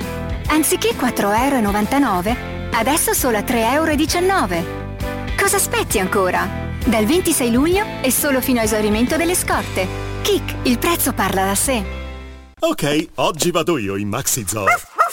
Anziché 0.48 0.88
4,99€, 0.96 2.70
adesso 2.72 3.14
solo 3.14 3.36
a 3.36 3.42
3,19€. 3.42 5.36
Cosa 5.40 5.54
aspetti 5.54 6.00
ancora? 6.00 6.74
Dal 6.84 7.04
26 7.04 7.52
luglio 7.52 7.84
e 8.02 8.10
solo 8.10 8.40
fino 8.40 8.58
a 8.58 8.64
esaurimento 8.64 9.16
delle 9.16 9.36
scorte. 9.36 9.86
Kik, 10.22 10.54
il 10.64 10.80
prezzo 10.80 11.12
parla 11.12 11.44
da 11.44 11.54
sé. 11.54 11.84
Ok, 12.58 13.10
oggi 13.14 13.52
vado 13.52 13.78
io 13.78 13.94
in 13.94 14.08
Maxi 14.08 14.44
Zoo. 14.44 14.64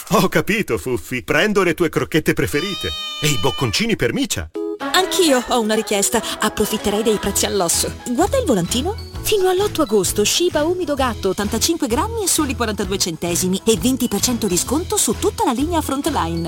Ho 0.09 0.27
capito, 0.27 0.79
Fuffi. 0.79 1.21
Prendo 1.21 1.61
le 1.61 1.75
tue 1.75 1.89
crocchette 1.89 2.33
preferite. 2.33 2.89
E 3.21 3.27
i 3.27 3.37
bocconcini 3.39 3.95
per 3.95 4.11
Micia. 4.11 4.49
Anch'io 4.91 5.43
ho 5.49 5.59
una 5.59 5.75
richiesta. 5.75 6.19
Approfitterei 6.39 7.03
dei 7.03 7.19
prezzi 7.19 7.45
all'osso. 7.45 7.93
Guarda 8.09 8.39
il 8.39 8.45
volantino. 8.45 9.13
Fino 9.25 9.49
all'8 9.49 9.81
agosto 9.81 10.23
Shiba 10.23 10.63
umido 10.65 10.93
gatto 10.93 11.29
85 11.29 11.87
grammi 11.87 12.21
e 12.21 12.27
soli 12.27 12.55
42 12.55 12.97
centesimi 12.99 13.59
e 13.65 13.71
20% 13.73 14.45
di 14.45 14.55
sconto 14.55 14.97
su 14.97 15.15
tutta 15.17 15.43
la 15.43 15.51
linea 15.51 15.81
Frontline. 15.81 16.47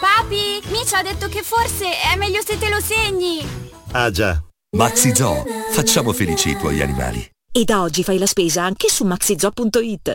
Papi, 0.00 0.62
Micia 0.70 1.00
ha 1.00 1.02
detto 1.02 1.28
che 1.28 1.42
forse 1.42 1.84
è 2.00 2.16
meglio 2.16 2.40
se 2.42 2.56
te 2.56 2.70
lo 2.70 2.80
segni. 2.80 3.46
Ah 3.90 4.10
già. 4.10 4.42
Maxi 4.78 5.14
Zoo, 5.14 5.44
facciamo 5.72 6.14
felici 6.14 6.48
i 6.48 6.56
tuoi 6.56 6.80
animali. 6.80 7.22
E 7.52 7.64
da 7.64 7.82
oggi 7.82 8.02
fai 8.02 8.16
la 8.16 8.26
spesa 8.26 8.62
anche 8.62 8.88
su 8.88 9.04
maxizoo.it. 9.04 10.14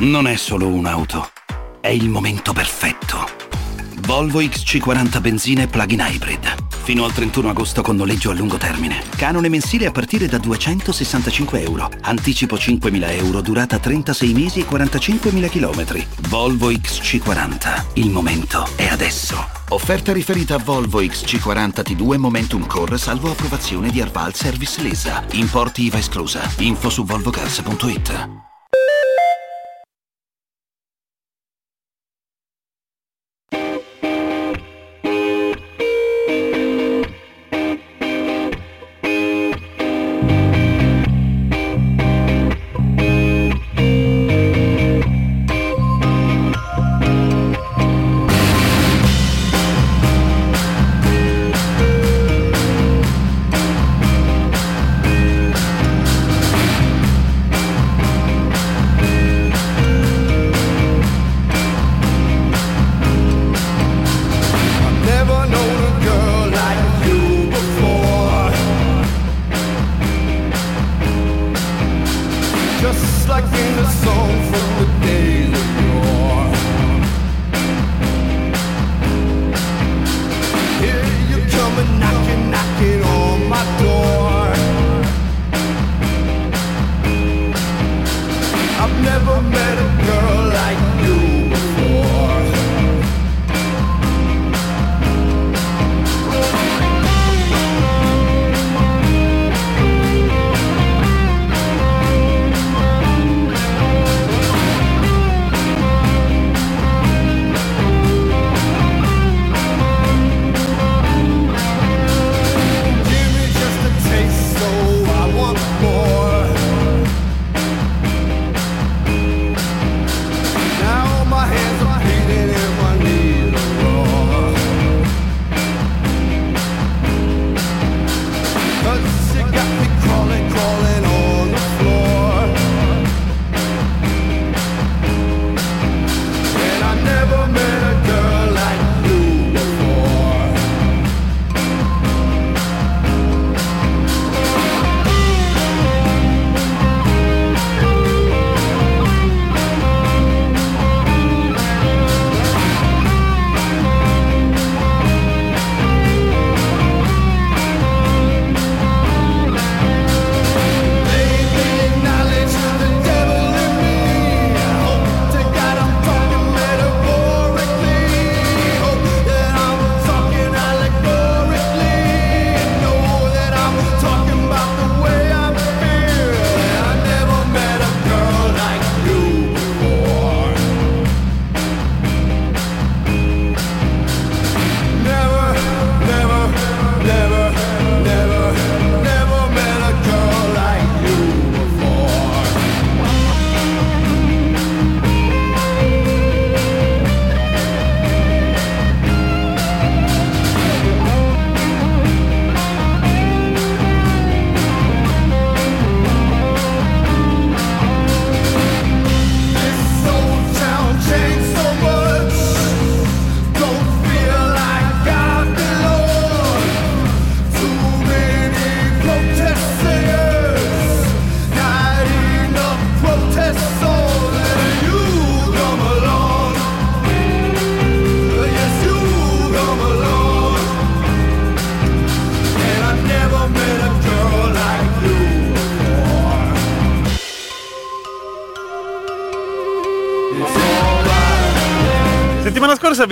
Non 0.00 0.26
è 0.26 0.36
solo 0.36 0.66
un'auto, 0.66 1.30
è 1.80 1.88
il 1.88 2.10
momento 2.10 2.52
perfetto. 2.52 3.63
Volvo 4.06 4.40
XC40 4.40 5.20
benzina 5.20 5.62
e 5.62 5.66
plug-in 5.66 6.04
hybrid. 6.06 6.54
Fino 6.82 7.04
al 7.06 7.12
31 7.14 7.48
agosto 7.48 7.80
con 7.80 7.96
noleggio 7.96 8.30
a 8.30 8.34
lungo 8.34 8.58
termine. 8.58 9.02
Canone 9.16 9.48
mensile 9.48 9.86
a 9.86 9.90
partire 9.90 10.26
da 10.26 10.36
265 10.36 11.62
euro. 11.62 11.90
Anticipo 12.02 12.56
5.000 12.56 13.10
euro, 13.16 13.40
durata 13.40 13.78
36 13.78 14.32
mesi 14.34 14.60
e 14.60 14.66
45.000 14.66 15.48
km. 15.48 16.04
Volvo 16.28 16.70
XC40. 16.70 17.84
Il 17.94 18.10
momento 18.10 18.68
è 18.76 18.88
adesso. 18.88 19.42
Offerta 19.70 20.12
riferita 20.12 20.56
a 20.56 20.58
Volvo 20.58 21.00
XC40 21.00 21.80
T2 21.82 22.18
Momentum 22.18 22.66
Core 22.66 22.98
salvo 22.98 23.30
approvazione 23.30 23.90
di 23.90 24.02
Arval 24.02 24.34
Service 24.34 24.82
Lesa. 24.82 25.24
Importi 25.32 25.84
IVA 25.84 25.98
esclusa. 25.98 26.42
Info 26.58 26.90
su 26.90 27.04
volvocars.it. 27.04 28.53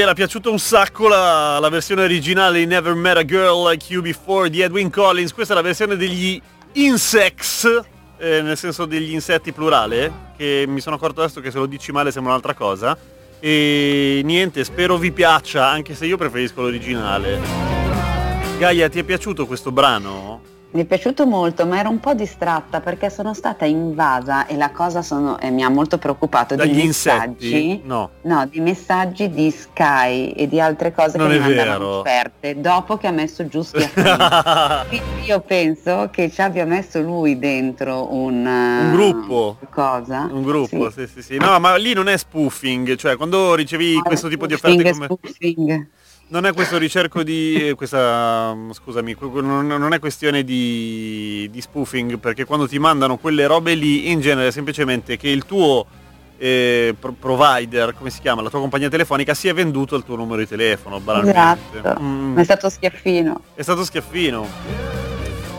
era 0.03 0.14
piaciuta 0.14 0.50
un 0.50 0.59
sacco 0.59 1.07
la, 1.07 1.59
la 1.61 1.68
versione 1.68 2.03
originale 2.03 2.59
di 2.59 2.66
Never 2.66 2.94
Met 2.94 3.16
a 3.18 3.24
Girl 3.24 3.68
Like 3.68 3.92
You 3.92 4.03
Before 4.03 4.50
di 4.50 4.61
Edwin 4.61 4.90
Collins, 4.90 5.32
questa 5.32 5.53
è 5.53 5.57
la 5.57 5.62
versione 5.62 5.96
degli 5.96 6.40
Insects, 6.72 7.64
eh, 8.18 8.42
nel 8.42 8.57
senso 8.57 8.84
degli 8.84 9.12
insetti 9.12 9.53
plurale, 9.53 10.32
che 10.36 10.64
mi 10.66 10.80
sono 10.80 10.96
accorto 10.96 11.22
adesso 11.22 11.40
che 11.40 11.53
se 11.53 11.59
lo 11.59 11.66
dici 11.66 11.92
male 11.92 12.11
sembra 12.11 12.32
un'altra 12.32 12.55
cosa. 12.55 12.98
E 13.38 14.22
niente, 14.24 14.64
spero 14.64 14.96
vi 14.96 15.12
piaccia, 15.12 15.68
anche 15.68 15.94
se 15.94 16.07
io 16.07 16.16
preferisco 16.16 16.62
l'originale. 16.62 17.40
Gaia, 18.59 18.88
ti 18.88 18.98
è 18.98 19.05
piaciuto 19.05 19.46
questo 19.46 19.70
brano? 19.70 20.51
Mi 20.74 20.80
è 20.80 20.84
piaciuto 20.86 21.26
molto, 21.26 21.66
ma 21.66 21.78
ero 21.80 21.90
un 21.90 22.00
po' 22.00 22.14
distratta 22.14 22.80
perché 22.80 23.10
sono 23.10 23.34
stata 23.34 23.66
invasa 23.66 24.46
e 24.46 24.56
la 24.56 24.70
cosa 24.70 25.02
sono, 25.02 25.38
e 25.38 25.50
mi 25.50 25.62
ha 25.62 25.68
molto 25.68 25.98
preoccupato 25.98 26.54
Dagli 26.54 26.72
di 26.74 26.86
messaggi. 26.86 27.82
No. 27.84 28.08
No, 28.22 28.46
di 28.46 28.58
messaggi 28.60 29.28
di 29.28 29.50
Sky 29.50 30.30
e 30.30 30.48
di 30.48 30.58
altre 30.58 30.92
cose 30.92 31.18
Non 31.18 31.28
che 31.28 31.34
mi 31.34 31.40
mandavano 31.40 31.98
offerte 31.98 32.58
dopo 32.58 32.96
che 32.96 33.06
ha 33.06 33.10
messo 33.10 33.46
giù 33.48 33.60
schiaffoni. 33.60 34.88
Quindi 34.88 35.26
io 35.26 35.40
penso 35.40 36.08
che 36.10 36.30
ci 36.30 36.40
abbia 36.40 36.64
messo 36.64 37.02
lui 37.02 37.38
dentro 37.38 38.10
un, 38.14 38.46
Un 38.46 38.88
eh, 38.88 38.90
gruppo. 38.92 39.58
Cosa? 39.70 40.26
Un 40.32 40.42
gruppo, 40.42 40.90
sì. 40.90 41.06
sì, 41.06 41.20
sì, 41.20 41.36
No, 41.36 41.58
ma 41.58 41.76
lì 41.76 41.92
non 41.92 42.08
è 42.08 42.16
spoofing, 42.16 42.96
cioè 42.96 43.18
quando 43.18 43.54
ricevi 43.54 44.00
questo 44.02 44.28
tipo 44.28 44.46
di 44.46 44.54
offerte 44.54 44.90
come... 44.90 45.04
spoofing. 45.04 45.86
Non 46.32 46.46
è 46.46 46.54
questo 46.54 46.78
ricerco 46.78 47.22
di... 47.22 47.68
eh, 47.68 47.74
questa... 47.74 48.56
scusami, 48.72 49.12
que- 49.12 49.28
que- 49.28 49.42
non 49.42 49.92
è 49.92 49.98
questione 49.98 50.42
di, 50.44 51.46
di 51.52 51.60
spoofing, 51.60 52.16
perché 52.18 52.46
quando 52.46 52.66
ti 52.66 52.78
mandano 52.78 53.18
quelle 53.18 53.46
robe 53.46 53.74
lì, 53.74 54.10
in 54.10 54.20
genere 54.20 54.48
è 54.48 54.50
semplicemente 54.50 55.18
che 55.18 55.28
il 55.28 55.44
tuo 55.44 55.84
eh, 56.38 56.94
pro- 56.98 57.12
provider, 57.20 57.94
come 57.94 58.08
si 58.08 58.20
chiama, 58.22 58.40
la 58.40 58.48
tua 58.48 58.60
compagnia 58.60 58.88
telefonica, 58.88 59.34
si 59.34 59.48
è 59.48 59.52
venduto 59.52 59.94
il 59.94 60.04
tuo 60.04 60.16
numero 60.16 60.38
di 60.40 60.48
telefono, 60.48 61.00
banalmente. 61.00 61.78
Esatto, 61.78 62.00
Mm. 62.02 62.38
è 62.38 62.44
stato 62.44 62.70
schiaffino. 62.70 63.40
È 63.54 63.60
stato 63.60 63.84
schiaffino. 63.84 64.48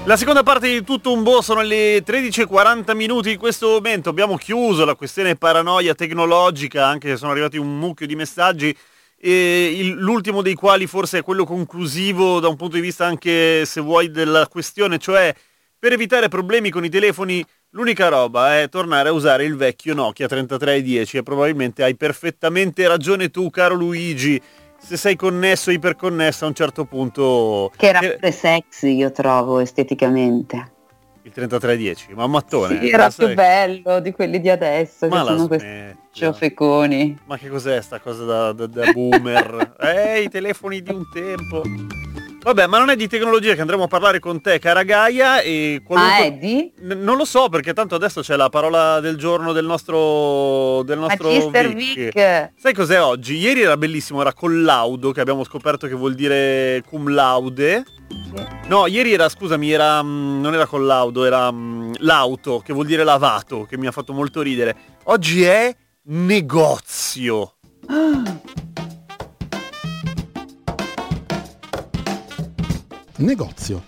La 0.05 0.17
seconda 0.17 0.41
parte 0.41 0.69
di 0.69 0.83
tutto 0.83 1.13
un 1.13 1.21
boh 1.21 1.41
sono 1.41 1.61
le 1.61 2.03
13.40 2.03 2.95
minuti 2.95 3.31
in 3.31 3.37
questo 3.37 3.67
momento. 3.67 4.09
Abbiamo 4.09 4.37
chiuso 4.37 4.85
la 4.85 4.95
questione 4.95 5.35
paranoia 5.35 5.93
tecnologica, 5.93 6.87
anche 6.87 7.09
se 7.09 7.17
sono 7.17 7.29
arrivati 7.29 7.57
un 7.57 7.77
mucchio 7.77 8.07
di 8.07 8.15
messaggi. 8.15 8.75
E 9.25 9.73
il- 9.77 9.93
l'ultimo 9.93 10.41
dei 10.41 10.53
quali 10.53 10.85
forse 10.85 11.19
è 11.19 11.23
quello 11.23 11.45
conclusivo 11.45 12.41
da 12.41 12.49
un 12.49 12.57
punto 12.57 12.75
di 12.75 12.81
vista 12.81 13.05
anche 13.05 13.65
se 13.65 13.79
vuoi 13.79 14.11
della 14.11 14.47
questione, 14.47 14.97
cioè 14.97 15.33
per 15.79 15.93
evitare 15.93 16.27
problemi 16.27 16.69
con 16.69 16.83
i 16.83 16.89
telefoni 16.89 17.41
l'unica 17.69 18.09
roba 18.09 18.59
è 18.59 18.67
tornare 18.67 19.07
a 19.07 19.13
usare 19.13 19.45
il 19.45 19.55
vecchio 19.55 19.93
Nokia 19.93 20.27
3310 20.27 21.17
e 21.17 21.23
probabilmente 21.23 21.83
hai 21.83 21.95
perfettamente 21.95 22.85
ragione 22.85 23.29
tu 23.29 23.49
caro 23.49 23.75
Luigi 23.75 24.41
se 24.77 24.97
sei 24.97 25.15
connesso 25.15 25.71
iperconnesso 25.71 26.43
a 26.43 26.49
un 26.49 26.55
certo 26.55 26.83
punto 26.83 27.71
Che 27.77 27.87
era 27.87 27.99
pure 27.99 28.31
sexy, 28.33 28.97
io 28.97 29.13
trovo, 29.13 29.59
esteticamente. 29.59 30.71
Il 31.25 31.31
3310 31.31 32.13
ma 32.15 32.27
mattone 32.27 32.79
Sì, 32.79 32.89
era 32.89 33.09
sai- 33.09 33.27
più 33.27 33.35
bello 33.35 33.99
di 33.99 34.11
quelli 34.11 34.39
di 34.41 34.49
adesso, 34.49 35.07
Ma 35.07 35.21
che 35.21 35.25
sono 35.27 35.47
questi 35.47 35.95
ciofeconi. 36.11 37.17
ma 37.25 37.37
che 37.37 37.49
cos'è 37.49 37.81
sta 37.81 37.99
cosa 37.99 38.23
da, 38.23 38.51
da- 38.53 38.67
da 38.67 38.91
boomer 38.91 39.75
eh 39.79 40.21
i 40.23 40.29
telefoni 40.29 40.81
di 40.81 40.91
un 40.91 41.03
tempo 41.11 41.61
Vabbè, 42.43 42.67
ma 42.67 42.77
non 42.77 42.89
è 42.89 42.97
di 42.97 43.07
tecnologia 43.07 43.53
che 43.55 43.61
andremo 43.61 43.83
a 43.83 43.87
parlare 43.87 44.19
con 44.19 44.41
te, 44.41 44.59
cara 44.59 44.83
Gaia, 44.83 45.39
e 45.39 45.81
qualunque... 45.81 46.19
Ma 46.19 46.25
è 46.25 46.33
di? 46.33 46.73
N- 46.81 46.99
non 47.01 47.15
lo 47.15 47.23
so, 47.23 47.47
perché 47.47 47.71
tanto 47.71 47.95
adesso 47.95 48.19
c'è 48.19 48.35
la 48.35 48.49
parola 48.49 48.99
del 48.99 49.15
giorno 49.15 49.53
del 49.53 49.63
nostro, 49.63 50.83
del 50.83 50.99
nostro 50.99 51.29
Magister 51.29 51.73
Vic. 51.73 51.95
Vic. 52.13 52.51
Sai 52.57 52.73
cos'è 52.73 53.01
oggi? 53.01 53.37
Ieri 53.37 53.61
era 53.61 53.77
bellissimo, 53.77 54.19
era 54.19 54.33
collaudo, 54.33 55.13
che 55.13 55.21
abbiamo 55.21 55.45
scoperto 55.45 55.87
che 55.87 55.93
vuol 55.95 56.15
dire 56.15 56.83
cum 56.85 57.13
laude. 57.13 57.85
No, 58.67 58.87
ieri 58.87 59.13
era, 59.13 59.29
scusami, 59.29 59.71
era, 59.71 60.01
mm, 60.01 60.41
non 60.41 60.53
era 60.53 60.65
collaudo, 60.65 61.25
era 61.25 61.51
mm, 61.51 61.93
lauto, 61.99 62.59
che 62.59 62.73
vuol 62.73 62.85
dire 62.85 63.03
lavato, 63.03 63.65
che 63.65 63.77
mi 63.77 63.87
ha 63.87 63.91
fatto 63.91 64.13
molto 64.13 64.41
ridere. 64.41 64.75
Oggi 65.03 65.43
è 65.43 65.75
negozio. 66.03 67.55
Negozio. 73.17 73.83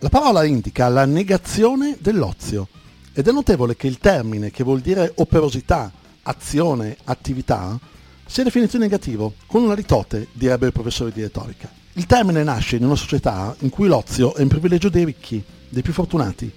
La 0.00 0.08
parola 0.08 0.44
indica 0.44 0.88
la 0.88 1.04
negazione 1.04 1.96
dell'ozio 2.00 2.66
ed 3.14 3.28
è 3.28 3.32
notevole 3.32 3.76
che 3.76 3.86
il 3.86 3.98
termine 3.98 4.50
che 4.50 4.64
vuol 4.64 4.80
dire 4.80 5.12
operosità, 5.16 5.92
azione, 6.22 6.96
attività 7.04 7.78
sia 8.26 8.42
definito 8.42 8.76
in 8.76 8.82
negativo, 8.82 9.34
con 9.46 9.62
una 9.62 9.74
litote, 9.74 10.28
direbbe 10.32 10.66
il 10.66 10.72
professore 10.72 11.12
di 11.12 11.20
retorica. 11.20 11.81
Il 11.94 12.06
termine 12.06 12.42
nasce 12.42 12.76
in 12.76 12.84
una 12.84 12.96
società 12.96 13.54
in 13.58 13.68
cui 13.68 13.86
l'ozio 13.86 14.34
è 14.34 14.40
un 14.40 14.48
privilegio 14.48 14.88
dei 14.88 15.04
ricchi, 15.04 15.44
dei 15.68 15.82
più 15.82 15.92
fortunati, 15.92 16.50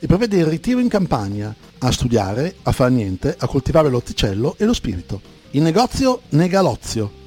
e 0.00 0.06
prevede 0.08 0.38
il 0.38 0.46
ritiro 0.46 0.80
in 0.80 0.88
campagna, 0.88 1.54
a 1.78 1.92
studiare, 1.92 2.56
a 2.62 2.72
far 2.72 2.90
niente, 2.90 3.36
a 3.38 3.46
coltivare 3.46 3.88
l'orticello 3.88 4.56
e 4.58 4.64
lo 4.64 4.72
spirito. 4.72 5.20
Il 5.52 5.62
negozio 5.62 6.22
nega 6.30 6.60
l'ozio. 6.60 7.18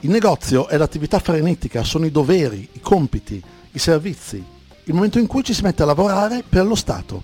Il 0.00 0.10
negozio 0.10 0.66
è 0.66 0.76
l'attività 0.76 1.20
frenetica, 1.20 1.84
sono 1.84 2.06
i 2.06 2.10
doveri, 2.10 2.68
i 2.72 2.80
compiti, 2.80 3.40
i 3.70 3.78
servizi, 3.78 4.44
il 4.82 4.94
momento 4.94 5.20
in 5.20 5.28
cui 5.28 5.44
ci 5.44 5.54
si 5.54 5.62
mette 5.62 5.84
a 5.84 5.86
lavorare 5.86 6.42
per 6.48 6.66
lo 6.66 6.74
Stato. 6.74 7.22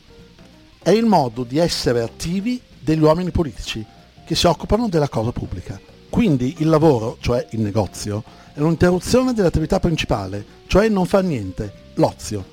È 0.81 0.91
il 0.91 1.07
modo 1.07 1.43
di 1.43 1.59
essere 1.59 2.03
attivi 2.03 2.61
degli 2.79 3.03
uomini 3.03 3.33
politici 3.33 3.85
che 4.25 4.35
si 4.37 4.47
occupano 4.47 4.89
della 4.89 5.09
cosa 5.09 5.33
pubblica. 5.33 5.81
Quindi 6.09 6.55
il 6.59 6.69
lavoro, 6.69 7.17
cioè 7.21 7.45
il 7.51 7.61
negozio, 7.61 8.23
è 8.59 8.61
un'interruzione 8.63 9.33
dell'attività 9.35 9.79
principale, 9.79 10.45
cioè 10.67 10.89
non 10.89 11.07
far 11.07 11.23
niente, 11.23 11.73
l'ozio. 11.95 12.45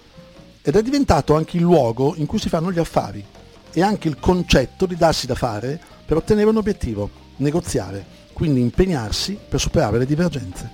Ed 0.61 0.75
è 0.75 0.83
diventato 0.83 1.33
anche 1.35 1.57
il 1.57 1.63
luogo 1.63 2.13
in 2.17 2.27
cui 2.27 2.37
si 2.37 2.47
fanno 2.47 2.71
gli 2.71 2.77
affari 2.77 3.25
e 3.73 3.81
anche 3.81 4.07
il 4.07 4.19
concetto 4.19 4.85
di 4.85 4.95
darsi 4.95 5.25
da 5.25 5.33
fare 5.33 5.79
per 6.05 6.17
ottenere 6.17 6.47
un 6.49 6.57
obiettivo, 6.57 7.09
negoziare, 7.37 8.05
quindi 8.33 8.61
impegnarsi 8.61 9.35
per 9.49 9.59
superare 9.59 9.97
le 9.97 10.05
divergenze. 10.05 10.71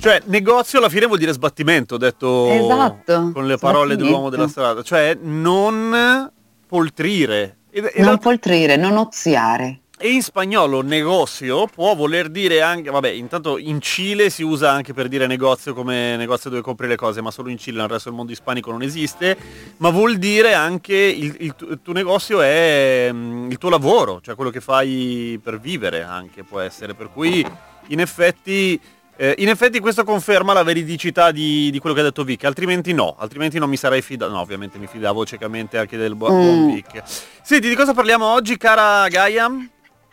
Cioè, 0.00 0.22
negozio 0.26 0.78
alla 0.80 0.88
fine 0.88 1.06
vuol 1.06 1.18
dire 1.18 1.32
sbattimento, 1.32 1.96
detto 1.96 2.50
Esatto, 2.50 3.30
con 3.32 3.46
le 3.46 3.56
parole 3.58 3.94
dell'uomo 3.94 4.28
della 4.28 4.48
strada. 4.48 4.82
Cioè, 4.82 5.16
non 5.22 6.30
poltrire. 6.66 7.58
E, 7.70 7.78
e 7.78 7.92
Non 7.98 8.06
l'altro- 8.06 8.30
poltrire, 8.30 8.74
non 8.74 8.96
oziare. 8.96 9.78
E 10.04 10.10
in 10.10 10.22
spagnolo 10.22 10.82
negozio 10.82 11.66
può 11.66 11.94
voler 11.94 12.28
dire 12.28 12.60
anche, 12.60 12.90
vabbè, 12.90 13.08
intanto 13.08 13.56
in 13.56 13.80
Cile 13.80 14.28
si 14.28 14.42
usa 14.42 14.70
anche 14.70 14.92
per 14.92 15.08
dire 15.08 15.26
negozio 15.26 15.72
come 15.72 16.14
negozio 16.18 16.50
dove 16.50 16.60
compri 16.60 16.86
le 16.88 16.96
cose, 16.96 17.22
ma 17.22 17.30
solo 17.30 17.48
in 17.48 17.56
Cile, 17.56 17.78
nel 17.78 17.88
resto 17.88 18.10
del 18.10 18.18
mondo 18.18 18.30
ispanico 18.32 18.70
non 18.70 18.82
esiste, 18.82 19.34
ma 19.78 19.88
vuol 19.88 20.18
dire 20.18 20.52
anche 20.52 20.94
il, 20.94 21.34
il 21.38 21.54
il 21.70 21.78
tuo 21.82 21.94
negozio 21.94 22.42
è 22.42 23.08
mm, 23.10 23.50
il 23.50 23.56
tuo 23.56 23.70
lavoro, 23.70 24.20
cioè 24.22 24.34
quello 24.34 24.50
che 24.50 24.60
fai 24.60 25.40
per 25.42 25.58
vivere 25.58 26.02
anche 26.02 26.44
può 26.44 26.60
essere, 26.60 26.92
per 26.92 27.08
cui 27.10 27.42
in 27.86 28.00
effetti... 28.00 28.78
eh, 29.16 29.34
in 29.38 29.48
effetti 29.48 29.80
questo 29.80 30.04
conferma 30.04 30.52
la 30.52 30.62
veridicità 30.64 31.30
di, 31.30 31.70
di 31.70 31.78
quello 31.78 31.94
che 31.94 32.02
ha 32.02 32.04
detto 32.04 32.24
Vic, 32.24 32.44
altrimenti 32.44 32.92
no, 32.92 33.16
altrimenti 33.18 33.58
non 33.58 33.70
mi 33.70 33.78
sarei 33.78 34.02
fidato, 34.02 34.30
no 34.32 34.40
ovviamente 34.40 34.76
mi 34.76 34.86
fidavo 34.86 35.24
ciecamente 35.24 35.78
anche 35.78 35.96
del 35.96 36.14
bu- 36.14 36.26
buon 36.26 36.64
Mm. 36.66 36.74
Vic. 36.74 37.02
Senti, 37.40 37.68
di 37.70 37.74
cosa 37.74 37.94
parliamo 37.94 38.26
oggi 38.26 38.58
cara 38.58 39.08
Gaia? 39.08 39.48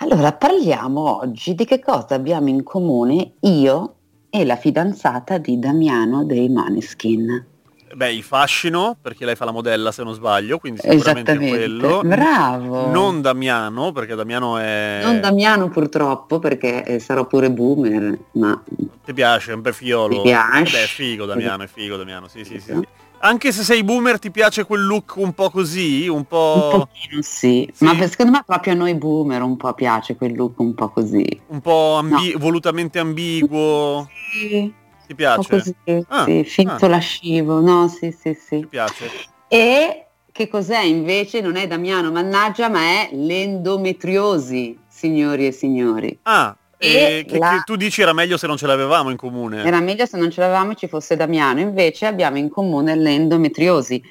Allora, 0.02 0.32
parliamo 0.32 1.20
oggi 1.20 1.54
di 1.54 1.64
che 1.64 1.80
cosa 1.80 2.16
abbiamo 2.16 2.50
in 2.50 2.64
comune 2.64 3.34
io 3.42 3.96
e 4.32 4.46
la 4.46 4.56
fidanzata 4.56 5.38
di 5.38 5.60
Damiano 5.60 6.26
dei 6.26 6.50
Maneskin. 6.50 7.46
Beh, 7.94 8.12
il 8.12 8.24
fascino, 8.24 8.98
perché 9.00 9.26
lei 9.26 9.36
fa 9.36 9.46
la 9.46 9.52
modella 9.52 9.92
se 9.92 10.04
non 10.04 10.14
sbaglio, 10.14 10.58
quindi 10.58 10.80
sicuramente 10.82 11.38
quello. 11.38 12.02
bravo. 12.04 12.90
Non 12.90 13.22
Damiano, 13.22 13.92
perché 13.92 14.16
Damiano 14.16 14.58
è... 14.58 15.02
Non 15.04 15.20
Damiano 15.20 15.70
purtroppo 15.70 16.40
perché 16.40 16.84
eh, 16.84 17.00
sarò 17.00 17.28
pure 17.28 17.52
boomer, 17.52 18.18
ma 18.34 18.60
Ti 19.06 19.14
piace, 19.14 19.52
è 19.52 19.54
un 19.54 19.62
bel 19.62 19.74
fiolo. 19.74 20.16
Mi 20.16 20.22
piace. 20.24 20.78
Beh, 20.78 20.84
è 20.84 20.88
figo 20.88 21.26
Damiano, 21.26 21.62
è 21.62 21.68
figo 21.68 21.96
Damiano, 21.96 22.28
sì, 22.28 22.44
sì, 22.44 22.60
sì. 22.60 22.74
sì. 22.74 22.88
Anche 23.24 23.52
se 23.52 23.64
sei 23.64 23.84
boomer 23.84 24.18
ti 24.18 24.32
piace 24.32 24.66
quel 24.66 24.84
look 24.84 25.14
un 25.18 25.34
po' 25.34 25.52
così, 25.52 26.08
un 26.08 26.26
po'... 26.26 26.54
un 26.56 26.70
pochino 26.70 27.22
sì. 27.22 27.72
Ma 27.80 27.96
per- 27.96 28.10
secondo 28.10 28.32
me 28.32 28.44
proprio 28.46 28.74
a 28.74 28.76
noi 28.76 28.96
boomer 28.96 29.44
un 29.44 29.58
po' 29.58 29.74
piace 29.74 30.16
quel 30.16 30.36
look 30.36 30.60
un 30.60 30.74
po' 30.74 30.90
così. 30.90 31.40
un 31.48 31.62
po' 31.62 31.96
ambi- 31.98 32.34
volutamente 32.36 32.98
ambiguo. 32.98 34.10
Sì, 34.32 34.74
Ti 35.06 35.14
piace? 35.16 35.50
così, 35.50 35.76
Ah, 36.08 36.24
sì, 36.26 36.44
finto 36.44 36.86
ah. 36.86 36.90
lascivo, 36.90 37.60
no, 37.60 37.88
sì, 37.88 38.12
sì, 38.12 38.34
sì. 38.34 38.60
Ti 38.60 38.68
piace? 38.68 39.12
E 39.48 40.06
che 40.32 40.48
cos'è 40.48 40.82
invece? 40.82 41.42
Non 41.42 41.58
è 41.58 41.68
Damiano, 41.68 42.10
mannaggia, 42.12 42.70
ma 42.70 42.80
è 42.80 43.10
l'endometriosi, 43.14 44.80
signori 44.88 45.46
e 45.46 45.52
signori. 45.52 46.18
Ah, 46.24 46.56
E 46.84 47.26
che, 47.28 47.38
la- 47.38 47.50
che 47.52 47.62
tu 47.66 47.76
dici 47.76 48.02
era 48.02 48.12
meglio 48.12 48.38
se 48.38 48.48
non 48.48 48.58
ce 48.58 48.66
l'avevamo 48.66 49.12
in 49.12 49.18
comune. 49.18 49.64
Era 49.64 49.80
meglio 49.80 50.06
se 50.06 50.18
non 50.18 50.32
ce 50.32 50.42
l'avevamo 50.42 50.72
e 50.72 50.76
ci 50.76 50.88
fosse 50.88 51.16
Damiano, 51.16 51.60
invece 51.60 52.08
abbiamo 52.08 52.38
in 52.38 52.50
comune 52.50 52.96
l'endometriosi. 52.96 54.02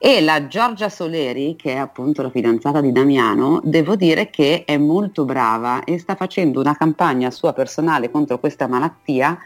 E 0.00 0.20
la 0.20 0.46
Giorgia 0.46 0.88
Soleri, 0.88 1.56
che 1.56 1.72
è 1.72 1.76
appunto 1.76 2.22
la 2.22 2.30
fidanzata 2.30 2.80
di 2.80 2.92
Damiano, 2.92 3.60
devo 3.64 3.96
dire 3.96 4.30
che 4.30 4.62
è 4.64 4.76
molto 4.76 5.24
brava 5.24 5.82
e 5.82 5.98
sta 5.98 6.14
facendo 6.14 6.60
una 6.60 6.76
campagna 6.76 7.30
sua 7.30 7.52
personale 7.52 8.10
contro 8.10 8.38
questa 8.38 8.68
malattia 8.68 9.36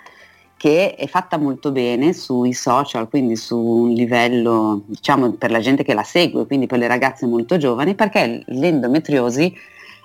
che 0.58 0.94
è 0.94 1.06
fatta 1.06 1.38
molto 1.38 1.72
bene 1.72 2.12
sui 2.12 2.52
social, 2.52 3.08
quindi 3.08 3.34
su 3.34 3.58
un 3.58 3.90
livello, 3.90 4.82
diciamo, 4.86 5.32
per 5.32 5.50
la 5.50 5.58
gente 5.60 5.82
che 5.84 5.94
la 5.94 6.04
segue, 6.04 6.46
quindi 6.46 6.66
per 6.66 6.78
le 6.78 6.86
ragazze 6.86 7.26
molto 7.26 7.56
giovani, 7.56 7.94
perché 7.94 8.42
l'endometriosi 8.46 9.52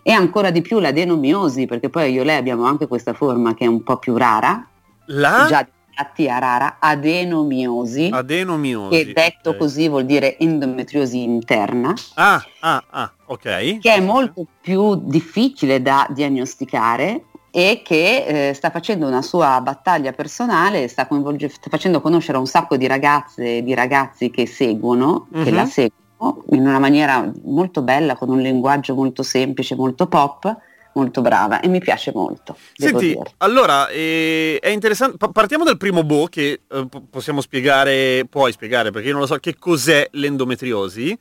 e 0.07 0.13
ancora 0.13 0.51
di 0.51 0.61
più 0.61 0.79
l'adenomiosi, 0.79 1.65
perché 1.65 1.89
poi 1.89 2.13
io 2.13 2.21
e 2.21 2.23
lei 2.23 2.37
abbiamo 2.37 2.63
anche 2.63 2.87
questa 2.87 3.11
forma 3.11 3.53
che 3.53 3.65
è 3.65 3.67
un 3.67 3.83
po' 3.83 3.97
più 3.97 4.15
rara, 4.15 4.65
La 5.07 5.45
già 5.49 5.67
di 6.15 6.25
rara, 6.27 6.77
adenomiosi, 6.79 8.07
adenomiosi. 8.13 9.03
che 9.03 9.11
detto 9.13 9.49
ok. 9.49 9.57
così 9.57 9.89
vuol 9.89 10.05
dire 10.05 10.37
endometriosi 10.37 11.21
interna, 11.23 11.93
Ah, 12.13 12.41
ah, 12.61 12.83
ah, 12.89 13.11
ok. 13.25 13.79
che 13.79 13.93
è 13.95 13.99
molto 13.99 14.45
più 14.61 14.95
difficile 14.95 15.81
da 15.81 16.07
diagnosticare 16.09 17.23
e 17.51 17.81
che 17.83 18.49
eh, 18.49 18.53
sta 18.53 18.69
facendo 18.69 19.07
una 19.07 19.21
sua 19.21 19.59
battaglia 19.59 20.13
personale, 20.13 20.87
sta, 20.87 21.05
coinvolge- 21.05 21.49
sta 21.49 21.69
facendo 21.69 21.99
conoscere 21.99 22.37
a 22.37 22.39
un 22.39 22.47
sacco 22.47 22.77
di 22.77 22.87
ragazze 22.87 23.57
e 23.57 23.61
di 23.63 23.73
ragazzi 23.73 24.29
che 24.29 24.45
seguono, 24.47 25.27
che 25.33 25.49
Mhm. 25.49 25.53
la 25.53 25.65
seguono 25.65 26.05
in 26.51 26.61
una 26.61 26.79
maniera 26.79 27.31
molto 27.43 27.81
bella, 27.81 28.15
con 28.15 28.29
un 28.29 28.39
linguaggio 28.39 28.95
molto 28.95 29.23
semplice, 29.23 29.75
molto 29.75 30.07
pop, 30.07 30.55
molto 30.93 31.21
brava 31.21 31.59
e 31.59 31.67
mi 31.67 31.79
piace 31.79 32.11
molto. 32.13 32.57
Senti, 32.73 33.07
dire. 33.09 33.33
allora 33.37 33.87
eh, 33.89 34.57
è 34.59 34.69
interessante. 34.69 35.17
pa- 35.17 35.29
partiamo 35.29 35.63
dal 35.63 35.77
primo 35.77 36.03
boh 36.03 36.25
che 36.25 36.61
eh, 36.67 36.85
po- 36.89 37.03
possiamo 37.09 37.41
spiegare, 37.41 38.25
puoi 38.27 38.51
spiegare 38.51 38.89
perché 38.89 39.07
io 39.07 39.13
non 39.13 39.21
lo 39.21 39.27
so 39.27 39.37
che 39.37 39.55
cos'è 39.57 40.07
l'endometriosi. 40.11 41.17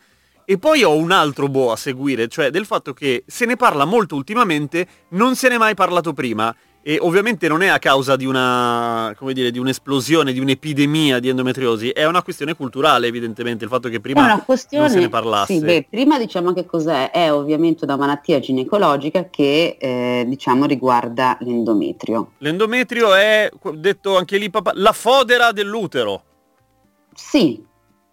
E 0.48 0.58
poi 0.58 0.84
ho 0.84 0.94
un 0.94 1.10
altro 1.10 1.48
boh 1.48 1.72
a 1.72 1.76
seguire, 1.76 2.28
cioè 2.28 2.50
del 2.50 2.66
fatto 2.66 2.92
che 2.92 3.24
se 3.26 3.46
ne 3.46 3.56
parla 3.56 3.84
molto 3.84 4.14
ultimamente, 4.14 4.86
non 5.08 5.34
se 5.34 5.48
ne 5.48 5.56
è 5.56 5.58
mai 5.58 5.74
parlato 5.74 6.12
prima. 6.12 6.54
E 6.88 6.98
ovviamente 7.00 7.48
non 7.48 7.64
è 7.64 7.66
a 7.66 7.80
causa 7.80 8.14
di 8.14 8.26
una, 8.26 9.12
come 9.18 9.32
dire, 9.32 9.50
di 9.50 9.58
un'esplosione, 9.58 10.32
di 10.32 10.38
un'epidemia 10.38 11.18
di 11.18 11.28
endometriosi, 11.28 11.88
è 11.88 12.06
una 12.06 12.22
questione 12.22 12.54
culturale 12.54 13.08
evidentemente, 13.08 13.64
il 13.64 13.70
fatto 13.70 13.88
che 13.88 13.98
prima 13.98 14.44
non 14.70 14.88
se 14.88 15.00
ne 15.00 15.08
parlasse. 15.08 15.52
sì, 15.52 15.64
beh, 15.64 15.88
prima 15.90 16.16
diciamo 16.16 16.52
che 16.52 16.64
cos'è, 16.64 17.10
è 17.10 17.32
ovviamente 17.32 17.82
una 17.82 17.96
malattia 17.96 18.38
ginecologica 18.38 19.28
che 19.28 19.76
eh, 19.80 20.26
diciamo 20.28 20.64
riguarda 20.66 21.36
l'endometrio. 21.40 22.34
L'endometrio 22.38 23.16
è, 23.16 23.50
detto 23.74 24.16
anche 24.16 24.38
lì 24.38 24.48
papà, 24.48 24.70
la 24.76 24.92
fodera 24.92 25.50
dell'utero. 25.50 26.22
Sì, 27.12 27.60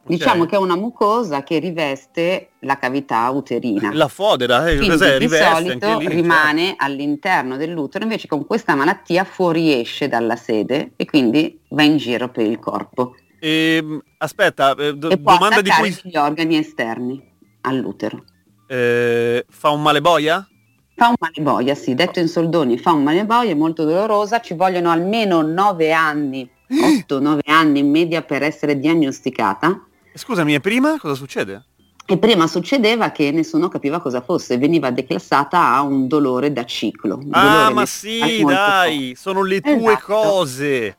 Diciamo 0.05 0.45
che 0.45 0.55
è 0.55 0.59
una 0.59 0.75
mucosa 0.75 1.43
che 1.43 1.59
riveste 1.59 2.49
la 2.59 2.77
cavità 2.77 3.29
uterina. 3.29 3.89
La 3.93 4.09
fodera, 4.09 4.67
eh, 4.67 4.77
Quindi 4.77 5.17
di 5.17 5.29
solito 5.29 5.97
lì. 5.97 6.07
rimane 6.09 6.73
all'interno 6.77 7.55
dell'utero, 7.55 8.03
invece 8.03 8.27
con 8.27 8.45
questa 8.45 8.75
malattia 8.75 9.23
fuoriesce 9.23 10.09
dalla 10.09 10.35
sede 10.35 10.91
e 10.97 11.05
quindi 11.05 11.57
va 11.69 11.83
in 11.83 11.97
giro 11.97 12.29
per 12.29 12.45
il 12.45 12.59
corpo 12.59 13.15
Ehm, 13.39 14.01
aspetta, 14.19 14.73
eh, 14.75 14.93
do- 14.93 15.09
e 15.09 15.17
domanda 15.17 15.61
di 15.61 15.69
cui 15.69 15.93
gli 16.03 16.15
organi 16.15 16.57
esterni 16.57 17.21
all'utero. 17.61 18.23
eh, 18.67 19.45
fa 19.49 19.69
un 19.69 19.81
male 19.81 19.99
boia? 19.99 20.47
Fa 20.95 21.07
un 21.09 21.15
male 21.19 21.41
boia, 21.41 21.75
sì, 21.75 21.93
detto 21.93 22.19
in 22.19 22.27
soldoni, 22.29 22.77
fa 22.77 22.91
un 22.93 23.03
male 23.03 23.25
boia, 23.25 23.51
è 23.51 23.55
molto 23.55 23.83
dolorosa, 23.83 24.39
ci 24.39 24.53
vogliono 24.53 24.91
almeno 24.91 25.41
9 25.41 25.91
anni, 25.91 26.49
8-9 26.71 27.39
anni 27.45 27.79
in 27.79 27.89
media 27.89 28.21
per 28.21 28.43
essere 28.43 28.79
diagnosticata. 28.79 29.87
Scusami, 30.13 30.53
e 30.53 30.59
prima 30.59 30.97
cosa 30.99 31.15
succede? 31.15 31.65
E 32.05 32.17
prima 32.17 32.47
succedeva 32.47 33.11
che 33.11 33.31
nessuno 33.31 33.69
capiva 33.69 34.01
cosa 34.01 34.21
fosse, 34.21 34.57
veniva 34.57 34.91
declassata 34.91 35.73
a 35.73 35.81
un 35.81 36.07
dolore 36.07 36.51
da 36.51 36.65
ciclo. 36.65 37.21
Ah, 37.31 37.71
ma 37.71 37.85
sì, 37.85 38.43
dai, 38.43 39.15
sono 39.15 39.41
le 39.41 39.61
tue 39.61 39.93
Esatto. 39.93 40.03
cose. 40.05 40.97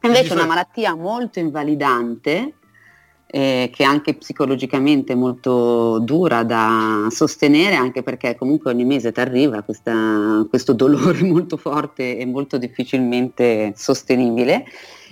Invece 0.00 0.28
è 0.30 0.32
una 0.32 0.46
malattia 0.46 0.94
molto 0.94 1.40
invalidante, 1.40 2.54
eh, 3.26 3.70
che 3.74 3.82
è 3.82 3.86
anche 3.86 4.14
psicologicamente 4.14 5.14
molto 5.14 5.98
dura 5.98 6.42
da 6.42 7.08
sostenere, 7.10 7.74
anche 7.74 8.02
perché 8.02 8.34
comunque 8.36 8.70
ogni 8.70 8.84
mese 8.84 9.12
ti 9.12 9.20
arriva 9.20 9.62
questa- 9.62 10.46
questo 10.48 10.72
dolore 10.72 11.22
molto 11.24 11.56
forte 11.58 12.16
e 12.16 12.24
molto 12.24 12.56
difficilmente 12.56 13.74
sostenibile. 13.76 14.64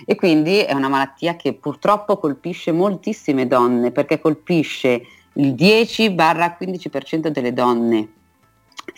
E 0.05 0.15
quindi 0.15 0.59
è 0.59 0.73
una 0.73 0.89
malattia 0.89 1.35
che 1.35 1.53
purtroppo 1.53 2.17
colpisce 2.17 2.71
moltissime 2.71 3.47
donne, 3.47 3.91
perché 3.91 4.19
colpisce 4.19 5.03
il 5.33 5.53
10-15% 5.53 7.27
delle 7.27 7.53
donne 7.53 8.09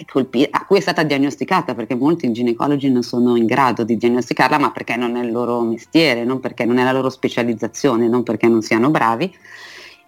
colpi- 0.06 0.48
a 0.50 0.66
cui 0.66 0.78
è 0.78 0.82
stata 0.82 1.04
diagnosticata 1.04 1.74
perché 1.74 1.96
molti 1.96 2.32
ginecologi 2.32 2.90
non 2.90 3.04
sono 3.04 3.36
in 3.36 3.46
grado 3.46 3.84
di 3.84 3.98
diagnosticarla 3.98 4.58
ma 4.58 4.72
perché 4.72 4.96
non 4.96 5.16
è 5.16 5.24
il 5.24 5.32
loro 5.32 5.62
mestiere, 5.62 6.24
non 6.24 6.40
perché 6.40 6.66
non 6.66 6.78
è 6.78 6.84
la 6.84 6.92
loro 6.92 7.10
specializzazione, 7.10 8.08
non 8.08 8.24
perché 8.24 8.48
non 8.48 8.62
siano 8.62 8.90
bravi 8.90 9.34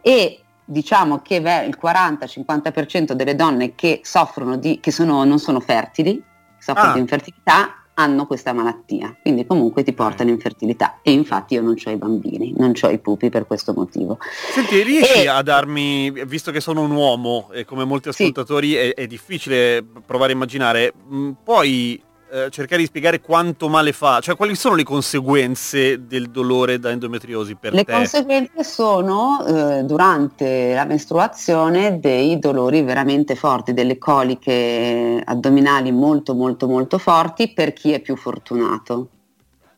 e 0.01 0.41
diciamo 0.63 1.19
che 1.23 1.35
il 1.35 1.77
40-50% 1.81 3.13
delle 3.13 3.35
donne 3.35 3.73
che 3.73 4.01
soffrono 4.03 4.57
di, 4.57 4.79
che 4.79 4.91
sono, 4.91 5.23
non 5.23 5.39
sono 5.39 5.59
fertili, 5.59 6.21
soffrono 6.59 6.91
Ah. 6.91 6.93
di 6.93 6.99
infertilità, 6.99 7.78
hanno 7.99 8.25
questa 8.25 8.53
malattia, 8.53 9.17
quindi 9.21 9.45
comunque 9.45 9.83
ti 9.83 9.91
porta 9.91 10.23
all'infertilità 10.23 10.99
e 11.03 11.11
infatti 11.11 11.55
io 11.55 11.61
non 11.61 11.75
ho 11.83 11.89
i 11.89 11.97
bambini, 11.97 12.53
non 12.55 12.71
ho 12.81 12.89
i 12.89 12.97
pupi 12.97 13.29
per 13.29 13.45
questo 13.45 13.73
motivo. 13.73 14.17
Senti, 14.53 14.81
riesci 14.83 15.23
E- 15.23 15.27
a 15.27 15.41
darmi, 15.41 16.09
visto 16.25 16.49
che 16.51 16.61
sono 16.61 16.81
un 16.81 16.91
uomo 16.91 17.49
e 17.51 17.65
come 17.65 17.83
molti 17.83 18.07
ascoltatori 18.07 18.73
è, 18.75 18.93
è 18.93 19.05
difficile 19.05 19.85
provare 20.05 20.31
a 20.31 20.35
immaginare, 20.35 20.93
mh, 21.09 21.31
puoi 21.43 22.01
eh, 22.31 22.49
cercare 22.49 22.81
di 22.81 22.87
spiegare 22.87 23.19
quanto 23.21 23.69
male 23.69 23.91
fa, 23.91 24.19
cioè 24.19 24.35
quali 24.35 24.55
sono 24.55 24.75
le 24.75 24.83
conseguenze 24.83 26.05
del 26.05 26.29
dolore 26.29 26.79
da 26.79 26.91
endometriosi 26.91 27.55
per 27.55 27.73
Le 27.73 27.83
te? 27.83 27.93
conseguenze 27.93 28.63
sono 28.63 29.45
eh, 29.45 29.83
durante 29.83 30.73
la 30.73 30.85
mestruazione 30.85 31.99
dei 31.99 32.39
dolori 32.39 32.81
veramente 32.81 33.35
forti, 33.35 33.73
delle 33.73 33.97
coliche 33.97 35.21
addominali 35.23 35.91
molto 35.91 36.33
molto 36.33 36.67
molto 36.67 36.97
forti 36.97 37.51
per 37.53 37.73
chi 37.73 37.93
è 37.93 37.99
più 37.99 38.15
fortunato. 38.15 39.09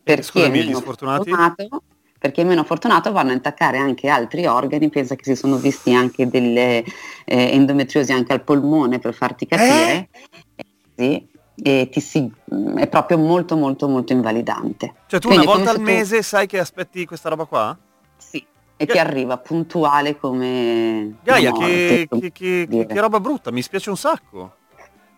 Per 0.04 0.20
chi 0.20 0.24
è 0.24 0.24
Scusami, 0.24 0.58
gli 0.60 0.66
meno 0.66 0.80
sfortunati? 0.80 1.30
fortunato, 1.30 1.84
per 2.18 2.32
chi 2.32 2.41
è 2.41 2.43
meno 2.43 2.64
fortunato 2.64 3.12
vanno 3.12 3.32
a 3.32 3.34
intaccare 3.34 3.78
anche 3.78 4.08
altri 4.10 4.45
organi, 4.45 4.89
pensa 4.89 5.16
che 5.16 5.24
si 5.24 5.36
sono 5.36 5.58
visti 5.58 5.93
anche 5.93 6.28
delle 6.28 6.84
eh, 6.84 6.84
endometriosi 7.26 8.12
anche 8.12 8.34
al 8.34 8.43
polmone 8.43 8.99
per 8.99 9.14
farti 9.14 9.45
capire. 9.45 10.10
Eh, 10.56 10.66
Sì, 10.95 11.28
e 11.64 11.89
ti 11.91 11.99
si- 11.99 12.32
è 12.76 12.88
proprio 12.88 13.18
molto 13.18 13.55
molto 13.55 13.88
molto 13.88 14.14
invalidante. 14.14 14.93
Cioè 15.07 15.20
tu 15.20 15.28
Quindi 15.28 15.45
una 15.45 15.55
volta 15.55 15.72
al 15.72 15.76
tu- 15.78 15.84
mese 15.84 16.22
sai 16.24 16.47
che 16.47 16.59
aspetti 16.59 17.05
questa 17.05 17.30
roba 17.30 17.45
qua? 17.45 17.78
Sì, 18.18 18.43
e 18.78 18.86
ti 18.86 18.97
arriva 18.97 19.38
puntuale 19.38 20.18
come 20.18 21.16
Gaia, 21.24 21.51
che, 21.51 22.07
morte, 22.09 22.20
che- 22.20 22.32
che- 22.32 22.66
dire. 22.68 22.86
che 22.88 22.99
roba 22.99 23.20
brutta, 23.20 23.51
mi 23.51 23.62
spiace 23.62 23.89
un 23.89 23.97
sacco. 23.97 24.55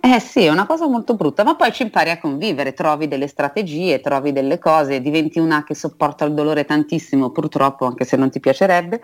Eh 0.06 0.20
sì, 0.20 0.44
è 0.44 0.50
una 0.50 0.66
cosa 0.66 0.86
molto 0.86 1.16
brutta, 1.16 1.46
ma 1.46 1.56
poi 1.56 1.72
ci 1.72 1.84
impari 1.84 2.10
a 2.10 2.20
convivere, 2.20 2.74
trovi 2.74 3.08
delle 3.08 3.28
strategie, 3.28 4.02
trovi 4.02 4.34
delle 4.34 4.60
cose, 4.60 5.00
diventi 5.00 5.40
una 5.40 5.64
che 5.64 5.76
sopporta 5.76 6.26
il 6.26 6.34
dolore 6.34 6.66
tantissimo, 6.66 7.30
purtroppo, 7.30 7.86
anche 7.86 8.04
se 8.04 8.18
non 8.18 8.30
ti 8.30 8.42
piacerebbe, 8.42 9.00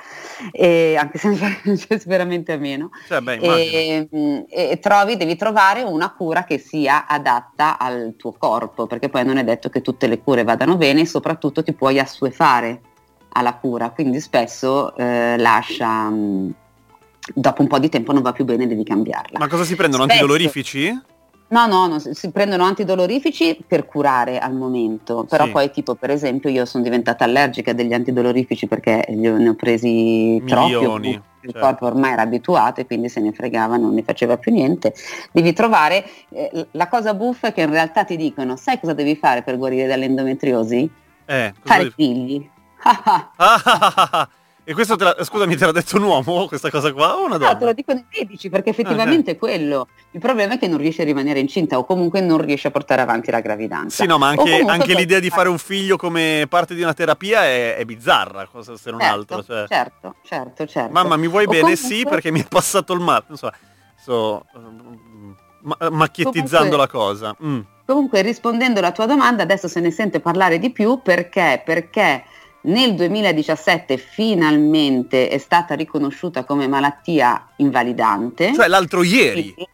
e 0.51 0.97
anche 0.97 1.17
se 1.17 1.29
c'è 1.87 2.01
veramente 2.05 2.51
a 2.51 2.57
meno. 2.57 2.89
Cioè, 3.07 3.21
beh. 3.21 3.35
E, 3.35 4.09
mm, 4.13 4.39
e 4.49 4.79
trovi, 4.79 5.15
devi 5.15 5.37
trovare 5.37 5.83
una 5.83 6.11
cura 6.11 6.43
che 6.43 6.57
sia 6.57 7.07
adatta 7.07 7.79
al 7.79 8.15
tuo 8.17 8.33
corpo, 8.37 8.85
perché 8.85 9.07
poi 9.07 9.23
non 9.23 9.37
è 9.37 9.45
detto 9.45 9.69
che 9.69 9.79
tutte 9.79 10.05
le 10.05 10.21
cure 10.21 10.43
vadano 10.43 10.75
bene 10.75 10.99
e 10.99 11.05
soprattutto 11.05 11.63
ti 11.63 11.71
puoi 11.71 11.97
assuefare 11.97 12.81
alla 13.29 13.53
cura, 13.53 13.91
quindi 13.91 14.19
spesso 14.19 14.93
eh, 14.97 15.37
lascia, 15.37 16.09
mm, 16.09 16.49
dopo 17.33 17.61
un 17.61 17.67
po' 17.67 17.79
di 17.79 17.89
tempo 17.89 18.11
non 18.13 18.21
va 18.21 18.31
più 18.31 18.45
bene, 18.45 18.67
devi 18.67 18.83
cambiarla. 18.83 19.39
Ma 19.39 19.47
cosa 19.47 19.63
si 19.63 19.75
prendono? 19.75 20.03
Spesso- 20.03 20.19
Antidolorifici? 20.19 21.01
No, 21.51 21.65
no, 21.65 21.87
no, 21.87 21.97
si 21.97 22.29
prendono 22.31 22.63
antidolorifici 22.63 23.57
per 23.67 23.87
curare 23.87 24.37
al 24.37 24.53
momento, 24.53 25.25
però 25.27 25.45
Sì. 25.45 25.49
poi 25.51 25.71
tipo 25.71 25.95
per 25.95 26.11
esempio 26.11 26.47
io 26.51 26.63
sono 26.65 26.83
diventata 26.83 27.23
allergica 27.23 27.73
degli 27.73 27.91
antidolorifici 27.91 28.67
perché 28.67 29.03
li 29.09 29.27
ho- 29.27 29.35
ne 29.37 29.49
ho 29.49 29.55
presi 29.55 30.43
troppi, 30.45 30.73
Milioni, 30.73 31.09
il 31.09 31.23
certo. 31.51 31.59
corpo 31.59 31.85
ormai 31.87 32.11
era 32.11 32.21
abituato 32.21 32.81
e 32.81 32.85
quindi 32.85 33.09
se 33.09 33.19
ne 33.19 33.31
fregava, 33.31 33.77
non 33.77 33.95
ne 33.95 34.03
faceva 34.03 34.37
più 34.37 34.51
niente. 34.51 34.93
Devi 35.31 35.51
trovare, 35.53 36.05
eh, 36.29 36.67
la 36.73 36.87
cosa 36.87 37.15
buffa 37.15 37.47
è 37.47 37.53
che 37.53 37.61
in 37.61 37.71
realtà 37.71 38.03
ti 38.03 38.15
dicono, 38.15 38.55
sai 38.55 38.79
cosa 38.79 38.93
devi 38.93 39.15
fare 39.15 39.41
per 39.41 39.57
guarire 39.57 39.87
dall'endometriosi? 39.87 40.87
Eh, 41.25 41.53
Fare 41.63 41.79
devi- 41.83 41.93
figli. 41.95 42.49
Ah, 44.69 44.71
ah, 44.71 44.71
ah, 44.71 44.71
ah. 44.71 44.71
E 44.71 44.73
questo, 44.73 44.95
te 44.95 45.03
la- 45.03 45.15
scusami, 45.23 45.55
te 45.55 45.65
l'ha 45.65 45.71
detto 45.71 45.97
un 45.97 46.03
uomo 46.03 46.45
questa 46.47 46.69
cosa 46.69 46.93
qua 46.93 47.15
o 47.15 47.25
una 47.25 47.37
No, 47.37 47.47
te 47.47 47.53
donna? 47.53 47.65
lo 47.65 47.73
dicono 47.73 47.99
i 47.99 48.05
medici 48.19 48.49
perché 48.49 48.69
effettivamente 48.69 49.31
è 49.31 49.37
quello. 49.37 49.87
Il 50.11 50.19
problema 50.19 50.53
è 50.53 50.59
che 50.59 50.67
non 50.67 50.77
riesce 50.77 51.01
a 51.01 51.05
rimanere 51.05 51.39
incinta 51.39 51.77
o 51.77 51.85
comunque 51.85 52.21
non 52.21 52.39
riesce 52.39 52.67
a 52.67 52.71
portare 52.71 53.01
avanti 53.01 53.31
la 53.31 53.39
gravidanza. 53.39 54.03
Sì, 54.03 54.07
no, 54.07 54.17
ma 54.17 54.27
anche, 54.27 54.63
anche 54.67 54.93
l'idea 54.93 55.19
di 55.19 55.29
fare 55.29 55.49
un 55.49 55.57
figlio 55.57 55.97
come 55.97 56.45
parte 56.47 56.75
di 56.75 56.81
una 56.83 56.93
terapia 56.93 57.43
è, 57.45 57.75
è 57.77 57.85
bizzarra, 57.85 58.47
cosa 58.47 58.77
se 58.77 58.91
non 58.91 58.99
Certo, 58.99 59.15
altro. 59.15 59.43
Cioè. 59.43 59.65
certo, 59.67 60.15
certo, 60.23 60.65
certo. 60.67 60.91
Mamma, 60.91 61.15
mi 61.17 61.27
vuoi 61.27 61.45
O 61.45 61.47
bene? 61.49 61.61
comunque- 61.61 61.87
Sì, 61.87 62.03
perché 62.07 62.31
mi 62.31 62.41
è 62.41 62.47
passato 62.47 62.93
il 62.93 62.99
mare. 62.99 63.25
Non 63.27 63.37
so, 63.37 64.45
mm, 64.57 65.31
ma- 65.61 65.77
macchiettizzando 65.89 66.75
Comunque- 66.75 66.77
la 66.77 66.87
cosa. 66.87 67.35
Mm. 67.43 67.59
Comunque 67.85 68.21
rispondendo 68.21 68.79
alla 68.79 68.91
tua 68.91 69.07
domanda, 69.07 69.41
adesso 69.43 69.67
se 69.67 69.79
ne 69.79 69.89
sente 69.89 70.19
parlare 70.19 70.59
di 70.59 70.69
più 70.71 70.99
perché? 71.01 71.59
Perché 71.65 72.23
nel 72.61 72.95
2017 72.95 73.97
finalmente 73.97 75.29
è 75.29 75.37
stata 75.37 75.75
riconosciuta 75.75 76.43
come 76.43 76.67
malattia 76.67 77.47
invalidante. 77.57 78.53
Cioè 78.53 78.67
l'altro 78.67 79.03
ieri. 79.03 79.53
Sì, 79.55 79.67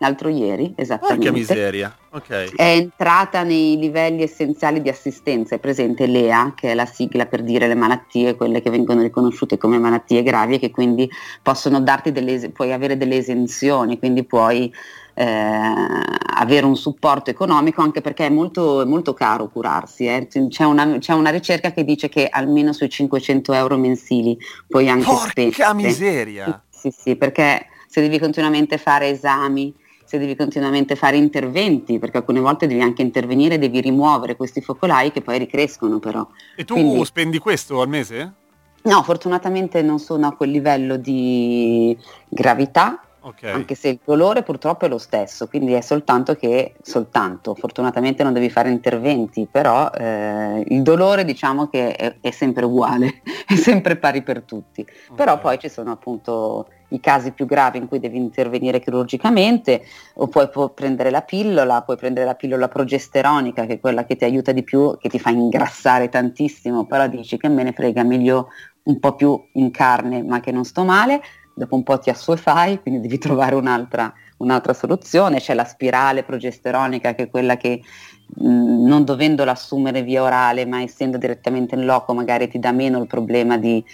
l'altro 0.00 0.28
ieri, 0.28 0.72
esattamente. 0.76 1.30
Porca 1.30 1.38
miseria. 1.38 1.96
Ok. 2.10 2.54
È 2.54 2.62
entrata 2.62 3.42
nei 3.42 3.78
livelli 3.78 4.22
essenziali 4.22 4.80
di 4.82 4.88
assistenza, 4.88 5.54
è 5.54 5.58
presente 5.58 6.06
l'EA, 6.06 6.54
che 6.56 6.72
è 6.72 6.74
la 6.74 6.86
sigla 6.86 7.26
per 7.26 7.42
dire 7.42 7.68
le 7.68 7.74
malattie, 7.74 8.34
quelle 8.34 8.62
che 8.62 8.70
vengono 8.70 9.02
riconosciute 9.02 9.58
come 9.58 9.78
malattie 9.78 10.22
gravi 10.22 10.54
e 10.54 10.58
che 10.58 10.70
quindi 10.70 11.08
possono 11.42 11.80
darti 11.80 12.12
delle, 12.12 12.50
puoi 12.50 12.72
avere 12.72 12.96
delle 12.96 13.16
esenzioni, 13.16 13.98
quindi 13.98 14.24
puoi 14.24 14.72
eh, 15.14 15.24
avere 16.34 16.64
un 16.64 16.76
supporto 16.76 17.28
economico 17.28 17.82
anche 17.82 18.00
perché 18.00 18.26
è 18.26 18.30
molto, 18.30 18.84
molto 18.86 19.12
caro 19.12 19.48
curarsi. 19.50 20.06
eh. 20.06 20.26
C'è, 20.48 20.64
una, 20.64 20.98
c'è 20.98 21.12
una 21.12 21.30
ricerca 21.30 21.72
che 21.72 21.84
dice 21.84 22.08
che 22.08 22.26
almeno 22.30 22.72
sui 22.72 22.88
500 22.88 23.52
euro 23.52 23.76
mensili 23.76 24.36
puoi 24.66 24.88
anche 24.88 25.04
Porca 25.04 25.30
spendere. 25.52 25.74
miseria. 25.74 26.62
Sì, 26.70 26.90
sì, 26.90 27.16
perché 27.16 27.66
se 27.86 28.00
devi 28.00 28.18
continuamente 28.18 28.78
fare 28.78 29.08
esami, 29.10 29.74
se 30.10 30.18
devi 30.18 30.34
continuamente 30.34 30.96
fare 30.96 31.16
interventi, 31.16 32.00
perché 32.00 32.16
alcune 32.16 32.40
volte 32.40 32.66
devi 32.66 32.80
anche 32.80 33.00
intervenire, 33.00 33.58
devi 33.60 33.80
rimuovere 33.80 34.34
questi 34.34 34.60
focolai 34.60 35.12
che 35.12 35.20
poi 35.20 35.38
ricrescono 35.38 36.00
però. 36.00 36.26
E 36.56 36.64
tu 36.64 36.74
Quindi- 36.74 37.04
spendi 37.04 37.38
questo 37.38 37.80
al 37.80 37.88
mese? 37.88 38.32
No, 38.82 39.04
fortunatamente 39.04 39.82
non 39.82 40.00
sono 40.00 40.26
a 40.26 40.34
quel 40.34 40.50
livello 40.50 40.96
di 40.96 41.96
gravità, 42.28 43.00
Ok. 43.22 43.44
anche 43.44 43.74
se 43.74 43.88
il 43.88 44.00
dolore 44.04 44.42
purtroppo 44.42 44.86
è 44.86 44.88
lo 44.88 44.98
stesso, 44.98 45.46
quindi 45.46 45.72
è 45.72 45.80
soltanto 45.80 46.34
che, 46.34 46.74
soltanto, 46.82 47.54
fortunatamente 47.54 48.22
non 48.22 48.32
devi 48.32 48.48
fare 48.48 48.70
interventi, 48.70 49.46
però 49.50 49.90
eh, 49.90 50.64
il 50.68 50.82
dolore 50.82 51.24
diciamo 51.24 51.68
che 51.68 51.94
è, 51.94 52.16
è 52.20 52.30
sempre 52.30 52.64
uguale, 52.64 53.22
è 53.46 53.56
sempre 53.56 53.96
pari 53.96 54.22
per 54.22 54.42
tutti. 54.42 54.86
Però 55.14 55.38
poi 55.38 55.58
ci 55.58 55.68
sono 55.68 55.90
appunto 55.92 56.66
i 56.90 57.00
casi 57.00 57.32
più 57.32 57.46
gravi 57.46 57.78
in 57.78 57.88
cui 57.88 57.98
devi 57.98 58.16
intervenire 58.16 58.80
chirurgicamente 58.80 59.82
o 60.14 60.28
puoi 60.28 60.48
pu- 60.48 60.72
prendere 60.74 61.10
la 61.10 61.22
pillola, 61.22 61.82
puoi 61.82 61.96
prendere 61.96 62.26
la 62.26 62.34
pillola 62.34 62.68
progesteronica 62.68 63.66
che 63.66 63.74
è 63.74 63.80
quella 63.80 64.04
che 64.04 64.16
ti 64.16 64.24
aiuta 64.24 64.52
di 64.52 64.62
più, 64.62 64.96
che 64.98 65.08
ti 65.08 65.18
fa 65.18 65.30
ingrassare 65.30 66.08
tantissimo, 66.08 66.86
però 66.86 67.06
dici 67.06 67.36
che 67.36 67.48
me 67.48 67.62
ne 67.62 67.72
frega, 67.72 68.02
meglio 68.02 68.48
un 68.82 68.98
po' 68.98 69.14
più 69.14 69.40
in 69.54 69.70
carne 69.70 70.22
ma 70.22 70.40
che 70.40 70.52
non 70.52 70.64
sto 70.64 70.84
male, 70.84 71.20
dopo 71.54 71.74
un 71.74 71.82
po' 71.82 71.98
ti 71.98 72.10
assuefai, 72.10 72.80
quindi 72.80 73.00
devi 73.00 73.18
trovare 73.18 73.54
un'altra, 73.54 74.12
un'altra 74.38 74.72
soluzione, 74.72 75.40
c'è 75.40 75.54
la 75.54 75.64
spirale 75.64 76.22
progesteronica 76.22 77.14
che 77.14 77.24
è 77.24 77.30
quella 77.30 77.56
che 77.56 77.80
mh, 78.36 78.86
non 78.86 79.04
dovendola 79.04 79.52
assumere 79.52 80.02
via 80.02 80.22
orale 80.22 80.64
ma 80.66 80.80
essendo 80.82 81.18
direttamente 81.18 81.74
in 81.74 81.84
loco 81.84 82.14
magari 82.14 82.48
ti 82.48 82.58
dà 82.58 82.72
meno 82.72 83.00
il 83.00 83.06
problema 83.06 83.56
di 83.58 83.84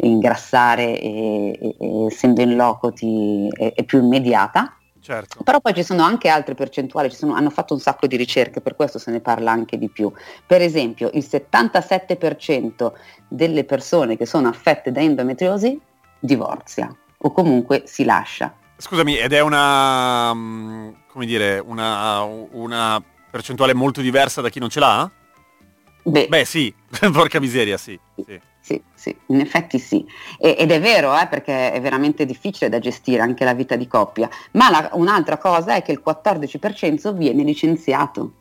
ingrassare 0.00 1.00
e, 1.00 1.58
e- 1.60 1.76
e 1.78 2.04
essendo 2.06 2.40
in 2.40 2.54
loco 2.54 2.92
ti, 2.92 3.48
è, 3.48 3.72
è 3.74 3.84
più 3.84 3.98
immediata. 3.98 4.72
Certo. 5.00 5.42
Però 5.42 5.60
poi 5.60 5.72
ci 5.74 5.82
sono 5.82 6.02
anche 6.02 6.28
altre 6.28 6.54
percentuali, 6.54 7.08
ci 7.10 7.16
sono- 7.16 7.34
hanno 7.34 7.50
fatto 7.50 7.72
un 7.72 7.80
sacco 7.80 8.06
di 8.06 8.16
ricerche, 8.16 8.60
per 8.60 8.76
questo 8.76 8.98
se 8.98 9.10
ne 9.10 9.20
parla 9.20 9.50
anche 9.50 9.78
di 9.78 9.88
più. 9.88 10.12
Per 10.46 10.60
esempio, 10.60 11.08
il 11.14 11.24
77% 11.24 12.92
delle 13.26 13.64
persone 13.64 14.16
che 14.16 14.26
sono 14.26 14.48
affette 14.48 14.92
da 14.92 15.00
endometriosi 15.00 15.80
divorzia 16.18 16.94
o 17.18 17.32
comunque 17.32 17.82
si 17.86 18.04
lascia. 18.04 18.54
Scusami, 18.76 19.16
ed 19.16 19.32
è 19.32 19.40
una, 19.40 20.32
mm, 20.34 20.90
come 21.10 21.26
dire, 21.26 21.58
una, 21.58 22.22
una 22.22 23.02
percentuale 23.30 23.74
molto 23.74 24.00
diversa 24.00 24.40
da 24.40 24.48
chi 24.48 24.60
non 24.60 24.68
ce 24.68 24.80
l'ha? 24.80 25.10
Beh, 26.02 26.44
sì, 26.44 26.72
porca 27.12 27.40
miseria, 27.40 27.76
sì. 27.76 27.98
sì. 28.24 28.40
Sì, 28.60 28.82
sì, 28.94 29.16
in 29.28 29.40
effetti 29.40 29.78
sì. 29.78 30.04
E- 30.38 30.56
ed 30.58 30.70
è 30.70 30.78
vero, 30.78 31.18
eh, 31.18 31.26
perché 31.26 31.72
è 31.72 31.80
veramente 31.80 32.26
difficile 32.26 32.68
da 32.68 32.78
gestire 32.78 33.22
anche 33.22 33.44
la 33.44 33.54
vita 33.54 33.76
di 33.76 33.86
coppia. 33.86 34.28
Ma 34.52 34.68
la- 34.68 34.90
un'altra 34.92 35.38
cosa 35.38 35.74
è 35.74 35.82
che 35.82 35.92
il 35.92 36.02
14% 36.04 37.12
viene 37.14 37.44
licenziato. 37.44 38.32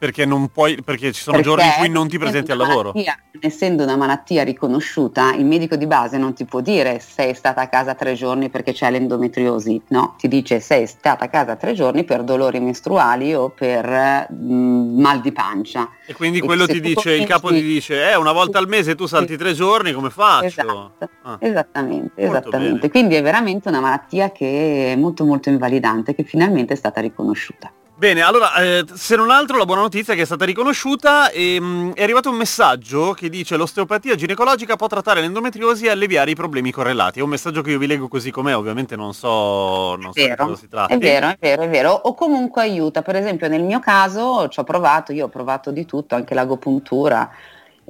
Perché 0.00 0.24
non 0.24 0.48
puoi, 0.48 0.80
perché 0.82 1.12
ci 1.12 1.20
sono 1.20 1.36
Perché 1.36 1.50
giorni 1.50 1.66
in 1.68 1.72
cui 1.76 1.88
non 1.90 2.08
ti 2.08 2.16
presenti 2.16 2.50
al 2.50 2.56
lavoro. 2.56 2.92
malattia- 2.94 3.18
essendo 3.38 3.82
una 3.82 3.96
malattia 3.96 4.42
riconosciuta, 4.44 5.34
il 5.34 5.44
medico 5.44 5.76
di 5.76 5.86
base 5.86 6.16
non 6.16 6.32
ti 6.32 6.46
può 6.46 6.62
dire 6.62 7.00
sei 7.00 7.34
stata 7.34 7.60
a 7.60 7.68
casa 7.68 7.94
tre 7.94 8.14
giorni 8.14 8.48
perché 8.48 8.72
c'è 8.72 8.90
l'endometriosi, 8.90 9.82
no, 9.88 10.14
ti 10.16 10.26
dice 10.26 10.58
sei 10.60 10.86
stata 10.86 11.26
a 11.26 11.28
casa 11.28 11.54
tre 11.56 11.74
giorni 11.74 12.04
per 12.04 12.22
dolori 12.22 12.60
mestruali 12.60 13.34
o 13.34 13.50
per 13.50 14.26
mm, 14.32 14.98
mal 15.02 15.20
di 15.20 15.32
pancia. 15.32 15.90
E 16.06 16.14
quindi 16.14 16.38
E 16.38 16.42
quello 16.44 16.66
ti 16.66 16.80
dice, 16.80 17.12
il 17.12 17.26
capo 17.26 17.48
ti 17.50 17.60
dice, 17.60 18.10
eh, 18.10 18.16
una 18.16 18.32
volta 18.32 18.58
al 18.58 18.68
mese 18.68 18.94
tu 18.94 19.04
salti 19.04 19.36
tre 19.36 19.52
giorni, 19.52 19.92
come 19.92 20.08
faccio? 20.08 20.46
Esatto, 20.46 21.08
Ah. 21.24 21.36
esattamente, 21.40 22.22
Molto 22.24 22.38
esattamente. 22.48 22.74
bene. 22.78 22.90
Quindi 22.90 23.14
è 23.16 23.22
veramente 23.22 23.68
una 23.68 23.80
malattia 23.80 24.32
che 24.32 24.92
è 24.92 24.96
molto 24.96 25.26
molto 25.26 25.50
invalidante, 25.50 26.14
che 26.14 26.22
finalmente 26.24 26.72
è 26.72 26.76
stata 26.76 27.02
riconosciuta. 27.02 27.70
Bene, 28.00 28.22
allora, 28.22 28.54
eh, 28.54 28.86
se 28.94 29.14
non 29.14 29.28
altro 29.28 29.58
la 29.58 29.66
buona 29.66 29.82
notizia 29.82 30.14
è 30.14 30.16
che 30.16 30.22
è 30.22 30.24
stata 30.24 30.46
riconosciuta 30.46 31.28
e 31.28 31.60
mh, 31.60 31.92
è 31.92 32.02
arrivato 32.02 32.30
un 32.30 32.36
messaggio 32.36 33.12
che 33.12 33.28
dice 33.28 33.58
l'osteopatia 33.58 34.14
ginecologica 34.14 34.74
può 34.76 34.86
trattare 34.86 35.20
l'endometriosi 35.20 35.84
e 35.84 35.90
alleviare 35.90 36.30
i 36.30 36.34
problemi 36.34 36.70
correlati. 36.70 37.18
È 37.18 37.22
un 37.22 37.28
messaggio 37.28 37.60
che 37.60 37.72
io 37.72 37.78
vi 37.78 37.86
leggo 37.86 38.08
così 38.08 38.30
com'è, 38.30 38.56
ovviamente 38.56 38.96
non 38.96 39.12
so, 39.12 39.96
non 39.96 40.14
so 40.14 40.24
di 40.24 40.34
cosa 40.34 40.56
si 40.56 40.66
tratta. 40.66 40.94
È 40.94 40.96
vero, 40.96 41.26
è 41.28 41.36
vero, 41.38 41.60
è 41.60 41.68
vero. 41.68 41.90
O 41.92 42.14
comunque 42.14 42.62
aiuta. 42.62 43.02
Per 43.02 43.16
esempio 43.16 43.48
nel 43.48 43.64
mio 43.64 43.80
caso 43.80 44.48
ci 44.48 44.60
ho 44.60 44.64
provato, 44.64 45.12
io 45.12 45.26
ho 45.26 45.28
provato 45.28 45.70
di 45.70 45.84
tutto, 45.84 46.14
anche 46.14 46.32
l'agopuntura. 46.32 47.30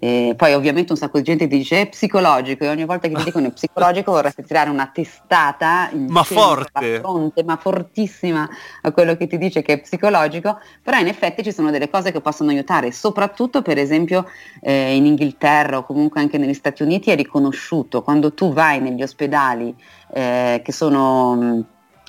E 0.03 0.33
poi 0.35 0.55
ovviamente 0.55 0.93
un 0.93 0.99
sacco 0.99 1.19
di 1.19 1.25
gente 1.25 1.47
ti 1.47 1.59
dice 1.59 1.83
è 1.83 1.89
psicologico 1.91 2.65
e 2.65 2.71
ogni 2.71 2.87
volta 2.87 3.07
che 3.07 3.15
ti 3.15 3.25
dicono 3.25 3.49
è 3.49 3.53
psicologico 3.53 4.13
vorresti 4.13 4.43
tirare 4.43 4.71
una 4.71 4.91
testata 4.91 5.91
in 5.93 6.07
Ma 6.09 6.23
centro 6.23 6.43
forte. 6.43 6.99
fronte, 7.01 7.45
ma 7.45 7.57
fortissima 7.57 8.49
a 8.81 8.93
quello 8.93 9.15
che 9.15 9.27
ti 9.27 9.37
dice 9.37 9.61
che 9.61 9.75
è 9.75 9.81
psicologico, 9.81 10.59
però 10.83 10.99
in 10.99 11.07
effetti 11.07 11.43
ci 11.43 11.53
sono 11.53 11.71
delle 11.71 11.91
cose 11.91 12.13
che 12.13 12.23
possono 12.23 12.49
aiutare, 12.49 12.93
soprattutto 12.93 13.61
per 13.61 13.77
esempio 13.77 14.27
eh, 14.63 14.97
in 14.97 15.05
Inghilterra 15.05 15.77
o 15.77 15.85
comunque 15.85 16.19
anche 16.23 16.39
negli 16.39 16.55
Stati 16.55 16.83
Uniti 16.83 17.11
è 17.11 17.15
riconosciuto 17.15 18.03
quando 18.03 18.33
tu 18.33 18.55
vai 18.55 18.81
negli 18.81 19.03
ospedali 19.03 19.75
eh, 20.15 20.63
che 20.65 20.73
sono 20.73 21.35
mh, 21.35 21.65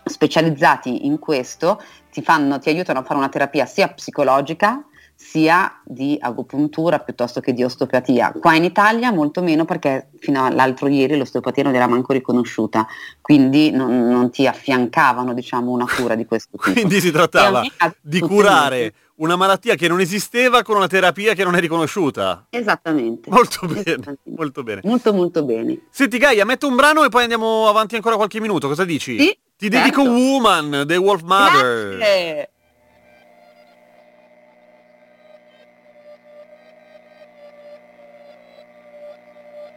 specializzati 0.06 1.06
in 1.06 1.20
questo, 1.20 1.82
ti, 2.10 2.22
fanno, 2.22 2.58
ti 2.58 2.70
aiutano 2.70 3.00
a 3.00 3.04
fare 3.04 3.20
una 3.20 3.28
terapia 3.28 3.66
sia 3.66 3.90
psicologica 3.90 4.86
sia 5.22 5.80
di 5.86 6.18
agopuntura 6.20 7.00
piuttosto 7.00 7.40
che 7.42 7.54
di 7.54 7.64
osteopatia. 7.64 8.34
Qua 8.40 8.56
in 8.56 8.64
Italia 8.64 9.12
molto 9.12 9.44
meno 9.44 9.66
perché 9.66 10.10
fino 10.18 10.44
all'altro 10.44 10.88
ieri 10.88 11.16
l'osteopatia 11.16 11.64
non 11.64 11.76
era 11.76 11.88
manco 11.88 12.12
riconosciuta, 12.12 12.88
quindi 13.22 13.70
non, 13.70 14.10
non 14.10 14.32
ti 14.32 14.48
affiancavano 14.48 15.34
diciamo 15.36 15.70
una 15.72 15.86
cura 15.86 16.16
di 16.16 16.26
questo 16.26 16.58
tipo. 16.58 16.72
Quindi 16.74 17.00
si 17.00 17.12
trattava 17.12 17.62
di 18.02 18.20
curare 18.20 18.94
una 19.16 19.36
malattia 19.36 19.76
che 19.76 19.88
non 19.88 20.00
esisteva 20.02 20.64
con 20.64 20.76
una 20.76 20.88
terapia 20.88 21.36
che 21.36 21.44
non 21.44 21.56
è 21.56 21.60
riconosciuta. 21.60 22.48
Esattamente. 22.50 23.30
Molto 23.30 23.68
bene, 23.68 24.18
molto 24.24 24.64
bene. 24.64 24.82
Molto 24.84 25.14
molto 25.14 25.44
bene. 25.44 25.82
Senti 25.92 26.18
Gaia, 26.18 26.44
metto 26.46 26.68
un 26.68 26.76
brano 26.76 27.04
e 27.04 27.10
poi 27.10 27.22
andiamo 27.22 27.70
avanti 27.70 27.96
ancora 27.96 28.16
qualche 28.16 28.42
minuto, 28.42 28.68
cosa 28.68 28.84
dici? 28.84 29.20
Sì, 29.20 29.38
Ti 29.56 29.70
certo. 29.70 29.78
dedico 29.78 30.02
Woman, 30.02 30.86
The 30.88 30.98
Wolf 30.98 31.22
Mother. 31.22 31.96
Grazie. 31.98 32.50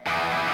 Bye. 0.05 0.54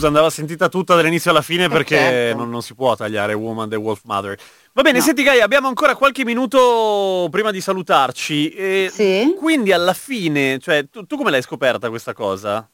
Scusa, 0.00 0.06
andava 0.06 0.30
sentita 0.30 0.68
tutta 0.70 0.94
dall'inizio 0.94 1.30
alla 1.30 1.42
fine 1.42 1.68
perché 1.68 1.96
certo. 1.96 2.38
non, 2.38 2.48
non 2.48 2.62
si 2.62 2.74
può 2.74 2.96
tagliare 2.96 3.34
Woman 3.34 3.68
the 3.68 3.76
Wolf 3.76 4.00
Mother. 4.04 4.38
Va 4.72 4.82
bene, 4.82 5.00
senti 5.00 5.22
Gaia, 5.22 5.44
abbiamo 5.44 5.68
ancora 5.68 5.94
qualche 5.94 6.24
minuto 6.24 7.28
prima 7.30 7.50
di 7.50 7.60
salutarci. 7.60 8.50
e 8.50 8.90
Quindi 9.38 9.72
alla 9.72 9.92
fine, 9.92 10.58
cioè, 10.58 10.88
tu, 10.88 11.04
tu 11.04 11.16
come 11.16 11.30
l'hai 11.30 11.42
scoperta 11.42 11.90
questa 11.90 12.14
cosa? 12.14 12.66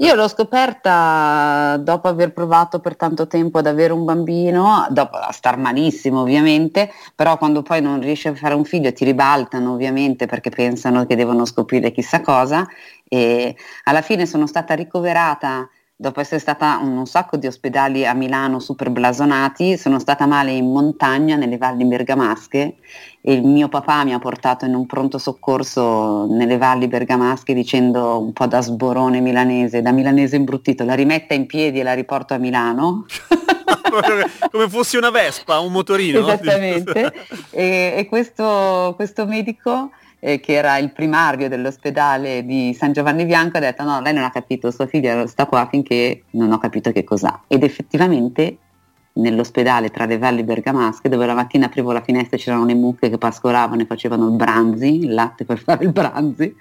Io 0.00 0.14
l'ho 0.14 0.28
scoperta 0.28 1.76
dopo 1.80 2.06
aver 2.06 2.32
provato 2.32 2.78
per 2.78 2.94
tanto 2.94 3.26
tempo 3.26 3.58
ad 3.58 3.66
avere 3.66 3.92
un 3.92 4.04
bambino, 4.04 4.86
dopo 4.90 5.16
a 5.16 5.32
star 5.32 5.56
malissimo 5.56 6.20
ovviamente, 6.20 6.92
però 7.16 7.36
quando 7.36 7.62
poi 7.62 7.82
non 7.82 8.00
riesci 8.00 8.28
a 8.28 8.34
fare 8.36 8.54
un 8.54 8.64
figlio 8.64 8.92
ti 8.92 9.04
ribaltano 9.04 9.72
ovviamente 9.72 10.26
perché 10.26 10.50
pensano 10.50 11.04
che 11.04 11.16
devono 11.16 11.44
scoprire 11.44 11.90
chissà 11.90 12.20
cosa 12.20 12.64
e 13.08 13.56
alla 13.84 14.02
fine 14.02 14.24
sono 14.24 14.46
stata 14.46 14.74
ricoverata 14.74 15.68
dopo 16.00 16.20
essere 16.20 16.38
stata 16.38 16.78
in 16.80 16.96
un 16.96 17.06
sacco 17.06 17.36
di 17.36 17.48
ospedali 17.48 18.06
a 18.06 18.14
Milano 18.14 18.60
super 18.60 18.88
blasonati, 18.88 19.76
sono 19.76 19.98
stata 19.98 20.26
male 20.26 20.52
in 20.52 20.70
montagna 20.70 21.34
nelle 21.34 21.56
valli 21.58 21.84
bergamasche 21.84 22.76
e 23.20 23.32
il 23.32 23.42
mio 23.42 23.68
papà 23.68 24.04
mi 24.04 24.14
ha 24.14 24.20
portato 24.20 24.64
in 24.64 24.76
un 24.76 24.86
pronto 24.86 25.18
soccorso 25.18 26.26
nelle 26.30 26.56
valli 26.56 26.86
bergamasche 26.86 27.52
dicendo 27.52 28.20
un 28.20 28.32
po' 28.32 28.46
da 28.46 28.60
sborone 28.60 29.18
milanese, 29.18 29.82
da 29.82 29.90
milanese 29.90 30.36
imbruttito, 30.36 30.84
la 30.84 30.94
rimetta 30.94 31.34
in 31.34 31.46
piedi 31.46 31.80
e 31.80 31.82
la 31.82 31.94
riporto 31.94 32.32
a 32.32 32.38
Milano. 32.38 33.04
Come 34.52 34.68
fosse 34.68 34.98
una 34.98 35.10
Vespa, 35.10 35.58
un 35.58 35.72
motorino. 35.72 36.20
Esattamente. 36.20 37.12
e, 37.50 37.94
e 37.96 38.06
questo, 38.06 38.92
questo 38.94 39.26
medico 39.26 39.90
eh, 40.20 40.40
che 40.40 40.52
era 40.52 40.78
il 40.78 40.92
primario 40.92 41.48
dell'ospedale 41.48 42.44
di 42.44 42.74
San 42.74 42.92
Giovanni 42.92 43.24
Bianco, 43.24 43.58
ha 43.58 43.60
detto 43.60 43.84
no, 43.84 44.00
lei 44.00 44.12
non 44.12 44.24
ha 44.24 44.30
capito, 44.30 44.70
sua 44.70 44.86
figlia 44.86 45.26
sta 45.26 45.46
qua 45.46 45.66
finché 45.70 46.24
non 46.30 46.52
ho 46.52 46.58
capito 46.58 46.92
che 46.92 47.04
cos'ha. 47.04 47.42
Ed 47.46 47.62
effettivamente 47.62 48.58
nell'ospedale 49.18 49.90
tra 49.90 50.06
le 50.06 50.18
valli 50.18 50.42
bergamasche, 50.42 51.08
dove 51.08 51.26
la 51.26 51.34
mattina 51.34 51.66
aprivo 51.66 51.92
la 51.92 52.02
finestra 52.02 52.36
e 52.36 52.40
c'erano 52.40 52.64
le 52.64 52.74
mucche 52.74 53.10
che 53.10 53.18
pascolavano 53.18 53.82
e 53.82 53.86
facevano 53.86 54.28
il 54.28 54.34
branzi, 54.34 55.04
il 55.04 55.14
latte 55.14 55.44
per 55.44 55.58
fare 55.62 55.84
il 55.84 55.92
branzi, 55.92 56.54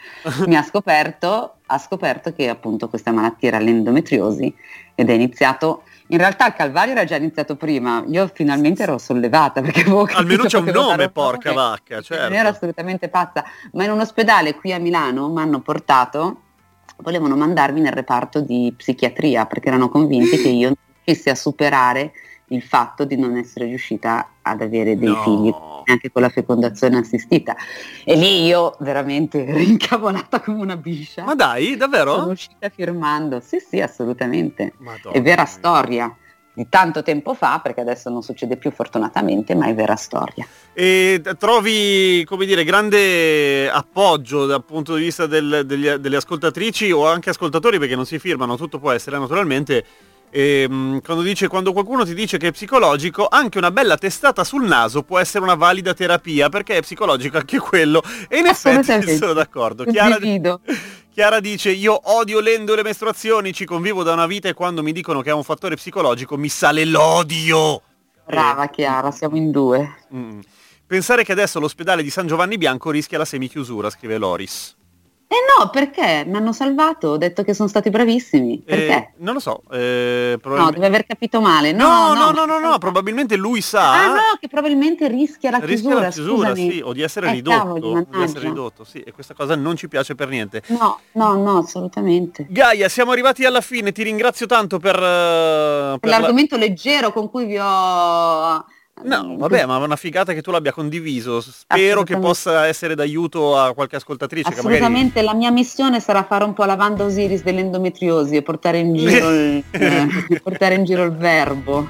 mi 0.45 0.55
ha 0.55 0.63
scoperto, 0.63 1.55
ha 1.65 1.77
scoperto 1.77 2.33
che 2.33 2.49
appunto 2.49 2.89
questa 2.89 3.11
malattia 3.11 3.49
era 3.49 3.59
l'endometriosi 3.59 4.53
ed 4.95 5.09
è 5.09 5.13
iniziato 5.13 5.83
in 6.07 6.17
realtà 6.17 6.47
il 6.47 6.53
calvario 6.53 6.93
era 6.93 7.03
già 7.03 7.15
iniziato 7.15 7.55
prima, 7.55 8.03
io 8.07 8.29
finalmente 8.33 8.83
ero 8.83 8.97
sollevata 8.97 9.61
perché 9.61 9.81
avevo 9.81 10.03
capito 10.03 10.21
Almeno 10.21 10.43
c'è 10.43 10.57
un 10.59 10.65
nome, 10.65 11.09
porca 11.09 11.53
vacca, 11.53 11.95
non 11.95 12.03
certo. 12.03 12.33
ero 12.33 12.49
assolutamente 12.49 13.09
pazza, 13.09 13.43
ma 13.73 13.83
in 13.83 13.91
un 13.91 13.99
ospedale 13.99 14.55
qui 14.55 14.71
a 14.71 14.79
Milano 14.79 15.29
mi 15.29 15.41
hanno 15.41 15.59
portato, 15.59 16.41
volevano 16.97 17.35
mandarmi 17.35 17.81
nel 17.81 17.93
reparto 17.93 18.41
di 18.41 18.73
psichiatria 18.75 19.45
perché 19.45 19.67
erano 19.67 19.89
convinti 19.89 20.37
che 20.37 20.49
io 20.49 20.67
non 20.67 20.77
riuscissi 21.07 21.29
a 21.29 21.35
superare 21.35 22.11
il 22.49 22.61
fatto 22.61 23.05
di 23.05 23.15
non 23.17 23.35
essere 23.37 23.65
riuscita 23.65 24.29
ad 24.41 24.61
avere 24.61 24.97
dei 24.97 25.07
No. 25.09 25.21
figli 25.23 25.53
neanche 25.85 26.11
con 26.11 26.21
la 26.21 26.29
fecondazione 26.29 26.97
assistita 26.97 27.55
e 28.03 28.15
lì 28.15 28.45
io 28.45 28.75
veramente 28.79 29.43
rincavolata 29.53 30.41
come 30.41 30.61
una 30.61 30.75
biscia 30.77 31.23
Ma 31.23 31.33
dai, 31.35 31.77
davvero? 31.77 32.15
sono 32.15 32.31
uscita 32.31 32.69
firmando 32.69 33.39
sì 33.41 33.59
sì 33.59 33.79
assolutamente 33.79 34.73
Madonna 34.79 35.15
è 35.15 35.21
vera 35.21 35.45
storia 35.45 36.13
di 36.53 36.67
tanto 36.69 37.03
tempo 37.03 37.33
fa 37.35 37.59
perché 37.61 37.81
adesso 37.81 38.09
non 38.09 38.21
succede 38.23 38.57
più 38.57 38.71
fortunatamente 38.71 39.53
ma 39.55 39.67
è 39.67 39.75
vera 39.75 39.95
storia 39.95 40.45
E 40.73 41.21
trovi, 41.37 42.23
come 42.25 42.45
dire, 42.45 42.63
grande 42.63 43.69
appoggio 43.69 44.45
dal 44.45 44.63
punto 44.63 44.95
di 44.95 45.03
vista 45.03 45.25
del- 45.25 45.63
degli- 45.65 45.93
delle 45.95 46.17
ascoltatrici 46.17 46.91
o 46.91 47.07
anche 47.07 47.29
ascoltatori 47.29 47.77
perché 47.79 47.95
non 47.95 48.05
si 48.05 48.19
firmano, 48.19 48.57
tutto 48.57 48.77
può 48.79 48.91
essere 48.91 49.17
naturalmente. 49.19 49.83
Ehm, 50.29 51.01
quando, 51.01 51.23
dice, 51.23 51.47
quando 51.47 51.71
qualcuno 51.73 52.03
ti 52.03 52.13
dice 52.13 52.37
che 52.37 52.47
è 52.47 52.51
psicologico, 52.51 53.27
anche 53.29 53.57
una 53.57 53.71
bella 53.71 53.97
testata 53.97 54.43
sul 54.43 54.65
naso 54.65 55.03
può 55.03 55.19
essere 55.19 55.43
una 55.43 55.55
valida 55.55 55.93
terapia 55.93 56.49
perché 56.49 56.77
è 56.77 56.81
psicologico 56.81 57.37
anche 57.37 57.59
quello. 57.59 58.03
E 58.27 58.39
in 58.39 58.47
effetti 58.47 59.15
sono 59.17 59.33
d'accordo. 59.33 59.85
Chiara. 59.85 60.17
Chiara 61.17 61.39
dice 61.39 61.71
io 61.71 61.99
odio 62.15 62.39
l'endo 62.39 62.73
e 62.73 62.75
le 62.75 62.83
mestruazioni, 62.83 63.51
ci 63.51 63.65
convivo 63.65 64.03
da 64.03 64.13
una 64.13 64.27
vita 64.27 64.49
e 64.49 64.53
quando 64.53 64.83
mi 64.83 64.91
dicono 64.91 65.21
che 65.21 65.31
è 65.31 65.33
un 65.33 65.43
fattore 65.43 65.73
psicologico 65.73 66.37
mi 66.37 66.47
sale 66.47 66.85
l'odio. 66.85 67.81
brava 68.23 68.67
Chiara 68.67 69.09
siamo 69.09 69.35
in 69.35 69.49
due 69.49 69.95
Mm. 70.13 70.39
Pensare 70.85 71.25
che 71.25 71.33
adesso 71.33 71.59
l'ospedale 71.59 72.01
di 72.01 72.09
San 72.09 72.27
Giovanni 72.27 72.57
Bianco 72.57 72.91
rischia 72.91 73.17
la 73.17 73.25
semichiusura, 73.25 73.89
scrive 73.89 74.17
Loris. 74.17 74.76
Eh 75.29 75.35
no, 75.59 75.69
perché? 75.69 76.23
Mi 76.25 76.37
hanno 76.37 76.53
salvato, 76.53 77.09
ho 77.09 77.17
detto 77.17 77.43
che 77.43 77.53
sono 77.53 77.67
stati 77.67 77.89
bravissimi. 77.89 78.61
Perché? 78.65 78.93
Eh, 78.93 79.11
non 79.17 79.33
lo 79.33 79.39
so. 79.41 79.61
eh, 79.71 80.31
no, 80.31 80.37
probabilmente- 80.39 80.75
deve 80.79 80.87
aver 80.87 81.05
capito 81.05 81.41
male. 81.41 81.73
no, 81.73 82.13
No, 82.13 82.31
no, 82.31 82.45
no, 82.45 82.45
no, 82.45 82.59
no, 82.59 82.77
probabilmente 82.77 83.35
lui 83.35 83.59
sa. 83.61 83.91
Ah 84.05 84.07
no, 84.07 84.21
che 84.39 84.47
probabilmente 84.47 85.09
rischia 85.09 85.51
la 85.51 85.57
rischia 85.57 85.75
chiusura, 85.75 85.99
la 85.99 86.09
chiusura, 86.11 86.55
sì, 86.55 86.81
o 86.81 86.93
di 86.93 87.01
essere 87.01 87.27
Eh, 87.27 87.31
ridotto. 87.33 87.57
cavoli, 87.57 88.05
di 88.09 88.21
essere 88.23 88.47
ridotto, 88.47 88.83
sì, 88.85 88.99
e 89.01 89.11
questa 89.11 89.33
cosa 89.33 89.55
non 89.57 89.75
ci 89.75 89.89
piace 89.89 90.15
per 90.15 90.29
niente. 90.29 90.61
No, 90.67 90.99
no, 91.13 91.33
no, 91.33 91.57
assolutamente. 91.57 92.45
Gaia, 92.49 92.87
siamo 92.87 93.11
arrivati 93.11 93.43
alla 93.43 93.59
fine, 93.61 93.91
ti 93.91 94.03
ringrazio 94.03 94.45
tanto 94.45 94.79
per... 94.79 94.95
eh, 94.95 95.97
per 95.99 96.09
la- 96.09 96.19
L'argomento 96.19 96.55
leggero 96.55 97.11
con 97.11 97.29
cui 97.29 97.45
vi 97.45 97.57
ho... 97.57 98.65
No, 99.03 99.35
vabbè, 99.37 99.65
ma 99.65 99.79
è 99.79 99.83
una 99.83 99.95
figata 99.95 100.33
che 100.33 100.41
tu 100.41 100.51
l'abbia 100.51 100.71
condiviso. 100.71 101.39
Spero 101.41 102.03
che 102.03 102.13
Assolutamente. 102.13 102.27
possa 102.27 102.67
essere 102.67 102.95
d'aiuto 102.95 103.57
a 103.57 103.73
qualche 103.73 103.97
ascoltatrice 103.97 104.49
che 104.49 104.55
magari... 104.55 104.75
Assolutamente, 104.75 105.21
la 105.21 105.33
mia 105.33 105.51
missione 105.51 105.99
sarà 105.99 106.23
fare 106.23 106.43
un 106.43 106.53
po' 106.53 106.65
la 106.65 106.73
Wanda 106.73 107.03
Osiris 107.03 107.43
dell'endometriosi 107.43 108.35
e 108.35 108.41
portare 108.41 108.79
in 108.79 108.95
giro 108.95 109.29
il, 109.31 109.63
eh, 109.71 110.39
portare 110.43 110.75
in 110.75 110.83
giro 110.83 111.03
il 111.03 111.11
verbo. 111.11 111.89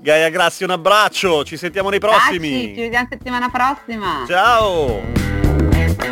Gaia, 0.00 0.28
grazie, 0.28 0.66
un 0.66 0.72
abbraccio, 0.72 1.44
ci 1.44 1.56
sentiamo 1.56 1.88
nei 1.88 2.00
prossimi. 2.00 2.74
ci 2.74 2.80
vediamo 2.80 3.06
settimana 3.08 3.48
prossima. 3.48 4.24
Ciao! 4.26 5.00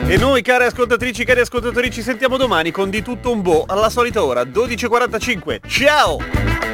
E 0.06 0.16
noi, 0.16 0.42
care 0.42 0.66
ascoltatrici, 0.66 1.24
cari 1.24 1.40
ascoltatori, 1.40 1.90
ci 1.90 2.02
sentiamo 2.02 2.36
domani 2.36 2.70
con 2.70 2.90
di 2.90 3.02
tutto 3.02 3.30
un 3.30 3.42
boh, 3.42 3.64
alla 3.66 3.88
solita 3.88 4.24
ora, 4.24 4.42
12.45. 4.42 5.60
Ciao! 5.68 6.69